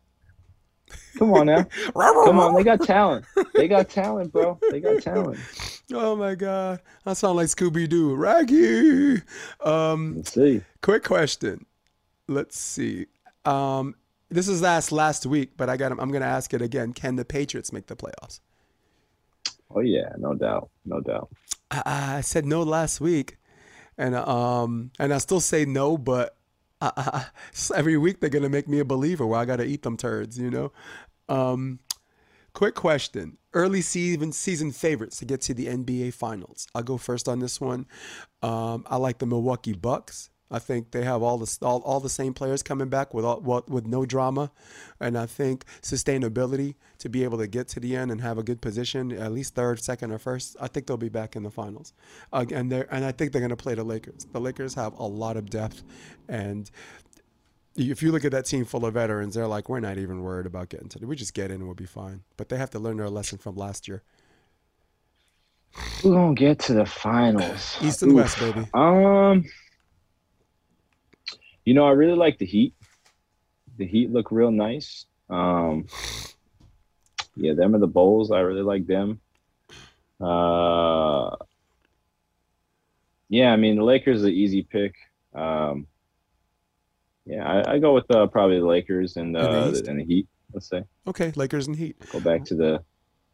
Come 1.18 1.32
on 1.34 1.46
now. 1.46 1.64
Come 1.94 2.38
on. 2.40 2.54
They 2.54 2.64
got 2.64 2.82
talent. 2.82 3.24
They 3.54 3.68
got 3.68 3.88
talent, 3.88 4.32
bro. 4.32 4.58
They 4.70 4.80
got 4.80 5.02
talent. 5.02 5.38
Oh 5.92 6.14
my 6.16 6.34
God, 6.34 6.80
I 7.04 7.12
sound 7.14 7.36
like 7.36 7.48
Scooby 7.48 7.88
Doo. 7.88 8.14
Raggy. 8.14 9.22
Um, 9.60 10.16
Let's 10.16 10.32
see. 10.32 10.62
quick 10.82 11.04
question. 11.04 11.66
Let's 12.28 12.58
see. 12.58 13.06
Um, 13.44 13.96
this 14.28 14.46
is 14.46 14.62
asked 14.62 14.92
last 14.92 15.26
week, 15.26 15.50
but 15.56 15.68
I 15.68 15.76
got. 15.76 15.90
I'm 15.92 16.10
going 16.10 16.20
to 16.22 16.26
ask 16.26 16.54
it 16.54 16.62
again. 16.62 16.92
Can 16.92 17.16
the 17.16 17.24
Patriots 17.24 17.72
make 17.72 17.86
the 17.88 17.96
playoffs? 17.96 18.40
Oh 19.74 19.80
yeah, 19.80 20.12
no 20.18 20.34
doubt, 20.34 20.70
no 20.84 21.00
doubt. 21.00 21.28
I, 21.70 21.82
I 22.16 22.20
said 22.22 22.44
no 22.46 22.62
last 22.62 23.00
week, 23.00 23.38
and 23.98 24.14
um, 24.14 24.90
and 24.98 25.12
I 25.12 25.18
still 25.18 25.40
say 25.40 25.64
no, 25.64 25.98
but 25.98 26.36
I, 26.82 26.92
I, 26.96 27.26
every 27.76 27.96
week 27.96 28.20
they're 28.20 28.30
gonna 28.30 28.48
make 28.48 28.68
me 28.68 28.78
a 28.78 28.84
believer 28.84 29.26
where 29.26 29.40
I 29.40 29.44
gotta 29.44 29.64
eat 29.64 29.82
them 29.82 29.96
turds, 29.96 30.38
you 30.38 30.50
know. 30.50 30.72
Um, 31.28 31.80
quick 32.52 32.74
question: 32.74 33.38
Early 33.52 33.82
season 33.82 34.32
season 34.32 34.72
favorites 34.72 35.18
to 35.18 35.24
get 35.24 35.40
to 35.42 35.54
the 35.54 35.66
NBA 35.66 36.14
Finals. 36.14 36.66
I'll 36.74 36.82
go 36.82 36.96
first 36.96 37.28
on 37.28 37.40
this 37.40 37.60
one. 37.60 37.86
Um, 38.42 38.84
I 38.88 38.96
like 38.96 39.18
the 39.18 39.26
Milwaukee 39.26 39.74
Bucks. 39.74 40.30
I 40.50 40.58
think 40.58 40.90
they 40.90 41.04
have 41.04 41.22
all 41.22 41.38
the 41.38 41.58
all, 41.62 41.80
all 41.82 42.00
the 42.00 42.08
same 42.08 42.34
players 42.34 42.62
coming 42.62 42.88
back 42.88 43.14
with 43.14 43.24
all, 43.24 43.40
with 43.40 43.68
with 43.68 43.86
no 43.86 44.04
drama, 44.04 44.50
and 44.98 45.16
I 45.16 45.26
think 45.26 45.64
sustainability 45.82 46.74
to 46.98 47.08
be 47.08 47.24
able 47.24 47.38
to 47.38 47.46
get 47.46 47.68
to 47.68 47.80
the 47.80 47.96
end 47.96 48.10
and 48.10 48.20
have 48.20 48.36
a 48.36 48.42
good 48.42 48.60
position, 48.60 49.12
at 49.12 49.32
least 49.32 49.54
third, 49.54 49.80
second, 49.80 50.10
or 50.12 50.18
first. 50.18 50.56
I 50.60 50.66
think 50.66 50.86
they'll 50.86 50.96
be 50.96 51.08
back 51.08 51.36
in 51.36 51.44
the 51.44 51.50
finals, 51.50 51.92
uh, 52.32 52.44
and 52.52 52.70
they 52.72 52.84
and 52.90 53.04
I 53.04 53.12
think 53.12 53.32
they're 53.32 53.40
going 53.40 53.50
to 53.50 53.56
play 53.56 53.74
the 53.74 53.84
Lakers. 53.84 54.26
The 54.32 54.40
Lakers 54.40 54.74
have 54.74 54.98
a 54.98 55.06
lot 55.06 55.36
of 55.36 55.48
depth, 55.50 55.82
and 56.28 56.70
if 57.76 58.02
you 58.02 58.12
look 58.12 58.24
at 58.24 58.32
that 58.32 58.46
team 58.46 58.64
full 58.64 58.84
of 58.84 58.94
veterans, 58.94 59.34
they're 59.34 59.46
like, 59.46 59.68
we're 59.68 59.80
not 59.80 59.98
even 59.98 60.22
worried 60.22 60.46
about 60.46 60.68
getting 60.68 60.88
to. 60.88 60.98
The, 60.98 61.06
we 61.06 61.16
just 61.16 61.34
get 61.34 61.46
in 61.46 61.56
and 61.56 61.64
we'll 61.64 61.74
be 61.74 61.86
fine. 61.86 62.22
But 62.36 62.48
they 62.48 62.58
have 62.58 62.70
to 62.70 62.78
learn 62.78 62.96
their 62.96 63.08
lesson 63.08 63.38
from 63.38 63.56
last 63.56 63.88
year. 63.88 64.02
Who 66.02 66.12
gonna 66.12 66.34
get 66.34 66.58
to 66.60 66.74
the 66.74 66.84
finals? 66.84 67.76
East 67.80 68.02
and 68.02 68.12
Oof. 68.12 68.16
West, 68.16 68.40
baby. 68.40 68.66
Um, 68.74 69.44
you 71.70 71.74
know, 71.74 71.86
I 71.86 71.92
really 71.92 72.16
like 72.16 72.36
the 72.38 72.46
Heat. 72.46 72.74
The 73.76 73.86
Heat 73.86 74.10
look 74.10 74.32
real 74.32 74.50
nice. 74.50 75.06
Um, 75.28 75.86
yeah, 77.36 77.52
them 77.54 77.76
are 77.76 77.78
the 77.78 77.86
Bulls. 77.86 78.32
I 78.32 78.40
really 78.40 78.62
like 78.62 78.88
them. 78.88 79.20
Uh, 80.20 81.36
yeah, 83.28 83.52
I 83.52 83.56
mean 83.56 83.76
the 83.76 83.84
Lakers 83.84 84.18
is 84.18 84.24
an 84.24 84.32
easy 84.32 84.64
pick. 84.64 84.96
Um, 85.32 85.86
yeah, 87.24 87.48
I, 87.48 87.74
I 87.74 87.78
go 87.78 87.94
with 87.94 88.10
uh, 88.10 88.26
probably 88.26 88.58
the 88.58 88.66
Lakers 88.66 89.16
and 89.16 89.26
And 89.26 89.34
the 89.36 89.40
uh, 89.40 89.90
and 89.90 90.00
the 90.00 90.04
Heat. 90.04 90.26
Let's 90.52 90.68
say 90.68 90.82
Okay, 91.06 91.30
Lakers 91.36 91.68
and 91.68 91.76
Heat. 91.76 91.96
go 92.10 92.18
back 92.18 92.44
to 92.46 92.56
the 92.56 92.82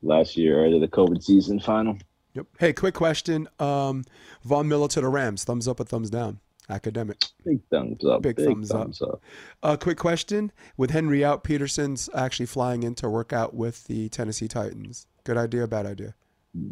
last 0.02 0.36
year 0.36 0.62
or 0.62 0.68
to 0.68 0.78
the 0.78 0.88
COVID 0.88 1.22
season 1.22 1.58
final. 1.58 1.96
Yep. 2.34 2.48
Hey, 2.58 2.74
quick 2.74 2.92
question. 2.92 3.48
Um, 3.58 4.04
Von 4.44 4.68
Miller 4.68 4.88
to 4.88 5.00
the 5.00 5.08
Rams. 5.08 5.44
Thumbs 5.44 5.66
up 5.66 5.80
or 5.80 5.84
thumbs 5.84 6.10
down? 6.10 6.40
Academic. 6.68 7.22
Big 7.44 7.60
thumbs 7.70 8.04
up. 8.04 8.22
Big 8.22 8.36
Big, 8.36 8.46
thumbs 8.46 8.70
thumbs, 8.70 9.02
up. 9.02 9.08
up. 9.08 9.22
Uh, 9.62 9.76
quick 9.76 9.98
question. 9.98 10.50
With 10.76 10.90
Henry 10.90 11.24
out, 11.24 11.44
Peterson's 11.44 12.10
actually 12.14 12.46
flying 12.46 12.82
in 12.82 12.94
to 12.96 13.08
work 13.08 13.32
out 13.32 13.54
with 13.54 13.84
the 13.84 14.08
Tennessee 14.08 14.48
Titans. 14.48 15.06
Good 15.24 15.36
idea, 15.36 15.66
bad 15.66 15.86
idea? 15.86 16.14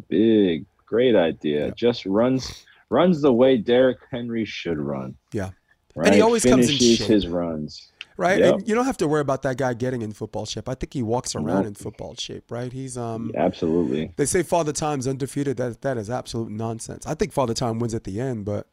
Big, 0.09 0.65
great 0.85 1.15
idea. 1.15 1.67
Yeah. 1.67 1.73
Just 1.75 2.05
runs 2.05 2.65
runs 2.89 3.21
the 3.21 3.33
way 3.33 3.57
Derrick 3.57 3.99
Henry 4.11 4.45
should 4.45 4.77
run. 4.77 5.15
Yeah. 5.31 5.51
Right? 5.95 6.07
And 6.07 6.15
he 6.15 6.21
always 6.21 6.43
comes 6.43 6.69
in 6.69 6.77
Finishes 6.77 6.97
shape. 6.97 7.07
his 7.07 7.27
runs. 7.27 7.91
Right? 8.17 8.39
Yep. 8.39 8.53
And 8.53 8.67
you 8.67 8.75
don't 8.75 8.85
have 8.85 8.97
to 8.97 9.07
worry 9.07 9.21
about 9.21 9.41
that 9.41 9.57
guy 9.57 9.73
getting 9.73 10.01
in 10.01 10.13
football 10.13 10.45
shape. 10.45 10.69
I 10.69 10.75
think 10.75 10.93
he 10.93 11.03
walks 11.03 11.35
around 11.35 11.65
in 11.65 11.73
football 11.75 12.15
shape, 12.15 12.49
right? 12.49 12.71
He's 12.71 12.97
um 12.97 13.31
Absolutely. 13.35 14.13
They 14.15 14.25
say 14.25 14.43
Father 14.43 14.71
Time's 14.71 15.07
undefeated. 15.07 15.57
That 15.57 15.81
that 15.81 15.97
is 15.97 16.09
absolute 16.09 16.49
nonsense. 16.51 17.05
I 17.05 17.13
think 17.13 17.33
Father 17.33 17.53
Time 17.53 17.79
wins 17.79 17.93
at 17.93 18.05
the 18.05 18.21
end, 18.21 18.45
but 18.45 18.67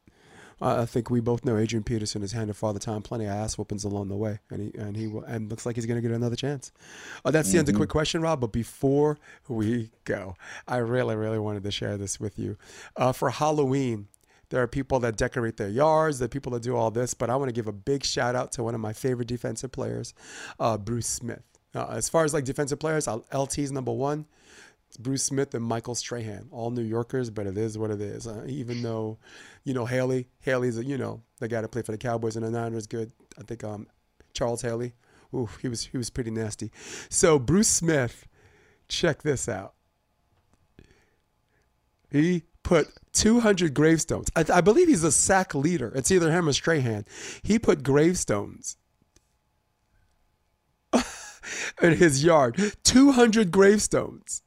I 0.62 0.82
I 0.82 0.86
think 0.86 1.10
we 1.10 1.20
both 1.20 1.44
know 1.44 1.58
Adrian 1.58 1.82
Peterson 1.82 2.22
has 2.22 2.32
handed 2.32 2.56
Father 2.56 2.78
Time 2.78 3.02
plenty 3.02 3.24
of 3.24 3.32
ass 3.32 3.58
whoopings 3.58 3.84
along 3.84 4.08
the 4.08 4.16
way, 4.16 4.38
and 4.50 4.62
he 4.62 4.78
and 4.78 4.96
he 4.96 5.06
will, 5.08 5.24
and 5.24 5.50
looks 5.50 5.66
like 5.66 5.76
he's 5.76 5.86
going 5.86 6.00
to 6.00 6.06
get 6.06 6.14
another 6.14 6.36
chance. 6.36 6.72
Uh, 7.24 7.30
that's 7.30 7.50
the 7.50 7.58
end 7.58 7.68
of 7.68 7.74
the 7.74 7.78
quick 7.78 7.90
question, 7.90 8.22
Rob. 8.22 8.40
But 8.40 8.52
before 8.52 9.18
we 9.48 9.90
go, 10.04 10.36
I 10.66 10.78
really 10.78 11.16
really 11.16 11.38
wanted 11.38 11.64
to 11.64 11.70
share 11.70 11.96
this 11.96 12.18
with 12.18 12.38
you. 12.38 12.56
Uh, 12.96 13.12
for 13.12 13.30
Halloween, 13.30 14.08
there 14.50 14.62
are 14.62 14.68
people 14.68 15.00
that 15.00 15.16
decorate 15.16 15.56
their 15.56 15.68
yards, 15.68 16.18
there 16.18 16.26
are 16.26 16.28
people 16.28 16.52
that 16.52 16.62
do 16.62 16.76
all 16.76 16.90
this, 16.90 17.14
but 17.14 17.30
I 17.30 17.36
want 17.36 17.48
to 17.48 17.54
give 17.54 17.66
a 17.66 17.72
big 17.72 18.04
shout 18.04 18.36
out 18.36 18.52
to 18.52 18.62
one 18.62 18.74
of 18.74 18.80
my 18.80 18.92
favorite 18.92 19.28
defensive 19.28 19.72
players, 19.72 20.14
uh, 20.60 20.78
Bruce 20.78 21.06
Smith. 21.06 21.42
Uh, 21.74 21.86
as 21.90 22.08
far 22.08 22.24
as 22.24 22.34
like 22.34 22.44
defensive 22.44 22.78
players, 22.78 23.08
LT's 23.08 23.72
number 23.72 23.92
one. 23.92 24.26
It's 24.92 24.98
Bruce 24.98 25.22
Smith 25.22 25.54
and 25.54 25.64
Michael 25.64 25.94
Strahan, 25.94 26.48
all 26.50 26.70
New 26.70 26.82
Yorkers, 26.82 27.30
but 27.30 27.46
it 27.46 27.56
is 27.56 27.78
what 27.78 27.90
it 27.90 28.02
is. 28.02 28.26
Uh, 28.26 28.44
even 28.46 28.82
though, 28.82 29.16
you 29.64 29.72
know, 29.72 29.86
Haley, 29.86 30.28
Haley's, 30.40 30.76
a, 30.76 30.84
you 30.84 30.98
know, 30.98 31.22
the 31.38 31.48
guy 31.48 31.62
that 31.62 31.68
played 31.68 31.86
for 31.86 31.92
the 31.92 31.98
Cowboys 31.98 32.36
and 32.36 32.44
the 32.44 32.50
Niners, 32.50 32.86
good. 32.86 33.10
I 33.38 33.42
think 33.42 33.64
um, 33.64 33.86
Charles 34.34 34.60
Haley, 34.60 34.92
ooh, 35.32 35.48
he 35.62 35.68
was 35.68 35.86
he 35.86 35.96
was 35.96 36.10
pretty 36.10 36.30
nasty. 36.30 36.70
So 37.08 37.38
Bruce 37.38 37.68
Smith, 37.68 38.28
check 38.86 39.22
this 39.22 39.48
out. 39.48 39.72
He 42.10 42.42
put 42.62 42.88
200 43.14 43.72
gravestones. 43.72 44.28
I, 44.36 44.44
I 44.52 44.60
believe 44.60 44.88
he's 44.88 45.04
a 45.04 45.12
sack 45.12 45.54
leader. 45.54 45.90
It's 45.94 46.10
either 46.10 46.30
him 46.30 46.50
or 46.50 46.52
Strahan. 46.52 47.06
He 47.42 47.58
put 47.58 47.82
gravestones 47.82 48.76
in 51.82 51.96
his 51.96 52.22
yard. 52.22 52.74
200 52.84 53.50
gravestones. 53.50 54.42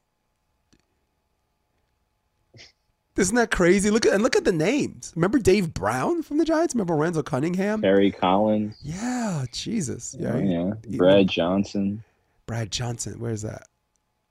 Isn't 3.18 3.36
that 3.36 3.50
crazy? 3.52 3.90
Look 3.90 4.06
at 4.06 4.14
and 4.14 4.22
look 4.24 4.36
at 4.36 4.44
the 4.44 4.52
names. 4.52 5.14
Remember 5.16 5.40
Dave 5.40 5.74
Brown 5.74 6.22
from 6.22 6.38
the 6.38 6.44
Giants? 6.46 6.76
Remember 6.76 6.96
Renzo 6.96 7.24
Cunningham? 7.24 7.82
Kerry 7.82 8.12
Collins. 8.12 8.76
Yeah, 8.84 9.46
Jesus. 9.52 10.16
Yeah, 10.20 10.38
Yeah. 10.38 10.74
he- 10.84 10.92
he- 10.92 10.98
Brad 10.98 11.28
Johnson. 11.30 12.04
Brad 12.46 12.72
Johnson. 12.72 13.20
Where's 13.20 13.42
that? 13.44 13.64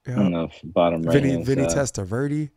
Yeah. 0.06 0.14
I 0.14 0.16
don't 0.22 0.32
know 0.32 0.50
bottom 0.64 1.02
right. 1.02 1.14
Vinny 1.22 1.42
Vinny 1.42 1.66
side. 1.68 1.78
Testaverde. 1.78 2.50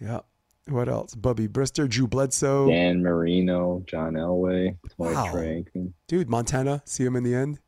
Yeah. 0.00 0.20
What 0.68 0.88
else? 0.88 1.14
Bubby 1.14 1.48
Brister, 1.48 1.88
Drew 1.88 2.06
Bledsoe. 2.06 2.68
Dan 2.68 3.02
Marino, 3.02 3.82
John 3.86 4.12
Elway, 4.12 4.76
Troy 4.96 5.14
Wow. 5.14 5.90
Dude, 6.06 6.28
Montana. 6.28 6.82
See 6.84 7.04
him 7.04 7.16
in 7.16 7.24
the 7.24 7.34
end. 7.34 7.58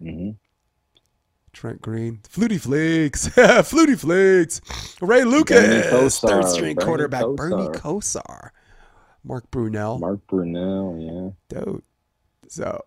hmm 0.00 0.30
Trent 1.52 1.82
Green, 1.82 2.20
Flutie 2.28 2.60
Flakes, 2.60 3.28
Flutie 3.28 3.98
Flakes, 3.98 4.60
Ray 5.00 5.24
Lucas, 5.24 6.20
third 6.20 6.46
string 6.46 6.76
Bernie 6.76 6.86
quarterback, 6.86 7.24
Bernie 7.36 7.68
Kosar. 7.68 7.74
Kosar, 7.74 8.50
Mark 9.24 9.50
Brunell, 9.50 10.00
Mark 10.00 10.20
Brunell, 10.26 11.34
yeah. 11.50 11.60
dude. 11.62 11.82
So, 12.48 12.84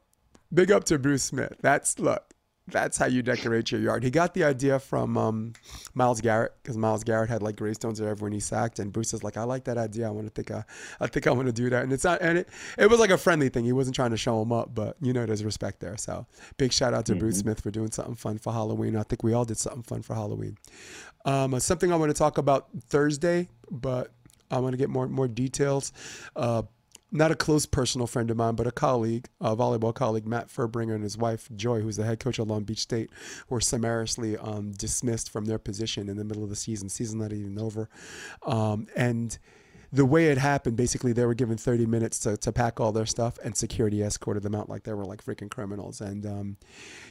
big 0.53 0.71
up 0.71 0.83
to 0.85 0.97
Bruce 0.97 1.23
Smith. 1.23 1.55
That's 1.61 1.99
look. 1.99 2.32
That's 2.67 2.97
how 2.97 3.07
you 3.07 3.21
decorate 3.21 3.71
your 3.71 3.81
yard. 3.81 4.03
He 4.03 4.09
got 4.09 4.33
the 4.33 4.45
idea 4.45 4.79
from 4.79 5.17
um, 5.17 5.53
Myles 5.93 6.21
Garrett 6.21 6.53
because 6.61 6.77
Myles 6.77 7.03
Garrett 7.03 7.29
had 7.29 7.43
like 7.43 7.57
gravestones 7.57 7.99
everywhere 7.99 8.15
when 8.15 8.31
he 8.31 8.39
sacked, 8.39 8.79
and 8.79 8.91
Bruce 8.93 9.13
is 9.13 9.21
like, 9.21 9.35
"I 9.35 9.43
like 9.43 9.65
that 9.65 9.77
idea. 9.77 10.07
I 10.07 10.11
want 10.11 10.27
to 10.27 10.31
think, 10.31 10.49
I, 10.49 10.63
I 11.01 11.07
think 11.07 11.27
I 11.27 11.31
want 11.31 11.47
to 11.47 11.51
do 11.51 11.69
that." 11.69 11.83
And 11.83 11.91
it's 11.91 12.05
not, 12.05 12.21
and 12.21 12.37
it, 12.37 12.49
it 12.77 12.89
was 12.89 13.01
like 13.01 13.09
a 13.09 13.17
friendly 13.17 13.49
thing. 13.49 13.65
He 13.65 13.73
wasn't 13.73 13.97
trying 13.97 14.11
to 14.11 14.17
show 14.17 14.41
him 14.41 14.53
up, 14.53 14.73
but 14.73 14.95
you 15.01 15.11
know, 15.11 15.25
there's 15.25 15.43
respect 15.43 15.81
there. 15.81 15.97
So 15.97 16.25
big 16.57 16.71
shout 16.71 16.93
out 16.93 17.05
to 17.07 17.11
mm-hmm. 17.11 17.19
Bruce 17.19 17.39
Smith 17.39 17.59
for 17.59 17.69
doing 17.69 17.91
something 17.91 18.15
fun 18.15 18.37
for 18.37 18.53
Halloween. 18.53 18.95
I 18.95 19.03
think 19.03 19.23
we 19.23 19.33
all 19.33 19.45
did 19.45 19.57
something 19.57 19.83
fun 19.83 20.01
for 20.01 20.13
Halloween. 20.13 20.57
Um, 21.25 21.59
something 21.59 21.91
I 21.91 21.97
want 21.97 22.11
to 22.11 22.17
talk 22.17 22.37
about 22.37 22.69
Thursday, 22.87 23.49
but 23.69 24.13
I 24.49 24.59
want 24.59 24.71
to 24.71 24.77
get 24.77 24.89
more 24.89 25.09
more 25.09 25.27
details. 25.27 25.91
Uh, 26.33 26.63
not 27.13 27.31
a 27.31 27.35
close 27.35 27.65
personal 27.65 28.07
friend 28.07 28.29
of 28.31 28.37
mine, 28.37 28.55
but 28.55 28.67
a 28.67 28.71
colleague, 28.71 29.29
a 29.39 29.55
volleyball 29.55 29.93
colleague, 29.93 30.27
Matt 30.27 30.47
Fuerbringer, 30.49 30.95
and 30.95 31.03
his 31.03 31.17
wife 31.17 31.47
Joy, 31.55 31.79
who's 31.79 31.95
the 31.95 32.03
head 32.03 32.19
coach 32.19 32.39
of 32.39 32.49
Long 32.49 32.63
Beach 32.63 32.79
State, 32.79 33.11
were 33.49 33.61
summarily 33.61 34.35
um, 34.37 34.71
dismissed 34.71 35.29
from 35.29 35.45
their 35.45 35.59
position 35.59 36.09
in 36.09 36.17
the 36.17 36.25
middle 36.25 36.43
of 36.43 36.49
the 36.49 36.55
season. 36.55 36.89
Season 36.89 37.19
not 37.19 37.31
even 37.31 37.57
over, 37.59 37.87
um, 38.45 38.87
and 38.95 39.37
the 39.93 40.05
way 40.05 40.29
it 40.29 40.39
happened, 40.39 40.75
basically, 40.75 41.13
they 41.13 41.23
were 41.23 41.35
given 41.35 41.55
30 41.55 41.85
minutes 41.85 42.17
to, 42.21 42.35
to 42.37 42.51
pack 42.51 42.79
all 42.79 42.91
their 42.91 43.05
stuff, 43.05 43.37
and 43.43 43.55
security 43.55 44.01
escorted 44.01 44.41
them 44.41 44.55
out 44.55 44.67
like 44.67 44.83
they 44.83 44.93
were 44.93 45.05
like 45.05 45.23
freaking 45.23 45.51
criminals. 45.51 46.01
And 46.01 46.25
um, 46.25 46.57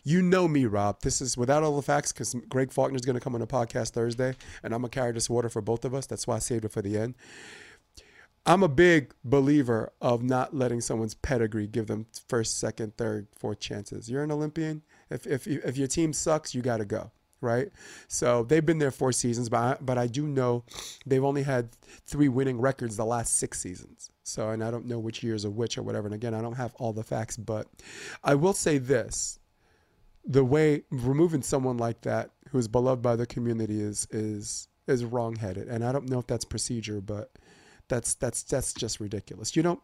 you 0.03 0.21
know 0.21 0.49
me, 0.49 0.67
Rob. 0.67 1.01
This 1.03 1.21
is 1.21 1.37
without 1.37 1.63
all 1.63 1.77
the 1.77 1.83
facts 1.83 2.13
because 2.13 2.35
Greg 2.49 2.73
Faulkner 2.73 2.97
is 2.97 3.03
going 3.03 3.15
to 3.15 3.21
come 3.21 3.37
on 3.37 3.43
a 3.43 3.47
podcast 3.47 3.91
Thursday, 3.91 4.35
and 4.65 4.75
I'm 4.75 4.81
going 4.81 4.91
to 4.91 4.99
carry 4.99 5.13
this 5.13 5.31
water 5.31 5.49
for 5.49 5.63
both 5.63 5.85
of 5.85 5.95
us. 5.95 6.07
That's 6.07 6.27
why 6.27 6.37
I 6.37 6.39
saved 6.41 6.65
it 6.65 6.73
for 6.73 6.83
the 6.83 6.99
end. 6.99 7.15
I'm 8.45 8.63
a 8.63 8.69
big 8.69 9.15
believer 9.25 9.93
of 10.01 10.23
not 10.23 10.55
letting 10.55 10.81
someone's 10.81 11.15
pedigree 11.15 11.69
give 11.69 11.87
them 11.87 12.07
first, 12.29 12.59
second, 12.59 12.97
third, 12.97 13.29
fourth 13.37 13.61
chances. 13.61 14.11
You're 14.11 14.25
an 14.25 14.33
Olympian. 14.33 14.83
If 15.11 15.27
if 15.27 15.47
if 15.47 15.77
your 15.77 15.87
team 15.87 16.13
sucks, 16.13 16.55
you 16.55 16.61
got 16.63 16.79
to 16.79 16.85
go, 16.85 17.13
right? 17.41 17.71
So 18.09 18.43
they've 18.43 18.65
been 18.65 18.79
there 18.79 18.91
four 18.91 19.13
seasons, 19.13 19.49
but 19.49 19.59
I, 19.59 19.77
but 19.81 19.97
I 19.97 20.09
do 20.09 20.27
know 20.27 20.65
they've 21.07 21.23
only 21.23 21.45
had 21.45 21.69
three 22.05 22.29
winning 22.29 22.61
records 22.61 22.97
the 22.97 23.05
last 23.05 23.37
six 23.37 23.61
seasons. 23.61 24.11
So 24.25 24.51
and 24.51 24.65
I 24.65 24.71
don't 24.71 24.87
know 24.87 24.99
which 24.99 25.23
years 25.23 25.45
are 25.45 25.51
which 25.51 25.79
or 25.79 25.83
whatever. 25.83 26.07
And 26.07 26.15
again, 26.15 26.35
I 26.35 26.41
don't 26.41 26.55
have 26.55 26.75
all 26.77 26.93
the 26.93 27.05
facts, 27.05 27.37
but 27.37 27.69
I 28.25 28.35
will 28.35 28.55
say 28.55 28.79
this: 28.79 29.39
the 30.25 30.45
way 30.45 30.83
removing 30.91 31.43
someone 31.43 31.77
like 31.77 32.01
that 32.03 32.31
who 32.49 32.59
is 32.59 32.67
beloved 32.67 33.03
by 33.03 33.15
the 33.15 33.27
community 33.27 33.81
is 33.81 34.09
is 34.11 34.67
is 34.89 35.05
wrongheaded, 35.05 35.69
and 35.69 35.85
I 35.85 35.93
don't 35.93 36.09
know 36.09 36.19
if 36.19 36.27
that's 36.27 36.45
procedure, 36.45 37.01
but 37.01 37.31
that's 37.93 38.15
that's 38.15 38.43
that's 38.43 38.73
just 38.73 39.01
ridiculous. 39.01 39.55
You 39.55 39.63
know, 39.63 39.83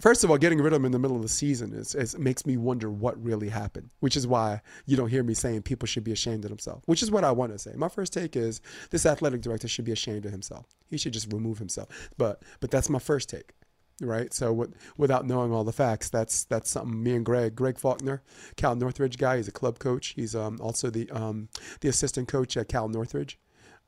first 0.00 0.24
of 0.24 0.30
all, 0.30 0.38
getting 0.38 0.60
rid 0.60 0.72
of 0.72 0.78
him 0.78 0.86
in 0.86 0.92
the 0.92 0.98
middle 0.98 1.16
of 1.16 1.22
the 1.22 1.28
season 1.28 1.74
is, 1.74 1.94
is 1.94 2.16
makes 2.16 2.46
me 2.46 2.56
wonder 2.56 2.90
what 2.90 3.22
really 3.22 3.50
happened. 3.50 3.90
Which 4.00 4.16
is 4.16 4.26
why 4.26 4.62
you 4.86 4.96
don't 4.96 5.10
hear 5.10 5.22
me 5.22 5.34
saying 5.34 5.62
people 5.62 5.86
should 5.86 6.04
be 6.04 6.12
ashamed 6.12 6.44
of 6.46 6.50
themselves. 6.50 6.82
Which 6.86 7.02
is 7.02 7.10
what 7.10 7.24
I 7.24 7.32
want 7.32 7.52
to 7.52 7.58
say. 7.58 7.72
My 7.76 7.88
first 7.88 8.14
take 8.14 8.34
is 8.34 8.62
this 8.90 9.04
athletic 9.04 9.42
director 9.42 9.68
should 9.68 9.84
be 9.84 9.92
ashamed 9.92 10.24
of 10.24 10.32
himself. 10.32 10.66
He 10.88 10.96
should 10.96 11.12
just 11.12 11.30
remove 11.30 11.58
himself. 11.58 11.88
But 12.16 12.42
but 12.60 12.70
that's 12.70 12.88
my 12.88 12.98
first 12.98 13.28
take 13.28 13.52
right? 14.00 14.32
So 14.32 14.52
with, 14.52 14.74
without 14.96 15.26
knowing 15.26 15.52
all 15.52 15.64
the 15.64 15.72
facts, 15.72 16.08
that's 16.08 16.44
that's 16.44 16.70
something 16.70 17.02
me 17.02 17.16
and 17.16 17.26
Greg, 17.26 17.56
Greg 17.56 17.78
Faulkner, 17.78 18.22
Cal 18.56 18.76
Northridge 18.76 19.18
guy. 19.18 19.38
He's 19.38 19.48
a 19.48 19.52
club 19.52 19.80
coach. 19.80 20.14
He's 20.14 20.36
um, 20.36 20.60
also 20.62 20.88
the 20.88 21.10
um, 21.10 21.48
the 21.80 21.88
assistant 21.88 22.28
coach 22.28 22.56
at 22.56 22.68
Cal 22.68 22.88
Northridge 22.88 23.38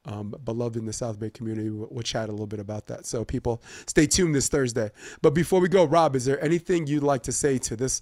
um, 0.05 0.35
beloved 0.45 0.77
in 0.77 0.87
the 0.87 0.93
South 0.93 1.19
Bay 1.19 1.31
community. 1.31 1.71
We'll, 1.71 1.89
we'll, 1.91 2.03
chat 2.03 2.29
a 2.29 2.33
little 2.33 2.47
bit 2.47 2.61
about 2.61 2.87
that. 2.87 3.07
So 3.07 3.25
people, 3.25 3.63
stay 3.87 4.07
tuned 4.07 4.35
this 4.35 4.49
Thursday. 4.49 4.91
But 5.23 5.35
before 5.35 5.61
we 5.61 5.69
go, 5.69 5.85
Rob, 5.85 6.17
is 6.17 6.25
there 6.25 6.43
anything 6.43 6.87
you'd 6.87 7.03
like 7.03 7.23
to 7.25 7.33
say 7.33 7.59
to 7.59 7.77
this 7.77 8.01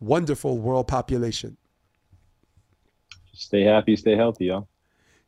wonderful 0.00 0.58
world 0.58 0.88
population? 0.88 1.56
Stay 3.32 3.62
happy, 3.62 3.96
stay 3.96 4.16
healthy, 4.16 4.46
y'all. 4.46 4.68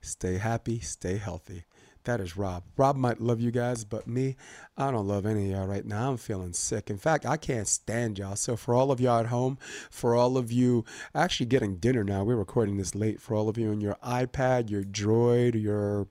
Stay 0.02 0.38
happy, 0.38 0.80
stay 0.80 1.16
healthy. 1.16 1.64
That 2.04 2.20
is 2.20 2.36
Rob. 2.36 2.64
Rob 2.78 2.96
might 2.96 3.20
love 3.20 3.40
you 3.40 3.50
guys, 3.50 3.84
but 3.84 4.06
me, 4.06 4.36
I 4.76 4.90
don't 4.90 5.06
love 5.06 5.26
any 5.26 5.50
of 5.50 5.58
y'all 5.58 5.66
right 5.66 5.84
now. 5.84 6.10
I'm 6.10 6.16
feeling 6.16 6.54
sick. 6.54 6.88
In 6.88 6.96
fact, 6.96 7.26
I 7.26 7.36
can't 7.36 7.68
stand 7.68 8.18
y'all. 8.18 8.36
So 8.36 8.56
for 8.56 8.74
all 8.74 8.90
of 8.90 9.00
y'all 9.00 9.20
at 9.20 9.26
home, 9.26 9.58
for 9.90 10.14
all 10.14 10.38
of 10.38 10.50
you 10.50 10.84
actually 11.14 11.46
getting 11.46 11.76
dinner 11.76 12.02
now, 12.02 12.24
we're 12.24 12.36
recording 12.36 12.78
this 12.78 12.94
late. 12.94 13.20
For 13.20 13.34
all 13.34 13.50
of 13.50 13.58
you 13.58 13.70
on 13.70 13.82
your 13.82 13.96
iPad, 14.02 14.70
your 14.70 14.82
Droid, 14.82 15.60
your 15.60 16.08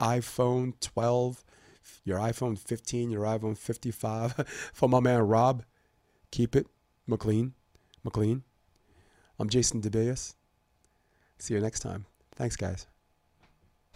iPhone 0.00 0.72
12, 0.80 1.44
your 2.04 2.18
iPhone 2.18 2.58
15, 2.58 3.10
your 3.10 3.22
iPhone 3.22 3.56
55. 3.56 4.44
for 4.72 4.88
my 4.88 4.98
man 4.98 5.20
Rob, 5.20 5.62
keep 6.32 6.56
it 6.56 6.66
McLean. 7.06 7.54
McLean. 8.02 8.42
I'm 9.38 9.48
Jason 9.48 9.80
DeBeas. 9.80 10.34
See 11.38 11.54
you 11.54 11.60
next 11.60 11.80
time. 11.80 12.06
Thanks, 12.34 12.56
guys. 12.56 12.88